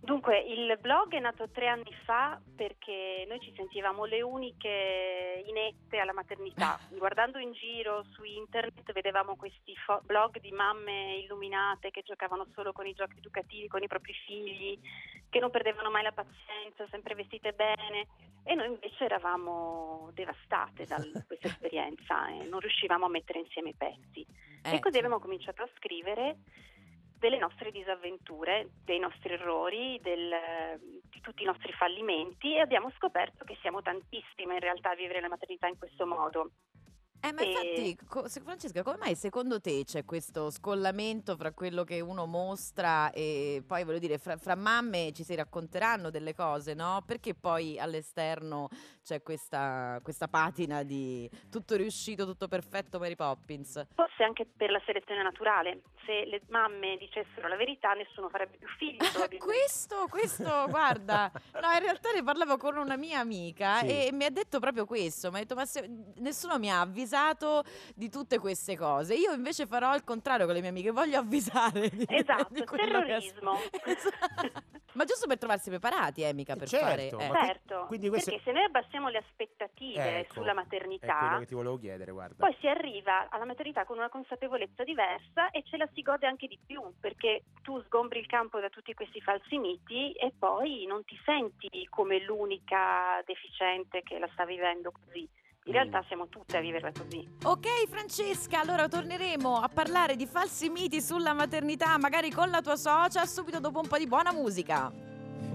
Dunque, 0.00 0.38
il 0.38 0.78
blog 0.80 1.12
è 1.14 1.18
nato 1.18 1.48
tre 1.50 1.66
anni 1.66 1.92
fa 2.04 2.40
perché 2.54 3.24
noi 3.28 3.40
ci 3.40 3.52
sentivamo 3.56 4.04
le 4.04 4.22
uniche 4.22 5.42
inette 5.46 5.98
alla 5.98 6.12
maternità. 6.12 6.78
Guardando 6.96 7.38
in 7.38 7.52
giro 7.52 8.04
su 8.12 8.22
internet 8.22 8.92
vedevamo 8.92 9.36
questi 9.36 9.74
fo- 9.76 10.00
blog 10.04 10.38
di 10.40 10.52
mamme 10.52 11.16
illuminate 11.16 11.90
che 11.90 12.02
giocavano 12.02 12.46
solo 12.54 12.72
con 12.72 12.86
i 12.86 12.94
giochi 12.94 13.18
educativi, 13.18 13.68
con 13.68 13.82
i 13.82 13.88
propri 13.88 14.12
figli, 14.12 14.78
che 15.28 15.40
non 15.40 15.50
perdevano 15.50 15.90
mai 15.90 16.04
la 16.04 16.12
pazienza, 16.12 16.86
sempre 16.90 17.14
vestite 17.14 17.52
bene. 17.52 18.06
E 18.44 18.54
noi 18.54 18.66
invece 18.68 19.04
eravamo 19.04 20.10
devastate 20.14 20.84
da 20.84 20.96
questa 21.26 21.48
esperienza 21.48 22.28
e 22.28 22.44
non 22.44 22.60
riuscivamo 22.60 23.06
a 23.06 23.08
mettere 23.08 23.40
insieme 23.40 23.70
i 23.70 23.74
pezzi. 23.74 24.24
Eh, 24.62 24.76
E 24.76 24.78
così 24.78 24.98
abbiamo 24.98 25.18
cominciato 25.18 25.62
a 25.62 25.68
scrivere 25.76 26.36
delle 27.18 27.38
nostre 27.38 27.70
disavventure, 27.70 28.68
dei 28.84 28.98
nostri 28.98 29.32
errori, 29.32 29.98
del- 30.02 30.78
di 31.10 31.20
tutti 31.20 31.42
i 31.42 31.46
nostri 31.46 31.72
fallimenti 31.72 32.54
e 32.54 32.60
abbiamo 32.60 32.90
scoperto 32.96 33.44
che 33.44 33.56
siamo 33.60 33.82
tantissime 33.82 34.54
in 34.54 34.60
realtà 34.60 34.90
a 34.90 34.94
vivere 34.94 35.20
la 35.20 35.28
maternità 35.28 35.66
in 35.66 35.78
questo 35.78 36.06
modo. 36.06 36.50
Eh, 37.26 37.32
ma 37.32 37.40
E- 37.40 37.46
infatti, 37.50 37.98
co- 38.06 38.28
se- 38.28 38.40
Francesca, 38.40 38.82
come 38.82 38.96
mai 38.98 39.14
secondo 39.16 39.60
te 39.60 39.82
c'è 39.84 40.04
questo 40.04 40.50
scollamento 40.50 41.36
fra 41.36 41.52
quello 41.52 41.82
che 41.84 42.00
uno 42.00 42.26
mostra 42.26 43.10
e 43.10 43.62
poi, 43.66 43.84
voglio 43.84 43.98
dire, 43.98 44.18
fra, 44.18 44.36
fra 44.36 44.54
mamme 44.54 45.10
ci 45.12 45.24
si 45.24 45.34
racconteranno 45.34 46.10
delle 46.10 46.34
cose, 46.34 46.74
no? 46.74 47.02
Perché 47.04 47.34
poi 47.34 47.78
all'esterno 47.78 48.68
c'è 49.02 49.22
questa, 49.22 49.98
questa 50.02 50.28
patina 50.28 50.82
di 50.84 51.28
tutto 51.50 51.74
riuscito, 51.76 52.24
tutto 52.24 52.46
perfetto 52.48 52.98
Mary 52.98 53.16
Poppins? 53.16 53.86
Forse 53.94 54.22
anche 54.22 54.46
per 54.46 54.70
la 54.70 54.80
selezione 54.86 55.22
naturale, 55.22 55.82
se 56.04 56.24
le 56.26 56.42
mamme 56.48 56.96
dicessero 56.98 57.48
la 57.48 57.56
verità 57.56 57.92
nessuno 57.94 58.28
farebbe 58.28 58.56
più 58.58 58.68
figli. 58.78 58.96
probabilmente. 58.98 59.38
Questo, 59.44 60.06
questo, 60.08 60.66
guarda, 60.68 61.30
no, 61.60 61.72
in 61.72 61.80
realtà 61.80 62.12
ne 62.12 62.22
parlavo 62.22 62.56
con 62.56 62.76
una 62.76 62.96
mia 62.96 63.18
amica 63.20 63.78
Sì. 63.80 64.06
e 64.06 64.10
mi 64.12 64.24
ha 64.24 64.30
detto 64.30 64.60
proprio 64.60 64.84
questo, 64.84 65.30
mi 65.30 65.36
ha 65.38 65.40
detto 65.40 65.54
ma 65.56 65.64
se- 65.66 65.88
nessuno 66.16 66.58
mi 66.58 66.70
ha 66.70 66.80
avvisato 66.80 67.14
di 67.94 68.08
tutte 68.10 68.38
queste 68.38 68.76
cose, 68.76 69.14
io 69.14 69.32
invece 69.32 69.66
farò 69.66 69.94
il 69.94 70.04
contrario 70.04 70.44
con 70.46 70.54
le 70.54 70.60
mie 70.60 70.70
amiche, 70.70 70.90
voglio 70.90 71.18
avvisare 71.18 71.88
di, 71.88 72.04
Esatto, 72.08 72.48
di 72.54 72.64
quello 72.64 73.02
che 73.04 73.12
as- 73.14 73.32
terrorismo. 73.32 73.54
Esatto. 73.86 74.62
Ma 74.96 75.04
giusto 75.04 75.26
per 75.26 75.36
trovarsi 75.38 75.68
preparati, 75.68 76.22
eh, 76.22 76.32
mica 76.32 76.56
per 76.56 76.68
Certo, 76.68 77.18
fare... 77.18 77.42
eh. 77.42 77.46
Certo, 77.46 77.84
quindi 77.86 78.08
questo- 78.08 78.30
perché 78.30 78.44
se 78.44 78.52
noi 78.52 78.64
abbassiamo 78.64 79.08
le 79.08 79.18
aspettative 79.18 80.20
Ecco, 80.20 80.32
sulla 80.34 80.52
È 80.52 80.54
quello 80.54 80.60
maternità, 80.62 81.36
che 81.38 81.46
ti 81.46 81.54
volevo 81.54 81.78
chiedere, 81.78 82.12
guarda. 82.12 82.36
poi 82.46 82.56
si 82.60 82.66
arriva 82.66 83.28
alla 83.28 83.44
maternità 83.44 83.84
con 83.84 83.98
una 83.98 84.08
consapevolezza 84.08 84.84
diversa 84.84 85.50
e 85.50 85.62
ce 85.64 85.76
la 85.76 85.86
si 85.92 86.00
gode 86.02 86.26
anche 86.26 86.46
di 86.46 86.58
più, 86.64 86.80
perché 86.98 87.42
tu 87.62 87.80
sgombri 87.82 88.18
il 88.20 88.26
campo 88.26 88.58
da 88.58 88.70
tutti 88.70 88.94
questi 88.94 89.20
falsi 89.20 89.58
miti 89.58 90.12
e 90.12 90.32
poi 90.38 90.86
non 90.86 91.04
ti 91.04 91.18
senti 91.24 91.86
come 91.90 92.20
l'unica 92.22 93.22
deficiente 93.26 94.02
che 94.02 94.18
la 94.18 94.28
sta 94.32 94.46
vivendo 94.46 94.92
così. 94.92 95.28
In 95.66 95.72
realtà 95.72 96.04
siamo 96.06 96.28
tutte 96.28 96.56
a 96.56 96.60
viverla 96.60 96.92
così. 96.92 97.26
Ok 97.42 97.88
Francesca, 97.88 98.60
allora 98.60 98.86
torneremo 98.86 99.56
a 99.56 99.68
parlare 99.68 100.14
di 100.14 100.24
falsi 100.26 100.68
miti 100.68 101.00
sulla 101.00 101.32
maternità, 101.32 101.98
magari 101.98 102.30
con 102.30 102.50
la 102.50 102.60
tua 102.62 102.76
socia, 102.76 103.26
subito 103.26 103.58
dopo 103.58 103.80
un 103.80 103.88
po' 103.88 103.98
di 103.98 104.06
buona 104.06 104.32
musica. 104.32 104.92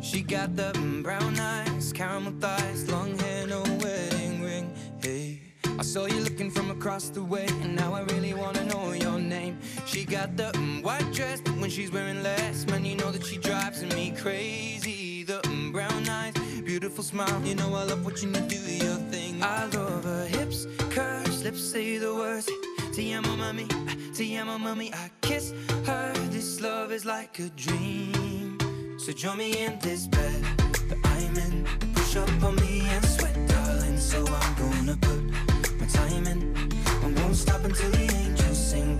She 0.01 0.22
got 0.24 0.55
the 0.55 0.72
mm, 0.78 1.01
brown 1.01 1.36
eyes, 1.38 1.93
caramel 1.93 2.34
thighs, 2.39 2.89
long 2.89 3.18
hair, 3.22 3.47
no 3.47 3.62
wedding 3.80 4.43
ring. 4.43 4.70
Hey, 4.99 5.39
I 5.80 5.84
saw 5.84 6.07
you 6.07 6.20
looking 6.24 6.51
from 6.51 6.72
across 6.72 7.09
the 7.09 7.24
way, 7.24 7.45
and 7.62 7.76
now 7.76 7.93
I 7.93 8.01
really 8.12 8.34
wanna 8.34 8.66
know 8.66 8.91
your 8.93 9.20
name. 9.20 9.59
She 9.86 10.03
got 10.03 10.36
the 10.36 10.51
mm, 10.53 10.84
white 10.84 11.09
dress, 11.14 11.39
but 11.39 11.55
when 11.57 11.70
she's 11.70 11.91
wearing 11.91 12.22
less, 12.22 12.66
man, 12.68 12.84
you 12.84 12.95
know 12.95 13.12
that 13.12 13.26
she 13.26 13.38
drives 13.38 13.82
me 13.95 14.12
crazy. 14.12 15.24
The 15.24 15.39
mm, 15.43 15.72
brown 15.72 16.09
eyes, 16.09 16.11
beautiful 16.72 17.03
smile, 17.03 17.41
you 17.43 17.53
know 17.53 17.76
I 17.76 17.84
love 17.84 18.05
watching 18.05 18.34
you 18.34 18.39
do 18.47 18.55
your 18.55 18.95
thing. 19.11 19.43
I 19.43 19.65
love 19.65 20.05
her 20.05 20.26
hips, 20.26 20.67
curves, 20.89 21.43
lips 21.43 21.61
say 21.61 21.97
the 21.97 22.13
words. 22.15 22.49
Te 22.93 23.11
amo, 23.11 23.36
mami, 23.36 23.67
te 24.15 24.38
amo, 24.38 24.57
mami. 24.57 24.88
I 24.93 25.09
kiss 25.19 25.51
her. 25.86 26.13
This 26.30 26.61
love 26.61 26.93
is 26.93 27.03
like 27.03 27.38
a 27.39 27.49
dream. 27.49 28.57
So 28.97 29.11
join 29.11 29.39
me 29.39 29.65
in 29.65 29.80
this 29.80 30.07
bed 30.07 30.41
that 30.88 30.99
I'm 31.03 31.36
in. 31.45 31.65
Push 31.93 32.15
up 32.15 32.41
on 32.41 32.55
me 32.55 32.84
and 32.88 33.03
sweat, 33.03 33.36
darling. 33.49 33.97
So 33.97 34.19
I'm 34.26 34.53
gonna 34.55 34.95
put 34.95 35.22
my 35.78 35.88
time 35.88 36.26
in. 36.26 36.39
I 37.03 37.07
won't 37.19 37.36
stop 37.36 37.65
until 37.65 37.91
the 37.91 38.05
angels 38.24 38.72
sing. 38.72 38.97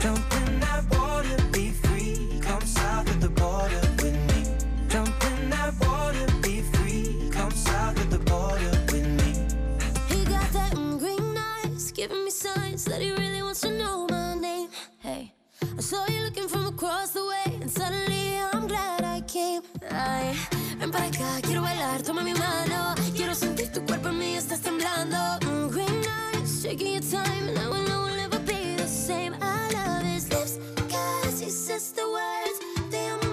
Signs 12.42 12.86
that 12.86 13.00
he 13.02 13.12
really 13.12 13.44
wants 13.44 13.62
to 13.62 13.70
know 13.70 14.08
my 14.10 14.34
name. 14.34 14.68
Hey, 14.98 15.32
I 15.78 15.82
saw 15.82 16.08
you 16.08 16.24
looking 16.24 16.48
from 16.48 16.66
across 16.66 17.12
the 17.12 17.24
way, 17.24 17.60
and 17.62 17.70
suddenly 17.70 18.40
I'm 18.52 18.68
glad 18.68 19.04
I 19.04 19.22
came. 19.22 19.62
Ay, 19.92 20.34
ven 20.80 20.92
para 20.92 21.06
acá, 21.06 21.40
quiero 21.44 21.62
bailar, 21.62 22.02
toma 22.02 22.24
mi 22.24 22.34
mano. 22.34 22.96
Quiero 23.16 23.36
sentir 23.36 23.72
tu 23.72 23.86
cuerpo 23.86 24.10
en 24.10 24.18
mí, 24.18 24.36
estás 24.36 24.62
temblando. 24.62 25.18
Mm, 25.46 25.70
green 25.70 26.04
eyes, 26.34 26.64
taking 26.64 26.94
your 26.94 27.04
time, 27.04 27.48
and 27.50 27.60
I 27.60 27.68
will 27.68 27.84
know 27.88 28.06
we'll 28.06 28.16
never 28.16 28.40
be 28.40 28.76
the 28.76 28.88
same. 28.88 29.36
I 29.40 29.70
love 29.78 30.04
his 30.04 30.28
lips, 30.30 30.58
cause 30.90 31.40
he 31.40 31.50
says 31.52 31.94
the 31.94 32.08
words. 32.10 32.58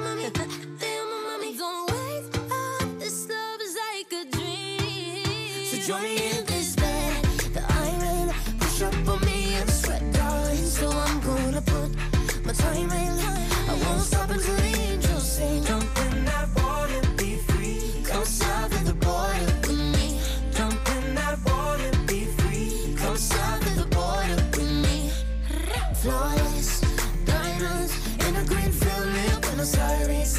Mami, 0.05 0.31
te 0.81 0.89
amo, 1.01 1.17
mami. 1.29 1.57
Don't 1.57 1.91
wake 1.91 2.37
up, 2.53 2.99
this 2.99 3.27
love 3.27 3.61
is 3.63 3.75
like 3.87 4.13
a 4.21 4.25
dream. 4.31 5.65
So 5.71 5.77
join 5.79 6.03
me 6.03 6.18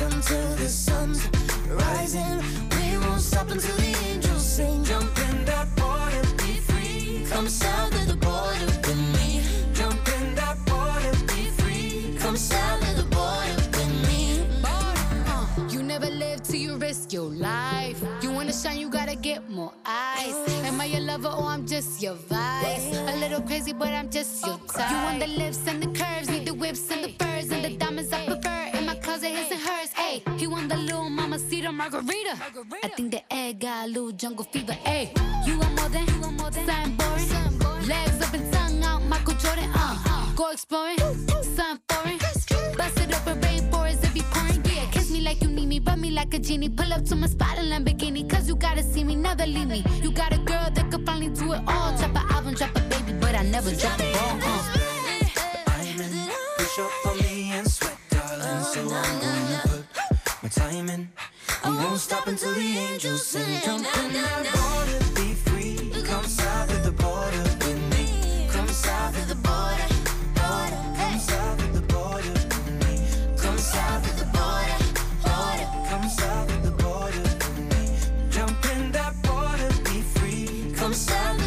until 0.01 0.55
the 0.55 0.67
sun's 0.69 1.27
rising. 1.67 2.37
We 2.75 2.97
won't 3.05 3.21
stop 3.21 3.49
until 3.49 3.75
the 3.77 3.95
angels 4.07 4.45
sing. 4.45 4.83
Jump 4.83 5.17
in 5.29 5.45
that 5.45 5.67
water, 5.79 6.21
be 6.37 6.53
free. 6.69 7.25
Come 7.29 7.47
south 7.47 7.93
of 8.01 8.07
the 8.07 8.15
border 8.15 8.65
with 8.65 8.97
me. 9.15 9.41
Jump 9.73 10.07
in 10.19 10.35
that 10.35 10.57
water, 10.69 11.11
be 11.27 11.49
free. 11.59 12.17
Come 12.19 12.37
south 12.37 12.81
of 12.89 12.95
the 12.97 13.07
border 13.15 13.55
with 13.55 14.07
me. 14.07 14.45
Uh, 14.63 15.45
you 15.69 15.83
never 15.83 16.09
live 16.09 16.43
till 16.43 16.55
you 16.59 16.75
risk 16.77 17.11
your 17.13 17.29
life. 17.29 18.01
You 18.21 18.31
wanna 18.31 18.53
shine, 18.53 18.77
you 18.79 18.89
gotta 18.89 19.15
get 19.15 19.49
more 19.49 19.73
eyes. 19.85 20.35
Am 20.65 20.79
I 20.79 20.85
your 20.85 21.01
lover 21.01 21.29
or 21.29 21.45
I'm 21.45 21.65
just 21.65 22.01
your 22.01 22.15
vice? 22.15 22.95
A 22.95 23.15
little 23.17 23.41
crazy, 23.41 23.73
but 23.73 23.89
I'm 23.89 24.09
just 24.09 24.45
your 24.45 24.57
type. 24.67 24.89
You 24.91 24.97
want 24.97 25.19
the 25.19 25.27
lips 25.27 25.67
and 25.67 25.81
the 25.83 25.87
curves, 25.99 26.29
need 26.29 26.45
the 26.45 26.53
whips 26.53 26.89
and 26.91 27.03
the 27.03 27.11
furs 27.19 27.51
and 27.51 27.63
the 27.65 27.75
diamonds 27.77 28.13
I 28.13 28.25
mama 31.71 32.01
cedar 32.01 32.35
margarita. 32.35 32.85
I 32.85 32.87
think 32.89 33.11
the 33.11 33.21
egg 33.33 33.59
got 33.59 33.85
a 33.85 33.87
little 33.87 34.11
jungle 34.11 34.45
fever. 34.45 34.73
Hey, 34.73 35.13
you 35.45 35.59
want 35.59 35.75
more 35.79 35.89
than, 35.89 36.05
you 36.07 36.21
want 36.21 36.39
more 36.39 36.49
than 36.49 36.65
something 36.65 36.95
boring. 36.97 37.87
Legs 37.87 38.21
up 38.25 38.33
and 38.33 38.53
tongue 38.53 38.83
out, 38.83 39.03
Michael 39.03 39.33
Jordan. 39.35 39.69
Uh, 39.73 40.33
go 40.35 40.49
exploring, 40.51 40.97
something 40.97 41.79
foreign. 41.89 42.17
Bust 42.77 42.99
it 42.99 43.13
up 43.13 43.27
in 43.27 43.39
rainforest 43.41 44.15
you 44.15 44.23
pouring. 44.31 44.63
Yeah, 44.65 44.89
kiss 44.91 45.11
me 45.11 45.21
like 45.21 45.41
you 45.41 45.49
need 45.49 45.67
me, 45.67 45.79
rub 45.79 45.97
me 45.99 46.11
like 46.11 46.33
a 46.33 46.39
genie. 46.39 46.69
Pull 46.69 46.91
up 46.91 47.05
to 47.05 47.15
my 47.15 47.27
spot 47.27 47.57
in 47.59 47.65
Lamborghini, 47.65 48.27
cause 48.29 48.47
you 48.47 48.55
gotta 48.55 48.83
see 48.83 49.03
me, 49.03 49.15
never 49.15 49.45
leave 49.45 49.67
me. 49.67 49.83
You 50.01 50.11
got 50.11 50.33
a 50.33 50.39
girl 50.39 50.69
that 50.71 50.89
could 50.91 51.05
finally 51.05 51.29
do 51.29 51.53
it 51.53 51.61
all. 51.67 51.95
Drop 51.97 52.15
an 52.15 52.31
album 52.31 52.53
drop 52.55 52.75
a 52.75 52.81
baby, 52.81 53.13
but 53.19 53.35
I 53.35 53.43
never 53.43 53.71
drop 53.75 53.99
a 53.99 54.11
ball. 54.13 54.39
Uh. 54.41 54.77
I'm 55.67 56.01
in. 56.01 56.29
Push 56.57 56.79
up 56.79 57.05
on 57.05 57.17
me 57.19 57.51
and 57.51 57.69
sweat, 57.69 57.97
darling. 58.09 58.63
So 58.63 58.81
I'm 58.81 59.19
gonna 59.21 59.85
put 60.25 60.43
my 60.43 60.49
time 60.49 60.89
in. 60.89 61.09
I 61.69 61.83
won't 61.85 61.99
stop 61.99 62.25
until 62.25 62.51
the 62.55 62.61
angels 62.61 63.27
sing. 63.27 63.61
Jump 63.63 63.85
in 63.99 64.13
that 64.13 64.45
water, 64.55 64.99
be 65.13 65.35
free. 65.35 65.91
Come 66.03 66.23
south 66.23 66.71
of 66.71 66.83
the 66.83 66.91
border 66.91 67.43
with 67.61 67.81
me. 67.91 68.47
Come 68.49 68.67
south 68.69 69.15
of 69.15 69.27
the 69.29 69.35
border. 69.35 69.87
Border. 70.33 70.81
Come 70.97 71.19
south 71.19 71.61
of 71.61 71.73
the 71.73 71.81
border 71.93 72.33
with 72.33 72.69
me. 72.81 73.37
Come 73.37 73.57
south 73.59 74.03
of 74.09 74.17
the 74.17 74.25
border. 74.37 74.77
Border. 75.21 75.67
Come 75.89 76.09
south 76.09 76.49
of 76.55 76.63
the 76.63 76.71
border 76.83 77.21
with 77.21 77.59
me. 77.71 78.31
Jump 78.31 78.65
in 78.73 78.91
that 78.93 79.13
water, 79.27 79.69
be 79.83 80.01
free. 80.01 80.73
Come 80.75 80.95
south 80.95 81.38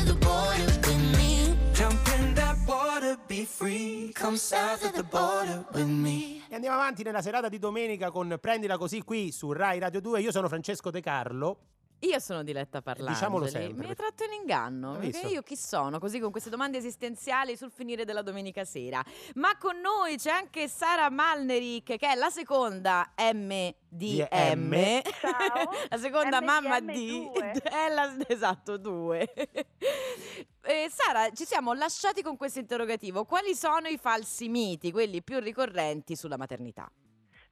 E 6.50 6.54
andiamo 6.54 6.76
avanti 6.76 7.02
nella 7.02 7.22
serata 7.22 7.48
di 7.48 7.58
domenica 7.58 8.10
con 8.10 8.36
Prendila 8.38 8.76
così 8.76 9.02
qui 9.02 9.32
su 9.32 9.52
Rai 9.52 9.78
Radio 9.78 10.02
2. 10.02 10.20
Io 10.20 10.30
sono 10.30 10.48
Francesco 10.48 10.90
De 10.90 11.00
Carlo. 11.00 11.56
Io 12.02 12.18
sono 12.18 12.42
Diletta 12.42 12.82
Parlangeli. 12.82 13.14
Diciamolo 13.14 13.46
sempre. 13.46 13.84
Mi 13.84 13.90
hai 13.90 13.94
tratto 13.94 14.24
in 14.24 14.32
inganno. 14.32 14.96
Perché 14.98 15.28
io 15.28 15.42
chi 15.42 15.56
sono? 15.56 16.00
Così 16.00 16.18
con 16.18 16.32
queste 16.32 16.50
domande 16.50 16.78
esistenziali 16.78 17.56
sul 17.56 17.70
finire 17.70 18.04
della 18.04 18.22
domenica 18.22 18.64
sera. 18.64 19.04
Ma 19.34 19.56
con 19.56 19.78
noi 19.78 20.16
c'è 20.16 20.30
anche 20.30 20.66
Sara 20.66 21.10
Malnerick, 21.10 21.96
che 21.96 22.08
è 22.08 22.14
la 22.16 22.30
seconda 22.30 23.12
MDM. 23.16 24.26
M. 24.56 25.00
la 25.90 25.96
seconda 25.96 26.40
mamma 26.40 26.80
di. 26.80 27.30
MDM2. 27.32 27.62
È 27.70 27.88
la, 27.88 28.14
esatto, 28.26 28.76
due. 28.76 29.32
Eh, 30.64 30.86
Sara, 30.88 31.28
ci 31.30 31.44
siamo 31.44 31.72
lasciati 31.72 32.22
con 32.22 32.36
questo 32.36 32.60
interrogativo. 32.60 33.24
Quali 33.24 33.52
sono 33.52 33.88
i 33.88 33.98
falsi 33.98 34.48
miti, 34.48 34.92
quelli 34.92 35.20
più 35.20 35.40
ricorrenti 35.40 36.14
sulla 36.14 36.36
maternità? 36.36 36.88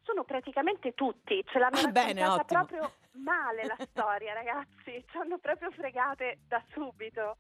Sono 0.05 0.23
praticamente 0.23 0.95
tutti, 0.95 1.43
ce 1.45 1.59
l'hanno 1.59 1.79
Ah, 1.79 1.91
bene, 1.91 2.23
proprio 2.47 2.93
male 3.13 3.65
la 3.67 3.77
storia, 3.87 4.33
ragazzi. 4.33 5.05
Ci 5.11 5.17
hanno 5.19 5.39
proprio 5.39 5.71
fregate 5.71 6.41
da 6.47 6.63
subito. 6.73 7.39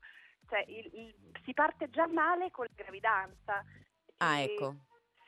Cioè, 0.49 0.65
il- 0.67 0.91
il- 0.95 1.15
si 1.45 1.53
parte 1.55 1.89
già 1.91 2.07
male 2.09 2.51
con 2.51 2.67
la 2.69 2.75
gravidanza. 2.83 3.65
Ah, 4.19 4.39
E- 4.39 4.45
ecco. 4.45 4.75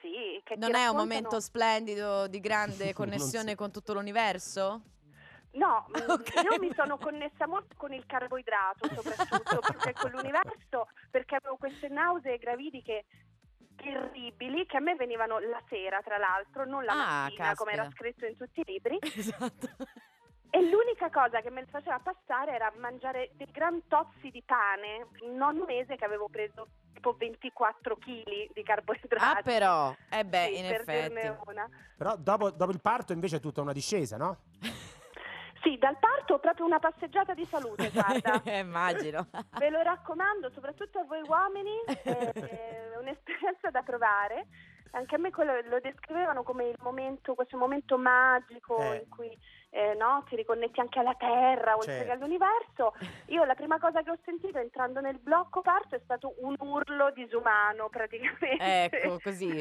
Sì, 0.00 0.40
che 0.42 0.56
Non 0.56 0.74
è 0.74 0.88
un 0.88 0.96
momento 0.96 1.38
splendido 1.38 2.26
di 2.26 2.40
grande 2.40 2.92
connessione 3.40 3.50
so. 3.50 3.56
con 3.56 3.70
tutto 3.70 3.92
l'universo? 3.92 4.82
No, 5.52 5.86
mm, 5.94 6.50
io 6.50 6.58
mi 6.58 6.72
sono 6.74 6.98
connessa 6.98 7.46
molto 7.46 7.76
con 7.76 7.92
il 7.92 8.04
carboidrato, 8.06 8.88
soprattutto 8.94 9.60
perché 9.60 9.92
con 9.92 10.10
l'universo, 10.10 10.88
perché 11.10 11.36
avevo 11.36 11.56
queste 11.56 11.88
nausee 11.88 12.38
gravidiche 12.38 13.04
terribili 13.76 14.66
che 14.66 14.76
a 14.78 14.80
me 14.80 14.94
venivano 14.96 15.38
la 15.38 15.62
sera, 15.68 16.00
tra 16.02 16.16
l'altro, 16.18 16.64
non 16.64 16.84
la 16.84 16.92
Ah, 16.92 16.96
mattina, 17.22 17.54
come 17.54 17.72
era 17.72 17.82
caspita. 17.84 18.02
scritto 18.04 18.26
in 18.26 18.36
tutti 18.36 18.60
i 18.60 18.64
libri. 18.64 18.98
Esatto. 19.02 19.68
E 20.54 20.60
l'unica 20.68 21.08
cosa 21.08 21.40
che 21.40 21.48
me 21.48 21.62
le 21.62 21.66
faceva 21.70 21.98
passare 21.98 22.52
era 22.52 22.70
mangiare 22.76 23.30
dei 23.36 23.48
gran 23.50 23.86
tozzi 23.88 24.30
di 24.30 24.42
pane. 24.44 25.06
In 25.22 25.34
nonno 25.36 25.64
mese 25.64 25.96
che 25.96 26.04
avevo 26.04 26.28
preso 26.28 26.66
tipo 26.92 27.14
24 27.14 27.96
kg 27.96 28.52
di 28.52 28.62
carboidrati. 28.62 29.38
Ah, 29.38 29.42
però, 29.42 29.94
eh 30.10 30.24
beh, 30.26 30.50
Sì, 30.52 30.58
in 30.58 30.66
per 30.68 30.80
effetti. 30.80 31.32
una. 31.46 31.66
Però 31.96 32.16
dopo, 32.16 32.50
dopo 32.50 32.70
il 32.70 32.82
parto 32.82 33.14
invece 33.14 33.36
è 33.36 33.40
tutta 33.40 33.62
una 33.62 33.72
discesa, 33.72 34.18
no? 34.18 34.40
Sì, 35.62 35.78
dal 35.78 35.96
parto 35.98 36.38
proprio 36.38 36.66
una 36.66 36.80
passeggiata 36.80 37.32
di 37.32 37.46
salute, 37.46 37.88
guarda. 37.90 38.42
Eh, 38.44 38.58
Immagino. 38.58 39.28
Ve 39.58 39.70
lo 39.70 39.80
raccomando, 39.80 40.50
soprattutto 40.50 40.98
a 40.98 41.04
voi 41.04 41.22
uomini, 41.26 41.80
eh, 41.86 42.30
è 42.32 42.96
un'esperienza 42.98 43.70
da 43.70 43.80
provare. 43.82 44.48
Anche 44.90 45.14
a 45.14 45.18
me 45.18 45.30
quello 45.30 45.58
lo 45.70 45.80
descrivevano 45.80 46.42
come 46.42 46.66
il 46.68 46.76
momento, 46.82 47.34
questo 47.34 47.56
momento 47.56 47.96
magico 47.96 48.76
Eh. 48.78 48.96
in 49.04 49.08
cui 49.08 49.38
eh, 49.74 49.94
no, 49.94 50.22
ti 50.28 50.36
riconnetti 50.36 50.80
anche 50.80 50.98
alla 50.98 51.14
terra, 51.14 51.74
oltre 51.74 51.92
Certo. 51.92 52.04
che 52.04 52.10
all'universo. 52.12 52.94
Io 53.28 53.44
la 53.44 53.54
prima 53.54 53.78
cosa 53.78 54.02
che 54.02 54.10
ho 54.10 54.18
sentito 54.22 54.58
entrando 54.58 55.00
nel 55.00 55.18
blocco 55.18 55.62
parto 55.62 55.96
è 55.96 56.00
stato 56.04 56.34
un 56.40 56.54
urlo 56.58 57.10
disumano 57.12 57.88
praticamente. 57.88 58.56
Ecco, 58.58 59.18
così. 59.24 59.58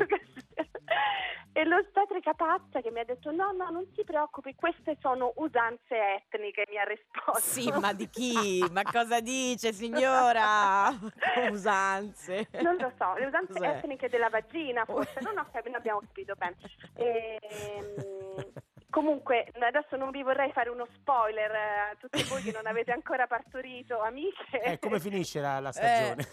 E 1.54 1.66
l'ostetrica 1.66 2.34
pazza 2.34 2.82
che 2.82 2.92
mi 2.92 3.00
ha 3.00 3.06
detto 3.06 3.32
no, 3.32 3.52
no, 3.52 3.70
non 3.70 3.90
ti 3.94 4.04
preoccupi, 4.04 4.54
queste 4.54 4.98
sono 5.00 5.32
usanze 5.36 5.96
etniche, 6.16 6.66
mi 6.70 6.78
ha 6.78 6.84
risposto. 6.84 7.40
Sì, 7.40 7.72
ma 7.80 7.94
di 7.94 8.10
chi? 8.10 8.66
Ma 8.72 8.84
cosa 8.84 9.22
dice, 9.22 9.72
signora? 9.72 10.90
Usanze. 11.52 12.50
Non 12.62 12.76
lo 12.78 12.92
so, 12.98 13.14
le 13.16 13.26
usanze 13.28 13.54
Cos'è? 13.54 13.78
etniche 13.78 14.10
della 14.10 14.30
vagina, 14.30 14.84
forse, 14.86 15.20
non, 15.22 15.38
ho 15.38 15.48
non 15.64 15.76
abbiamo 15.76 16.00
capito 16.02 16.34
bene. 16.36 16.56
Ehm, 16.96 18.52
comunque, 18.92 19.52
adesso 19.60 19.96
non 19.96 20.12
vi 20.12 20.22
vorrei 20.22 20.52
fare 20.52 20.70
uno 20.70 20.86
spoiler 20.94 21.50
eh, 21.50 21.92
a 21.92 21.96
tutti 22.00 22.22
voi 22.24 22.44
che 22.44 22.52
non 22.52 22.68
avete 22.68 22.92
ancora 22.92 23.26
partorito, 23.26 24.00
amiche. 24.02 24.60
Eh, 24.72 24.78
come 24.78 25.00
finisce 25.00 25.40
la, 25.40 25.60
la 25.60 25.72
stagione? 25.72 26.28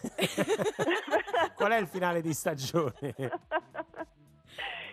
Qual 1.56 1.72
è 1.72 1.76
il 1.76 1.86
finale 1.86 2.20
di 2.20 2.34
stagione? 2.34 3.14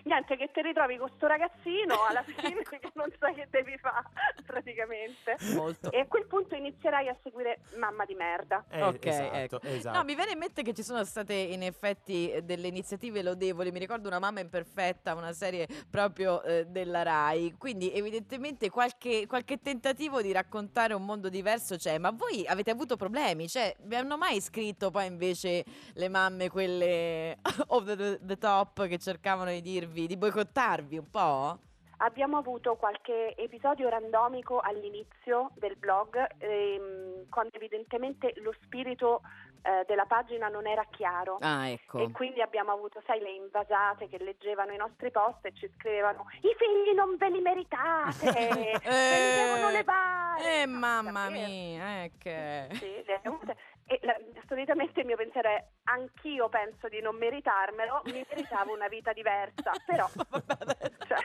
Niente, 0.06 0.36
che 0.36 0.50
ti 0.52 0.62
ritrovi 0.62 0.98
con 0.98 1.10
sto 1.16 1.26
ragazzino 1.26 2.06
alla 2.08 2.22
fine 2.22 2.62
che 2.62 2.80
non 2.94 3.12
sai 3.18 3.34
che 3.34 3.48
devi 3.50 3.76
fare, 3.78 4.06
praticamente. 4.46 5.36
Molto. 5.54 5.90
E 5.90 5.98
a 5.98 6.06
quel 6.06 6.26
punto 6.26 6.54
inizierai 6.54 7.08
a 7.08 7.16
seguire 7.24 7.58
mamma 7.76 8.04
di 8.04 8.14
merda. 8.14 8.64
Eh, 8.68 8.82
ok, 8.82 9.04
esatto, 9.04 9.34
ecco. 9.34 9.60
esatto. 9.62 9.98
No, 9.98 10.04
mi 10.04 10.14
viene 10.14 10.30
in 10.30 10.38
mente 10.38 10.62
che 10.62 10.74
ci 10.74 10.84
sono 10.84 11.02
state 11.02 11.34
in 11.34 11.64
effetti 11.64 12.32
delle 12.44 12.68
iniziative 12.68 13.20
lodevoli. 13.20 13.72
Mi 13.72 13.80
ricordo 13.80 14.06
una 14.06 14.20
mamma 14.20 14.38
imperfetta, 14.38 15.12
una 15.14 15.32
serie 15.32 15.66
proprio 15.90 16.40
eh, 16.44 16.66
della 16.66 17.02
Rai. 17.02 17.56
Quindi, 17.58 17.92
evidentemente, 17.92 18.70
qualche, 18.70 19.26
qualche 19.26 19.60
tentativo 19.60 20.22
di 20.22 20.30
raccontare 20.30 20.94
un 20.94 21.04
mondo 21.04 21.28
diverso 21.28 21.74
c'è. 21.74 21.98
Ma 21.98 22.12
voi 22.12 22.46
avete 22.46 22.70
avuto 22.70 22.94
problemi? 22.94 23.48
Cioè, 23.48 23.74
vi 23.80 23.96
hanno 23.96 24.16
mai 24.16 24.40
scritto 24.40 24.92
poi 24.92 25.06
invece 25.06 25.64
le 25.94 26.08
mamme, 26.08 26.48
quelle 26.48 27.38
over 27.68 27.96
the, 27.96 28.20
the 28.24 28.38
top, 28.38 28.86
che 28.86 28.98
cercavano 28.98 29.50
di 29.50 29.60
dirvi, 29.60 29.94
di 30.04 30.16
boicottarvi 30.18 30.98
un 30.98 31.10
po'? 31.10 31.58
Abbiamo 31.98 32.36
avuto 32.36 32.76
qualche 32.76 33.34
episodio 33.36 33.88
randomico 33.88 34.60
all'inizio 34.60 35.52
del 35.54 35.76
blog, 35.76 36.14
ehm, 36.36 37.30
quando 37.30 37.56
evidentemente 37.56 38.34
lo 38.42 38.52
spirito 38.60 39.22
eh, 39.62 39.82
della 39.86 40.04
pagina 40.04 40.48
non 40.48 40.66
era 40.66 40.84
chiaro. 40.90 41.38
Ah, 41.40 41.68
ecco. 41.70 41.98
E 41.98 42.10
quindi 42.12 42.42
abbiamo 42.42 42.70
avuto, 42.72 43.02
sai, 43.06 43.20
le 43.20 43.30
invasate 43.30 44.08
che 44.08 44.18
leggevano 44.18 44.72
i 44.72 44.76
nostri 44.76 45.10
post 45.10 45.46
e 45.46 45.54
ci 45.54 45.70
scrivevano: 45.74 46.26
I 46.42 46.54
figli 46.58 46.94
non 46.94 47.16
ve 47.16 47.30
li 47.30 47.40
meritate, 47.40 48.30
ve 48.30 48.52
li 48.52 49.34
devono 49.34 49.70
levare. 49.70 50.60
Eh, 50.60 50.66
No, 50.66 50.78
mamma 50.78 51.10
davvero. 51.28 51.46
mia, 51.48 52.02
eh, 52.02 52.12
che... 52.18 52.68
Sì, 52.72 53.02
le 53.06 53.20
avute. 53.24 53.56
E 53.88 54.00
la- 54.02 54.16
solitamente 54.48 54.98
il 55.00 55.06
mio 55.06 55.16
pensiero 55.16 55.48
è: 55.48 55.64
anch'io 55.84 56.48
penso 56.48 56.88
di 56.88 57.00
non 57.00 57.16
meritarmelo, 57.16 58.02
mi 58.06 58.24
meritavo 58.28 58.72
una 58.72 58.88
vita 58.88 59.12
diversa. 59.12 59.70
Però, 59.86 60.08
cioè, 61.06 61.18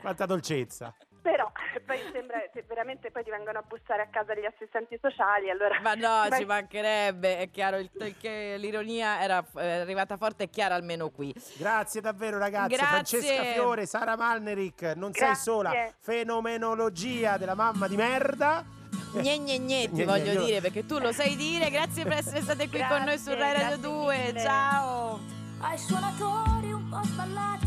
Quanta 0.00 0.26
dolcezza. 0.26 0.92
però 1.22 1.50
poi 1.86 1.98
sembra 2.12 2.40
che 2.52 2.62
veramente 2.66 3.12
poi 3.12 3.22
ti 3.22 3.30
vengono 3.30 3.58
a 3.58 3.62
bussare 3.62 4.02
a 4.02 4.08
casa 4.08 4.34
gli 4.34 4.44
assistenti 4.44 4.98
sociali. 5.00 5.50
Allora, 5.50 5.78
Ma 5.80 5.94
no, 5.94 6.26
Beh, 6.30 6.36
ci 6.38 6.44
mancherebbe, 6.46 7.38
è 7.38 7.50
chiaro, 7.50 7.76
il- 7.78 7.88
il- 7.94 8.16
che 8.16 8.56
l'ironia 8.58 9.20
era 9.22 9.44
è 9.54 9.78
arrivata 9.80 10.16
forte 10.16 10.44
e 10.44 10.50
chiara 10.50 10.74
almeno 10.74 11.10
qui. 11.10 11.32
Grazie 11.58 12.00
davvero 12.00 12.38
ragazze. 12.38 12.74
Grazie. 12.76 13.20
Francesca 13.20 13.42
Fiore, 13.52 13.86
Sara 13.86 14.16
Malnerick, 14.16 14.94
non 14.96 15.12
sei 15.12 15.26
Grazie. 15.28 15.42
sola. 15.52 15.72
Fenomenologia 16.00 17.36
della 17.36 17.54
mamma 17.54 17.86
di 17.86 17.94
merda. 17.94 18.64
Gne 19.12 19.38
gne 19.38 19.58
gne 19.58 19.88
ti 19.90 20.04
Gne, 20.04 20.04
voglio 20.04 20.32
gne, 20.32 20.44
dire 20.44 20.60
perché 20.60 20.86
tu 20.86 20.98
lo 20.98 21.12
sai 21.12 21.34
dire. 21.36 21.70
Grazie 21.70 22.04
per 22.04 22.18
essere 22.18 22.42
state 22.42 22.68
qui 22.68 22.80
con 22.88 23.02
noi 23.02 23.18
su 23.18 23.30
Grazie, 23.30 23.38
Rai 23.38 23.52
Radio 23.52 23.78
grazie 23.78 23.88
2. 23.88 24.16
mille. 24.26 24.40
Ciao. 24.40 25.20
ai 25.58 25.78
suonatori 25.78 26.72
un 26.72 26.88
po' 26.88 27.02
sballati, 27.04 27.66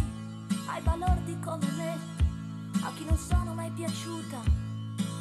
ai 0.68 0.82
balordi 0.82 1.38
come 1.40 1.66
me, 1.78 1.98
a 2.82 2.92
chi 2.96 3.06
non 3.06 3.18
sono 3.18 3.54
mai 3.54 3.70
piaciuta, 3.72 4.42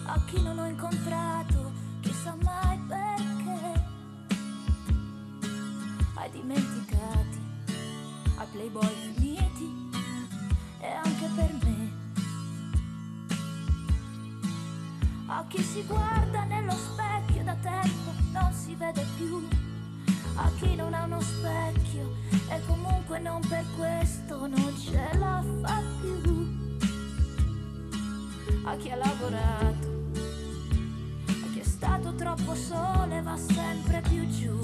a 0.07 0.20
chi 0.27 0.41
non 0.43 0.59
ho 0.59 0.66
incontrato, 0.66 1.73
chissà 2.01 2.35
mai 2.43 2.79
perché, 2.89 3.85
ai 6.14 6.31
dimenticati, 6.31 7.41
ai 8.39 8.47
playboy 8.53 8.95
finiti 9.14 9.91
e 10.81 10.87
anche 10.87 11.27
per 11.35 11.53
me. 11.64 11.82
A 15.35 15.45
chi 15.49 15.62
si 15.62 15.83
guarda 15.87 16.45
nello 16.45 16.72
specchio 16.72 17.43
da 17.43 17.55
tempo 17.55 18.12
non 18.33 18.53
si 18.53 18.74
vede 18.74 19.03
più 19.16 19.49
a 20.37 20.51
chi 20.59 20.74
non 20.74 20.93
ha 20.93 21.05
uno 21.05 21.20
specchio 21.20 22.16
e 22.51 22.61
comunque 22.66 23.18
non 23.18 23.41
per 23.49 23.64
questo 23.76 24.47
non 24.47 24.74
ce 24.78 25.09
la 25.18 25.43
fa 25.62 25.83
più. 26.01 26.80
A 28.64 28.76
chi 28.76 28.91
ha 28.91 28.97
lavorato, 28.97 30.11
a 31.26 31.51
chi 31.53 31.61
è 31.61 31.64
stato 31.64 32.14
troppo 32.14 32.55
sole 32.55 33.22
va 33.22 33.37
sempre 33.37 34.03
più 34.03 34.28
giù. 34.28 34.61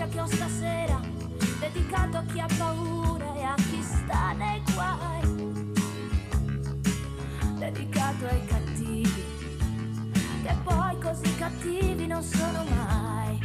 Lascia 0.00 0.08
che 0.08 0.20
ho 0.20 0.26
stasera, 0.26 1.00
dedicato 1.58 2.16
a 2.16 2.22
chi 2.22 2.40
ha 2.40 2.46
paura 2.56 3.34
e 3.34 3.42
a 3.42 3.54
chi 3.54 3.82
sta 3.82 4.32
nei 4.32 4.62
guai, 4.72 5.62
dedicato 7.58 8.24
ai 8.26 8.44
cattivi, 8.46 9.24
che 10.42 10.56
poi 10.62 10.98
così 11.00 11.34
cattivi 11.36 12.06
non 12.06 12.22
sono 12.22 12.64
mai. 12.64 13.38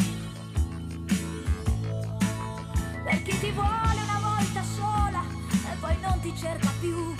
Per 3.03 3.21
chi 3.23 3.39
ti 3.39 3.51
vuole 3.51 4.01
una 4.03 4.19
volta 4.21 4.63
sola 4.63 5.23
e 5.71 5.75
poi 5.79 5.95
non 6.01 6.19
ti 6.21 6.33
cerca 6.37 6.71
più, 6.79 7.15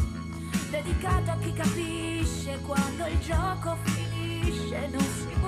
dedicato 0.70 1.32
a 1.32 1.38
chi 1.38 1.54
capisce 1.54 2.60
quando 2.66 3.06
il 3.08 3.20
gioco 3.20 3.76
finisce, 3.84 4.88
non 4.88 5.02
si 5.02 5.34
butta 5.40 5.45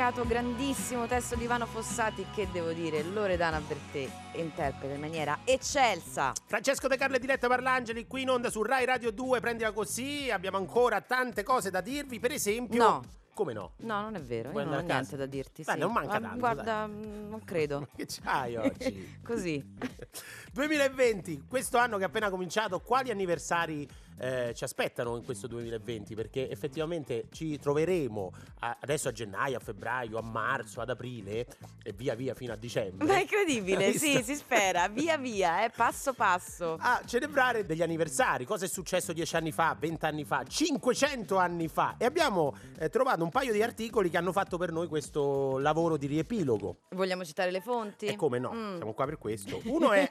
dedicato 0.00 0.26
grandissimo 0.26 1.06
testo 1.06 1.36
di 1.36 1.44
Ivano 1.44 1.66
Fossati, 1.66 2.24
che 2.34 2.48
devo 2.50 2.72
dire, 2.72 3.02
Loredana 3.02 3.60
Bertè 3.60 4.08
interpreta 4.32 4.94
in 4.94 5.00
maniera 5.00 5.40
eccelsa. 5.44 6.32
Francesco 6.46 6.88
De 6.88 6.96
Carlo 6.96 7.16
e 7.16 7.18
Diletta 7.18 7.48
Parlangeli 7.48 8.06
qui 8.06 8.22
in 8.22 8.30
onda 8.30 8.48
su 8.48 8.62
Rai 8.62 8.86
Radio 8.86 9.10
2, 9.10 9.40
prendila 9.40 9.72
così, 9.72 10.30
abbiamo 10.30 10.56
ancora 10.56 11.02
tante 11.02 11.42
cose 11.42 11.68
da 11.68 11.82
dirvi, 11.82 12.18
per 12.18 12.32
esempio... 12.32 12.82
No. 12.82 13.02
Come 13.34 13.52
no? 13.52 13.72
No, 13.78 14.00
non 14.00 14.14
è 14.16 14.22
vero, 14.22 14.50
Vuoi 14.50 14.64
io 14.64 14.70
non 14.70 14.78
ho 14.80 14.82
niente 14.82 15.16
da 15.16 15.26
dirti. 15.26 15.62
Beh, 15.64 15.72
sì. 15.72 15.78
non 15.78 15.92
manca 15.92 16.18
Ma 16.18 16.20
tanto, 16.20 16.38
Guarda, 16.38 16.86
mm, 16.86 17.28
non 17.28 17.44
credo. 17.44 17.86
Che 17.94 18.06
c'hai 18.06 18.56
oggi? 18.56 19.18
Così. 19.24 19.62
2020, 20.52 21.44
questo 21.46 21.76
anno 21.76 21.96
che 21.98 22.04
è 22.04 22.06
appena 22.06 22.30
cominciato, 22.30 22.80
quali 22.80 23.10
anniversari 23.10 23.88
eh, 24.20 24.52
ci 24.54 24.64
aspettano 24.64 25.16
in 25.16 25.24
questo 25.24 25.46
2020? 25.46 26.14
Perché 26.14 26.50
effettivamente 26.50 27.26
ci 27.32 27.58
troveremo 27.58 28.30
a- 28.60 28.76
adesso 28.80 29.08
a 29.08 29.12
gennaio, 29.12 29.56
a 29.56 29.60
febbraio, 29.60 30.18
a 30.18 30.22
marzo, 30.22 30.80
ad 30.80 30.90
aprile 30.90 31.46
e 31.82 31.92
via 31.92 32.14
via 32.14 32.34
fino 32.34 32.52
a 32.52 32.56
dicembre. 32.56 33.06
Ma 33.06 33.16
è 33.16 33.20
incredibile, 33.22 33.92
sì, 33.98 34.22
si 34.22 34.34
spera, 34.34 34.88
via 34.88 35.16
via, 35.16 35.64
eh, 35.64 35.70
passo 35.70 36.12
passo. 36.12 36.76
a 36.78 37.00
celebrare 37.06 37.64
degli 37.64 37.82
anniversari. 37.82 38.44
Cosa 38.44 38.66
è 38.66 38.68
successo 38.68 39.12
dieci 39.12 39.34
anni 39.36 39.52
fa, 39.52 39.76
vent'anni 39.78 40.24
fa, 40.24 40.44
500 40.46 41.36
anni 41.36 41.68
fa? 41.68 41.94
E 41.98 42.04
abbiamo 42.04 42.54
eh, 42.78 42.88
trovato 42.90 43.22
un 43.24 43.30
paio 43.30 43.52
di 43.52 43.62
articoli 43.62 44.10
che 44.10 44.16
hanno 44.18 44.32
fatto 44.32 44.58
per 44.58 44.70
noi 44.72 44.86
questo 44.88 45.58
lavoro 45.58 45.96
di 45.96 46.06
riepilogo. 46.06 46.80
Vogliamo 46.90 47.24
citare 47.24 47.50
le 47.50 47.60
fonti? 47.60 48.06
E 48.06 48.16
come 48.16 48.38
no, 48.38 48.48
Mm. 48.52 48.76
siamo 48.76 48.92
qua 48.94 49.04
per 49.06 49.16
questo. 49.18 49.60
Uno 49.64 49.92
è, 49.92 50.10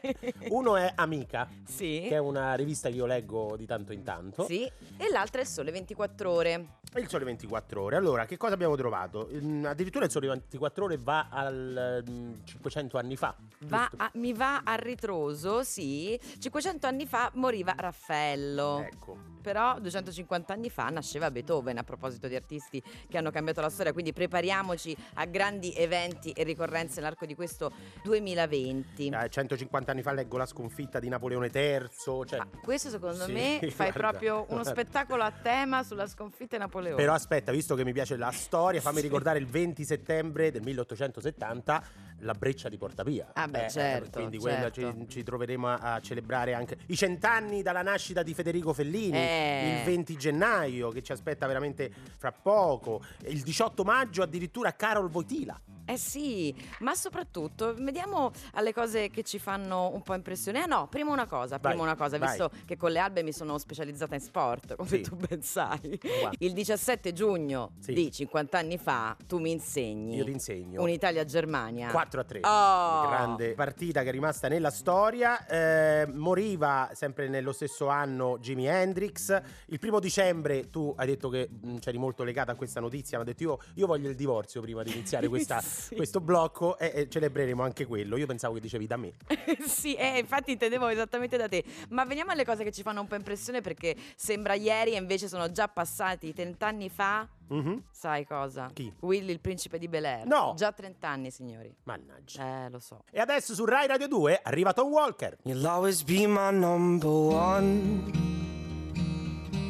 uno 0.49 0.75
è 0.77 0.91
Amica, 0.95 1.47
Sì. 1.65 2.05
che 2.07 2.15
è 2.15 2.17
una 2.17 2.55
rivista 2.55 2.89
che 2.89 2.95
io 2.95 3.05
leggo 3.05 3.55
di 3.57 3.65
tanto 3.65 3.91
in 3.93 3.98
tanto. 4.03 4.45
Sì, 4.45 4.63
e 4.97 5.09
l'altra 5.11 5.39
è 5.41 5.43
il 5.43 5.49
Sole 5.49 5.71
24 5.71 6.31
ore. 6.31 6.65
Il 6.95 7.07
Sole 7.07 7.23
24 7.23 7.83
Ore. 7.83 7.97
Allora, 7.97 8.25
che 8.25 8.35
cosa 8.35 8.55
abbiamo 8.55 8.75
trovato? 8.75 9.29
Mm, 9.31 9.65
addirittura 9.65 10.05
il 10.05 10.11
Sole 10.11 10.27
24 10.27 10.85
Ore 10.85 10.97
va 10.97 11.27
al 11.29 12.03
mm, 12.09 12.33
500 12.43 12.97
anni 12.97 13.15
fa. 13.15 13.35
Va 13.59 13.87
a- 13.95 14.09
mi 14.15 14.33
va 14.33 14.61
a 14.63 14.73
ritroso, 14.73 15.61
sì. 15.63 16.19
500 16.39 16.87
anni 16.87 17.05
fa 17.05 17.29
moriva 17.35 17.75
Raffaello. 17.77 18.79
Ecco. 18.79 19.17
Però 19.41 19.79
250 19.79 20.51
anni 20.51 20.69
fa 20.71 20.89
nasceva 20.89 21.29
Beethoven, 21.29 21.77
a 21.77 21.83
proposito 21.83 22.27
di 22.27 22.35
artisti 22.35 22.81
che 23.07 23.17
hanno 23.19 23.29
cambiato 23.31 23.61
la 23.61 23.69
storia, 23.69 23.93
quindi 23.93 24.11
prepariamoci 24.11 24.95
a 25.15 25.25
grandi 25.25 25.71
eventi 25.75 26.31
e 26.31 26.43
ricorrenze 26.43 26.99
nell'arco 26.99 27.25
di 27.27 27.35
questo 27.35 27.71
2020. 28.03 29.09
Eh, 29.09 29.29
150 29.29 29.91
anni 29.91 30.01
fa 30.01 30.11
leggo 30.11 30.37
la 30.37 30.45
sconfitta 30.45 30.99
di 30.99 31.07
Napoleone 31.07 31.49
III. 31.53 31.87
Cioè, 32.25 32.39
Questo 32.63 32.89
secondo 32.89 33.23
Sì, 33.25 33.31
me 33.31 33.59
fai 33.71 33.88
guarda, 33.91 34.09
proprio 34.09 34.45
uno 34.49 34.63
spettacolo 34.63 35.23
a 35.23 35.31
tema 35.31 35.83
sulla 35.83 36.07
sconfitta 36.07 36.55
di 36.55 36.61
Napoleone. 36.61 36.95
Però 36.95 37.13
aspetta, 37.13 37.51
visto 37.51 37.75
che 37.75 37.83
mi 37.83 37.93
piace 37.93 38.17
la 38.17 38.31
storia, 38.31 38.81
fammi 38.81 39.01
ricordare 39.01 39.39
il 39.39 39.47
20 39.47 39.83
settembre 39.83 40.51
del 40.51 40.61
1870 40.61 41.83
la 42.21 42.33
breccia 42.33 42.69
di 42.69 42.77
Portapia. 42.77 43.31
Ah 43.33 43.47
beh, 43.47 43.65
Eh, 43.65 43.69
certo, 43.69 44.19
Quindi 44.19 44.39
certo. 44.39 44.79
ci, 44.81 45.05
ci 45.09 45.23
troveremo 45.23 45.67
a, 45.67 45.93
a 45.95 45.99
celebrare 46.01 46.53
anche 46.53 46.77
i 46.87 46.95
cent'anni 46.95 47.61
dalla 47.61 47.81
nascita 47.81 48.23
di 48.23 48.33
Federico 48.33 48.73
Fellini, 48.73 49.17
Eh. 49.17 49.77
il 49.79 49.85
20 49.85 50.15
gennaio 50.17 50.89
che 50.89 51.01
ci 51.01 51.11
aspetta 51.11 51.47
veramente 51.47 51.91
fra 52.17 52.31
poco, 52.31 53.01
il 53.27 53.41
18 53.41 53.83
maggio 53.83 54.21
addirittura 54.23 54.73
Carol 54.75 55.09
Voitila. 55.09 55.59
Eh 55.85 55.97
sì, 55.97 56.53
ma 56.81 56.93
soprattutto 56.93 57.73
vediamo 57.73 58.31
alle 58.53 58.73
cose 58.73 59.09
che 59.09 59.23
ci 59.23 59.39
fanno 59.39 59.91
un 59.91 60.03
po' 60.03 60.13
impressione. 60.13 60.61
Ah 60.61 60.65
no, 60.67 60.87
prima 60.87 61.11
una 61.11 61.25
cosa, 61.25 61.57
prima 61.57 61.73
Vai, 61.77 61.83
una 61.83 61.95
cosa, 61.95 62.19
vai. 62.19 62.27
visto 62.27 62.51
che 62.65 62.77
con 62.77 62.91
le 62.91 62.99
albe 62.99 63.23
mi 63.23 63.31
sono 63.33 63.57
specializzata 63.57 64.13
in 64.13 64.21
sport, 64.21 64.75
come 64.75 64.87
Sì. 64.87 65.01
tu 65.01 65.15
ben 65.15 65.41
sai. 65.41 65.99
Il 66.37 66.53
17 66.53 67.11
giugno 67.11 67.71
Sì. 67.79 67.93
di 67.93 68.11
50 68.11 68.59
anni 68.59 68.77
fa 68.77 69.17
tu 69.25 69.39
mi 69.39 69.49
insegni 69.49 70.15
Io 70.17 70.25
ti 70.25 70.31
insegno. 70.31 70.83
un'Italia-Germania. 70.83 71.89
4 71.89 72.08
a 72.17 72.23
3, 72.23 72.39
Oh. 72.43 73.07
grande 73.07 73.53
partita 73.53 74.01
che 74.03 74.09
è 74.09 74.11
rimasta 74.11 74.47
nella 74.47 74.71
storia. 74.71 75.45
Eh, 75.45 76.07
moriva 76.11 76.89
sempre 76.93 77.27
nello 77.27 77.51
stesso 77.51 77.87
anno 77.87 78.37
Jimi 78.39 78.65
Hendrix. 78.65 79.39
Il 79.67 79.79
primo 79.79 79.99
dicembre 79.99 80.69
tu 80.69 80.93
hai 80.97 81.05
detto 81.07 81.29
che 81.29 81.49
mh, 81.49 81.77
c'eri 81.77 81.97
molto 81.97 82.23
legata 82.23 82.51
a 82.53 82.55
questa 82.55 82.79
notizia. 82.79 83.17
Mi 83.17 83.23
ha 83.23 83.27
detto 83.27 83.43
io, 83.43 83.59
io 83.75 83.87
voglio 83.87 84.09
il 84.09 84.15
divorzio 84.15 84.61
prima 84.61 84.81
di 84.83 84.91
iniziare 84.91 85.27
questa- 85.29 85.61
Sì. 85.61 85.95
questo 85.95 86.19
blocco 86.21 86.77
e, 86.77 86.91
e 86.95 87.09
celebreremo 87.09 87.61
anche 87.63 87.85
quello. 87.85 88.17
Io 88.17 88.25
pensavo 88.25 88.53
che 88.55 88.59
dicevi 88.61 88.87
da 88.87 88.97
me. 88.97 89.13
sì, 89.67 89.93
eh, 89.95 90.17
infatti 90.19 90.51
intendevo 90.51 90.87
esattamente 90.87 91.37
da 91.37 91.47
te. 91.47 91.63
Ma 91.89 92.05
veniamo 92.05 92.31
alle 92.31 92.45
cose 92.45 92.63
che 92.63 92.71
ci 92.71 92.81
fanno 92.81 93.01
un 93.01 93.07
po' 93.07 93.15
impressione 93.15 93.61
perché 93.61 93.95
sembra 94.15 94.53
ieri 94.53 94.91
e 94.93 94.97
invece 94.97 95.27
sono 95.27 95.51
già 95.51 95.67
passati 95.67 96.33
30 96.33 96.65
anni 96.67 96.89
fa. 96.89 97.27
Mhm. 97.49 97.83
Sai 97.91 98.25
cosa? 98.25 98.69
Chi? 98.73 98.93
Willy, 99.01 99.31
il 99.31 99.39
principe 99.39 99.77
di 99.79 99.87
Bel 99.87 100.05
Air. 100.05 100.25
No. 100.27 100.53
Già 100.55 100.71
30 100.71 101.07
anni, 101.07 101.31
signori. 101.31 101.75
Mannaggia. 101.83 102.65
Eh, 102.65 102.69
lo 102.69 102.79
so. 102.79 103.03
E 103.11 103.19
adesso 103.19 103.53
su 103.53 103.65
Rai 103.65 103.87
Radio 103.87 104.07
2 104.07 104.39
arriva 104.43 104.71
Tom 104.73 104.89
Walker. 104.91 105.37
You'll 105.43 105.65
always 105.65 106.03
be 106.03 106.27
my 106.27 106.51
number 106.51 107.09
one. 107.09 108.27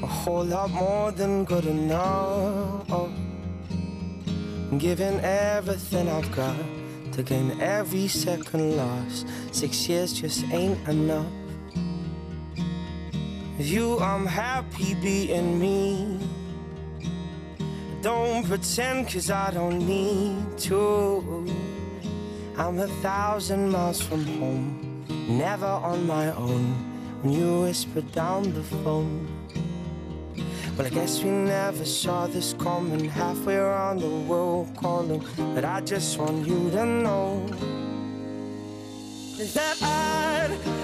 A 0.02 0.08
whole 0.26 0.48
lot 0.48 0.70
more 0.72 1.12
than 1.14 1.44
good 1.44 1.66
enough. 1.66 2.86
Giving 4.78 5.20
everything 5.24 6.08
I've 6.08 6.30
got 6.36 6.56
to 7.14 7.24
gain 7.24 7.60
every 7.60 8.08
second 8.08 8.76
lost. 8.76 9.26
Six 9.52 9.88
years 9.88 10.14
just 10.14 10.44
ain't 10.52 10.78
enough. 10.88 11.26
With 13.58 13.68
you, 13.68 14.00
I'm 14.00 14.26
happy 14.26 14.94
being 15.02 15.60
me. 15.60 16.18
Don't 18.02 18.46
pretend, 18.48 19.10
cause 19.10 19.30
I 19.30 19.52
don't 19.52 19.80
need 19.80 20.58
to. 20.60 21.46
I'm 22.58 22.80
a 22.80 22.88
thousand 23.02 23.72
miles 23.72 24.02
from 24.02 24.24
home, 24.40 25.04
never 25.28 25.66
on 25.66 26.08
my 26.08 26.32
own. 26.36 26.76
When 27.22 27.34
you 27.34 27.62
whisper 27.64 28.00
down 28.00 28.54
the 28.54 28.64
phone, 28.64 29.28
Well, 30.78 30.88
I 30.88 30.90
guess 30.90 31.22
we 31.22 31.30
never 31.30 31.84
saw 31.84 32.28
this 32.28 32.54
coming. 32.54 33.04
Halfway 33.04 33.58
around 33.58 34.00
the 34.00 34.08
world 34.08 34.70
calling. 34.78 35.22
But 35.54 35.66
I 35.66 35.82
just 35.82 36.18
want 36.18 36.48
you 36.48 36.72
to 36.72 36.86
know 36.86 37.46
Is 39.38 39.54
that 39.54 39.78
I'd 39.84 40.79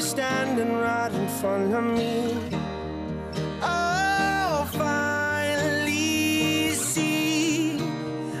Were 0.00 0.06
standing 0.06 0.72
right 0.78 1.12
in 1.12 1.28
front 1.28 1.74
of 1.74 1.84
me. 1.84 2.32
I'll 3.60 4.64
finally 4.64 6.70
see 6.70 7.76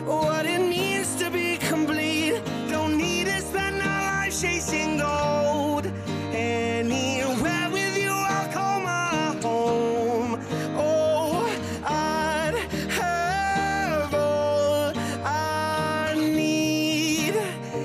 what 0.06 0.46
it 0.46 0.60
means 0.60 1.16
to 1.16 1.30
be 1.30 1.58
complete. 1.58 2.40
Don't 2.70 2.96
need 2.96 3.26
to 3.26 3.42
spend 3.42 3.82
our 3.82 4.02
life 4.10 4.40
chasing 4.40 4.96
gold. 4.96 5.84
Anywhere 6.32 7.68
with 7.70 7.98
you, 7.98 8.10
I'll 8.10 8.50
call 8.54 8.80
my 8.80 9.36
home. 9.42 10.40
Oh, 10.78 11.46
I'd 11.84 12.54
have 12.88 14.14
all 14.14 14.94
I 15.26 16.14
need 16.16 17.34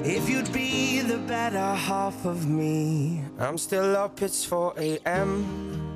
if 0.06 0.30
you'd 0.30 0.54
be 0.54 1.02
the 1.02 1.18
better 1.18 1.74
half 1.74 2.26
of 2.26 2.48
me. 2.48 3.15
I'm 3.38 3.58
still 3.58 3.98
up, 3.98 4.22
it's 4.22 4.46
4 4.46 4.76
a.m. 4.78 5.94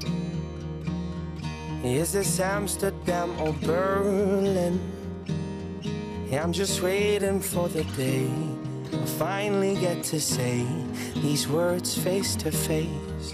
Is 1.85 2.11
this 2.11 2.37
Amsterdam 2.41 3.39
or 3.39 3.53
Berlin? 3.53 4.77
Yeah, 6.29 6.43
I'm 6.43 6.51
just 6.51 6.81
waiting 6.81 7.39
for 7.39 7.69
the 7.69 7.85
day 7.95 8.29
I 8.91 9.05
finally 9.05 9.75
get 9.75 10.03
to 10.05 10.19
say 10.19 10.65
these 11.15 11.47
words 11.47 11.97
face 11.97 12.35
to 12.37 12.51
face. 12.51 13.33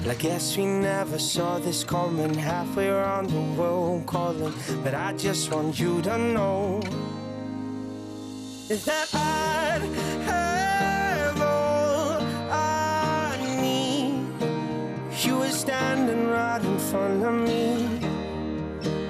Well, 0.00 0.10
I 0.10 0.14
guess 0.14 0.56
we 0.56 0.64
never 0.64 1.18
saw 1.18 1.58
this 1.58 1.84
coming 1.84 2.32
halfway 2.32 2.88
around 2.88 3.28
the 3.28 3.60
world 3.60 4.06
calling, 4.06 4.54
but 4.82 4.94
I 4.94 5.12
just 5.12 5.52
want 5.52 5.78
you 5.78 6.00
to 6.02 6.16
know 6.16 6.80
that 8.68 9.10
I'd 9.12 10.17
standing 15.68 16.24
right 16.30 16.62
in 16.64 16.78
front 16.78 17.22
of 17.22 17.34
me. 17.34 18.00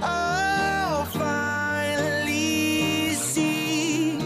I'll 0.02 1.04
finally 1.04 2.34
see 3.14 4.18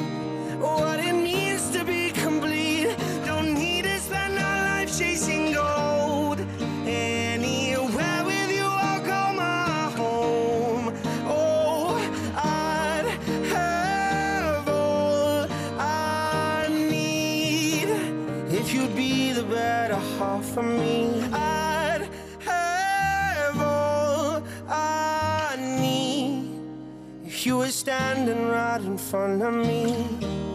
what 0.59 0.99
it 0.99 1.13
means 1.13 1.69
to 1.73 1.85
be 1.85 2.11
complete. 2.11 2.97
Don't 3.27 3.53
need 3.53 3.83
to 3.85 4.01
spend 4.01 4.39
our 4.39 4.59
life 4.71 4.99
chasing 4.99 5.53
gold. 5.53 6.41
Anywhere 6.87 8.23
with 8.25 8.51
you, 8.59 8.69
I'll 8.89 9.03
call 9.11 9.33
my 9.35 9.91
home. 10.01 10.87
Oh, 11.29 12.01
I'd 12.35 13.09
have 13.57 14.69
all 14.69 15.47
I 15.79 16.67
need 16.71 17.91
if 18.59 18.73
you'd 18.73 18.97
be 18.97 19.33
the 19.35 19.45
better 19.45 20.01
half 20.19 20.57
of 20.57 20.65
me. 20.65 21.21
I'd 21.31 21.62
you 27.47 27.57
were 27.59 27.71
standing 27.71 28.49
right 28.49 28.81
in 28.81 28.97
front 28.99 29.43
of 29.43 29.55
me. 29.55 30.52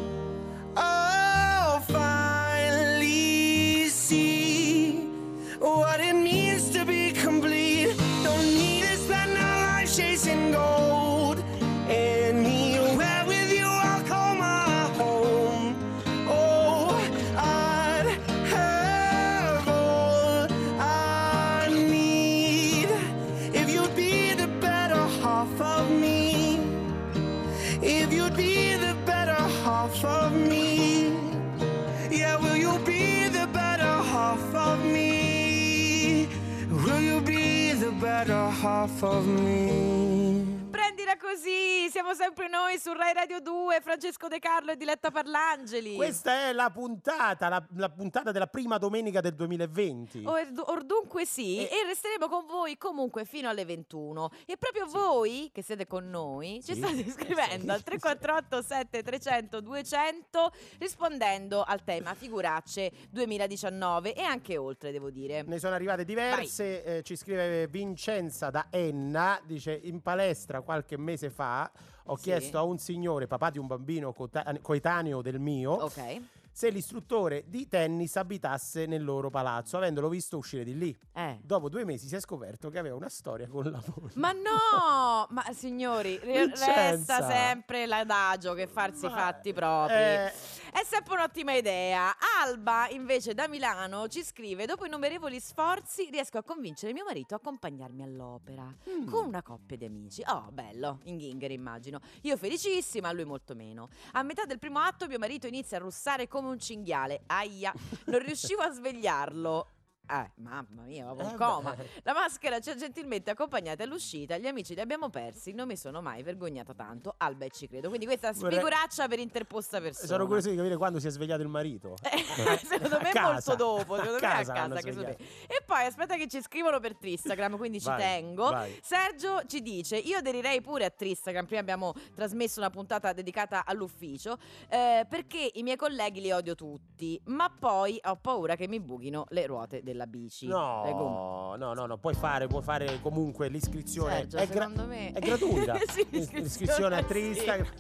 Prendila 40.72 41.18
così, 41.18 41.88
siamo 41.91 42.16
sempre 42.16 42.47
noi 42.58 42.80
su 42.80 42.91
Rai 42.91 43.14
Radio 43.14 43.39
2, 43.39 43.82
Francesco 43.82 44.28
De 44.28 44.39
Carlo 44.39 44.72
e 44.72 44.78
Diletta 44.78 45.12
Parlangeli. 45.12 45.95
Questa 45.95 46.47
è 46.47 46.53
la 46.53 46.72
puntata, 46.72 47.49
la, 47.49 47.64
la 47.76 47.89
puntata 47.89 48.32
della 48.32 48.47
prima 48.47 48.80
domenica 48.80 49.22
del 49.22 49.36
2020. 49.36 50.24
Or, 50.26 50.51
or 50.66 50.84
dunque 50.84 51.26
sì, 51.26 51.60
e... 51.60 51.70
resteremo 51.86 52.28
con 52.28 52.47
voi 52.47 52.76
comunque 52.78 53.26
fino 53.26 53.47
alle 53.47 53.64
21. 53.64 54.32
E 54.47 54.58
proprio 54.58 54.88
voi 54.88 55.51
che 55.53 55.62
siete 55.62 55.86
con 55.86 56.10
noi 56.10 56.60
ci 56.64 56.74
Sì. 56.74 56.82
state 56.82 57.10
scrivendo 57.12 57.74
al 57.74 57.84
348 57.84 58.62
7300 58.64 59.62
200 59.62 60.51
rispondendo 60.80 61.64
al 61.64 61.84
tema 61.84 62.16
figuracce 62.16 62.91
2019 63.12 64.16
e 64.16 64.24
anche 64.24 64.58
oltre, 64.58 64.91
devo 64.91 65.12
dire. 65.12 65.43
Ne 65.43 65.60
sono 65.60 65.76
arrivate 65.76 66.03
diverse, 66.03 66.84
eh, 66.84 67.03
ci 67.03 67.16
scrive 67.16 67.68
Vincenza 67.68 68.49
da 68.49 68.68
Enna, 68.72 69.39
dice 69.45 69.80
in 69.84 70.01
palestra 70.01 70.62
qualche 70.62 70.97
mese 70.97 71.30
fa 71.30 71.72
ho 72.08 72.16
Sì. 72.16 72.24
chiesto 72.24 72.58
a 72.58 72.64
un 72.64 72.78
signore, 72.78 73.28
papà 73.28 73.49
di 73.49 73.58
un 73.60 73.68
bambino 73.68 74.14
coetaneo 74.62 75.22
del 75.22 75.39
mio, 75.39 75.72
Ok. 75.72 76.22
Se 76.58 76.70
l'istruttore 76.72 77.43
di 77.45 77.68
tennis 77.68 78.16
abitasse 78.16 78.88
nel 78.88 79.03
loro 79.03 79.30
palazzo, 79.30 79.78
avendolo 79.78 80.10
visto 80.10 80.38
uscire 80.38 80.64
di 80.64 80.76
lì. 80.76 80.97
Eh. 81.14 81.38
Dopo 81.43 81.70
due 81.70 81.86
mesi 81.86 82.08
si 82.08 82.16
è 82.16 82.20
scoperto 82.20 82.72
che 82.72 82.80
aveva 82.80 82.95
una 82.95 83.10
storia 83.10 83.47
con 83.47 83.66
la 83.70 83.80
moglie. 83.95 84.14
Ma 84.16 84.32
no! 84.32 85.28
Ma 85.30 85.43
signori, 85.53 86.18
Vincenza. 86.18 86.66
resta 86.89 87.30
sempre 87.30 87.86
l'adagio 87.86 88.55
che 88.55 88.66
farsi 88.66 89.05
i 89.05 89.10
fatti 89.10 89.53
propri. 89.53 89.93
eh. 89.97 90.32
È 90.72 90.84
sempre 90.84 91.14
un'ottima 91.14 91.53
idea. 91.53 92.16
Alba, 92.43 92.88
invece, 92.89 93.36
da 93.36 93.47
Milano 93.47 94.08
ci 94.08 94.24
scrive: 94.24 94.66
Dopo 94.66 94.86
innumerevoli 94.86 95.39
sforzi, 95.39 96.10
riesco 96.10 96.39
a 96.39 96.43
convincere 96.43 96.91
mio 96.91 97.03
marito 97.03 97.36
a 97.36 97.38
accompagnarmi 97.38 98.01
all'opera 98.01 98.66
Mm. 98.89 99.08
con 99.10 99.26
una 99.26 99.43
coppia 99.43 99.78
di 99.78 99.86
amici. 99.86 100.24
Oh, 100.26 100.49
bello, 100.51 100.99
in 101.03 101.18
ghingheri, 101.18 101.53
immagino. 101.53 101.99
Io 102.22 102.36
felicissima, 102.36 103.12
lui 103.12 103.26
molto 103.26 103.53
meno. 103.53 103.89
A 104.14 104.24
metà 104.24 104.45
del 104.45 104.58
primo 104.60 104.80
atto, 104.80 105.05
mio 105.08 105.20
marito 105.20 105.45
inizia 105.45 105.78
a 105.78 105.82
russare 105.82 106.28
come 106.28 106.47
un 106.50 106.60
cinghiale. 106.60 107.22
Aia, 107.28 107.74
non 108.06 108.20
riuscivo 108.20 108.62
a 108.62 108.72
svegliarlo. 108.72 109.70
Eh, 110.10 110.32
mamma 110.36 110.84
mia, 110.86 111.04
proprio 111.04 111.28
un 111.28 111.34
Eh 111.34 111.38
coma. 111.38 111.76
La 112.04 112.14
maschera 112.14 112.62
ci 112.62 112.70
ha 112.70 112.76
gentilmente 112.76 113.30
accompagnati 113.30 113.82
all'uscita. 113.82 114.38
Gli 114.38 114.48
amici 114.48 114.74
li 114.74 114.80
abbiamo 114.80 115.10
persi. 115.10 115.52
Non 115.52 115.68
mi 115.68 115.76
sono 115.76 116.02
mai 116.02 116.24
vergognata 116.24 116.74
tanto. 116.74 117.14
Alba 117.18 117.43
e 117.43 117.50
ci 117.50 117.68
credo. 117.68 117.89
Quindi 117.89 118.06
questa 118.06 118.32
Vorrei- 118.32 118.56
figuraccia 118.56 119.06
per 119.10 119.20
interposta 119.20 119.82
persona. 119.82 120.08
Sono 120.08 120.26
curioso 120.26 120.50
di 120.50 120.56
capire 120.56 120.78
quando 120.78 121.02
si 121.02 121.08
è 121.08 121.10
svegliato 121.10 121.41
il 121.41 121.50
marito. 121.50 121.95
Secondo 122.64 123.00
me 123.02 123.10
A 123.10 123.12
casa. 123.12 123.32
molto 123.34 123.56
dopo, 123.56 123.95
secondo 123.98 124.12
me 124.22 124.28
a 124.28 124.30
casa 124.38 124.54
l'hanno 124.54 124.76
casa 124.76 125.04
che. 125.04 125.18
E 125.48 125.57
poi 125.68 125.84
aspetta 125.86 126.15
che 126.15 126.28
ci 126.28 126.41
scrivono 126.41 126.80
per 126.80 126.95
Tristagram, 126.95 127.57
quindi 127.57 127.80
ci 127.82 127.88
Vai, 127.88 127.99
tengo. 127.99 128.49
vai. 128.49 128.80
Sergio 128.82 129.41
ci 129.45 129.61
dice: 129.61 129.97
Io 129.97 130.18
aderirei 130.18 130.61
pure 130.61 130.86
a 130.86 130.89
Tristagram. 130.89 131.45
Prima 131.45 131.59
abbiamo 131.61 131.93
trasmesso 132.15 132.59
una 132.59 132.70
puntata 132.70 133.11
dedicata 133.13 133.65
all'ufficio. 133.65 134.38
eh, 134.70 135.05
perché 135.09 135.51
i 135.55 135.63
miei 135.63 135.76
colleghi 135.76 136.22
li 136.22 136.32
odio 136.32 136.55
tutti. 136.55 137.20
Ma 137.26 137.49
poi 137.49 137.99
ho 138.05 138.15
paura 138.15 138.55
che 138.55 138.68
mi 138.68 138.80
buchino 138.80 139.26
le 139.30 139.45
ruote 139.45 139.84
della 139.84 140.07
bici. 140.07 140.45
Le 140.47 140.53
gomme. 140.53 140.95
No, 140.97 141.55
no, 141.57 141.74
no, 141.74 141.86
no, 141.86 141.97
puoi 141.97 142.13
fare, 142.13 142.47
puoi 142.47 142.63
fare 142.63 142.99
comunque 143.01 143.49
l'iscrizione. 143.49 144.13
Sergio, 144.13 144.38
è, 144.38 144.47
gra- 144.47 144.68
secondo 144.70 144.86
me- 144.86 145.11
è 145.11 145.20
gratuita. 145.20 145.76
Sì, 145.88 146.05
L'is- 146.09 146.32
l'iscrizione, 146.32 146.41
l'iscrizione 146.41 146.95
a 146.95 146.99
sì. 146.99 147.05
Tristagram. 147.07 147.72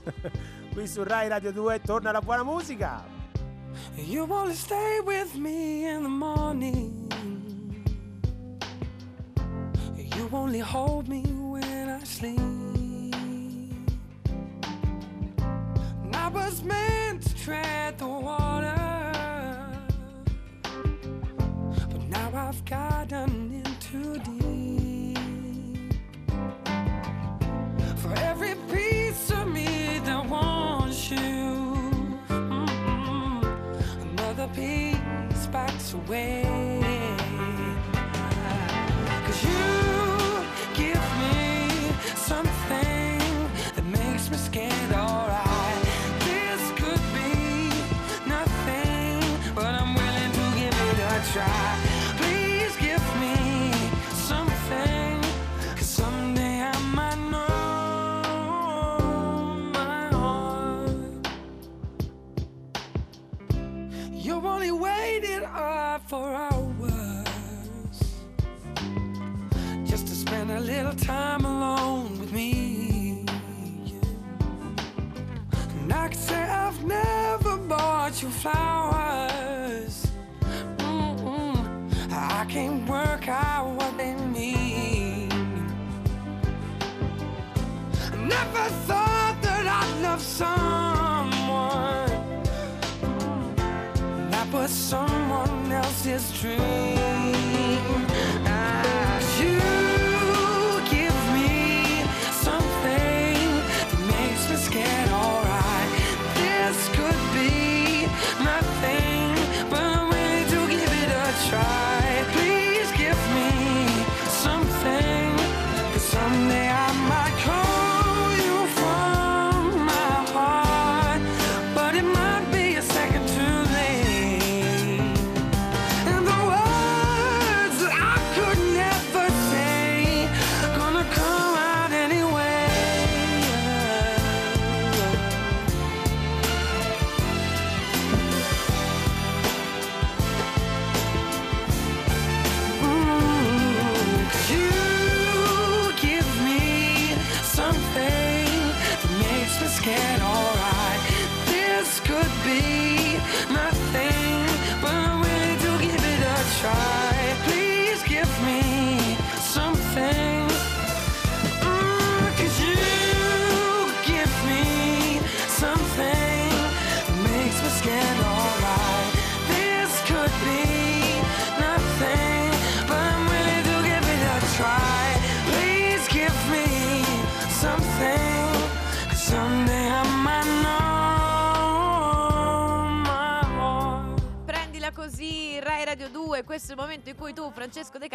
Qui 0.73 0.87
su 0.87 1.03
Rai 1.03 1.27
Radio 1.29 1.51
2 1.53 1.81
torna 1.81 2.11
la 2.11 2.19
buona 2.21 2.43
musica. 2.43 3.03
You 3.95 4.25
wanna 4.25 4.53
stay 4.53 4.99
with 4.99 5.33
me 5.35 5.89
in 5.91 6.01
the 6.01 6.07
morning. 6.07 7.06
You 10.29 10.37
only 10.37 10.59
hold 10.59 11.07
me 11.07 11.21
when 11.21 11.87
I 11.87 12.03
sleep. 12.03 12.37
And 16.03 16.13
I 16.13 16.27
was 16.27 16.63
meant 16.63 17.21
to 17.23 17.35
tread 17.35 17.97
the 17.97 18.07
water. 18.09 18.75
But 21.91 22.03
now 22.09 22.29
I've 22.35 22.65
gotten 22.65 23.53
in 23.63 23.75
too 23.79 24.19
deep. 24.25 25.93
For 27.95 28.13
every 28.19 28.55
piece 28.69 29.31
of 29.31 29.47
me 29.47 30.01
that 30.03 30.25
wants 30.29 31.09
you. 31.09 31.17
mm-mm, 32.27 33.43
Another 34.01 34.49
piece 34.53 35.47
backs 35.53 35.93
away. 35.93 36.66
For 66.17 66.33
hours 66.33 67.99
just 69.85 70.07
to 70.07 70.15
spend 70.15 70.49
a 70.49 70.59
little 70.59 70.93
time 70.93 71.43
alone 71.45 72.19
with 72.19 72.31
me. 72.31 73.23
And 75.79 75.93
I 75.93 76.07
could 76.07 76.23
say 76.29 76.41
I've 76.63 76.81
never 76.83 77.57
bought 77.71 78.13
you 78.21 78.29
flowers. 78.29 79.95
Mm-mm. 80.77 81.55
I 82.11 82.45
can't 82.53 82.89
work 82.89 83.27
out 83.27 83.67
what 83.77 83.93
they 83.97 84.13
mean. 84.37 85.29
Never 88.35 88.65
thought 88.87 89.35
that 89.45 89.65
I'd 89.79 89.93
love 90.07 90.21
someone 90.21 92.07
that 94.31 94.47
was 94.53 94.71
someone 94.71 95.26
his 96.17 96.31
true. 96.31 96.96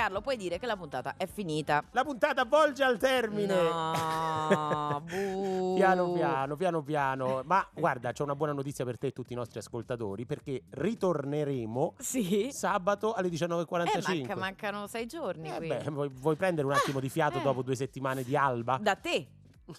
Carlo, 0.03 0.20
puoi 0.20 0.37
dire 0.37 0.59
che 0.59 0.66
la 0.66 0.77
puntata 0.77 1.15
è 1.16 1.27
finita. 1.29 1.85
La 1.93 2.03
puntata 2.03 2.45
volge 2.45 2.83
al 2.83 2.99
termine. 2.99 3.55
No. 3.55 5.05
Piano 5.77 6.11
piano, 6.12 6.57
piano 6.57 6.83
piano. 6.83 7.43
Ma 7.45 7.65
guarda, 7.73 8.11
c'è 8.11 8.24
una 8.24 8.35
buona 8.35 8.53
notizia 8.53 8.85
per 8.85 8.99
te 8.99 9.07
e 9.09 9.12
tutti 9.12 9.33
i 9.33 9.37
nostri 9.37 9.61
ascoltatori, 9.61 10.27
perché 10.27 10.62
ritorneremo 10.70 11.95
sabato 12.51 13.12
alle 13.12 13.29
Eh, 13.29 13.31
19.45. 13.31 14.03
manca- 14.16 14.35
mancano 14.37 14.87
sei 14.89 15.07
giorni 15.07 15.55
Eh 15.55 15.61
beh, 15.61 15.91
vuoi, 15.91 16.09
vuoi 16.09 16.35
prendere 16.35 16.66
un 16.66 16.73
attimo 16.73 16.99
di 16.99 17.09
fiato 17.09 17.39
Eh. 17.39 17.43
dopo 17.43 17.62
due 17.62 17.77
settimane 17.77 18.24
di 18.24 18.37
alba? 18.37 18.79
Da 18.83 18.97
te. 18.97 19.27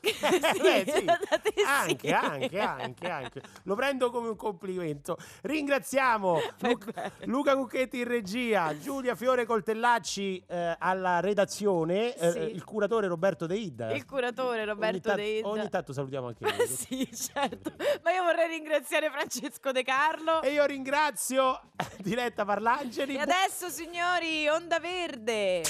Beh, 0.01 0.85
sì. 0.87 1.03
da 1.05 1.17
te 1.41 1.53
Anche, 1.65 2.07
sì. 2.07 2.13
anche, 2.13 2.59
anche, 2.59 3.07
anche. 3.09 3.41
Lo 3.63 3.75
prendo 3.75 4.09
come 4.11 4.29
un 4.29 4.35
complimento. 4.35 5.17
Ringraziamo 5.41 6.39
Lu- 6.59 6.77
Luca 7.25 7.55
Cucchetti 7.55 7.99
in 7.99 8.07
regia, 8.07 8.77
Giulia 8.79 9.15
Fiore 9.15 9.45
Coltellacci 9.45 10.43
eh, 10.47 10.75
alla 10.79 11.19
redazione, 11.19 12.15
eh, 12.15 12.31
Sì. 12.31 12.39
il 12.39 12.63
curatore 12.63 13.07
Roberto 13.07 13.45
De 13.45 13.55
Ida. 13.55 13.91
Il 13.93 14.05
curatore 14.05 14.65
Roberto 14.65 15.11
ogni, 15.11 15.17
De 15.21 15.37
Ida. 15.39 15.47
ogni 15.47 15.69
tanto 15.69 15.93
salutiamo 15.93 16.27
anche 16.27 16.43
lui. 16.45 16.67
sì, 16.67 17.09
certo. 17.15 17.71
Ma 18.03 18.11
io 18.11 18.23
vorrei 18.23 18.47
ringraziare 18.47 19.09
Francesco 19.09 19.71
De 19.71 19.83
Carlo. 19.83 20.41
E 20.41 20.51
io 20.51 20.65
ringrazio 20.65 21.59
Diletta 21.99 22.45
Parlangeli. 22.45 23.15
E 23.15 23.19
adesso, 23.19 23.69
signori, 23.69 24.47
Onda 24.47 24.79
Verde. 24.79 25.61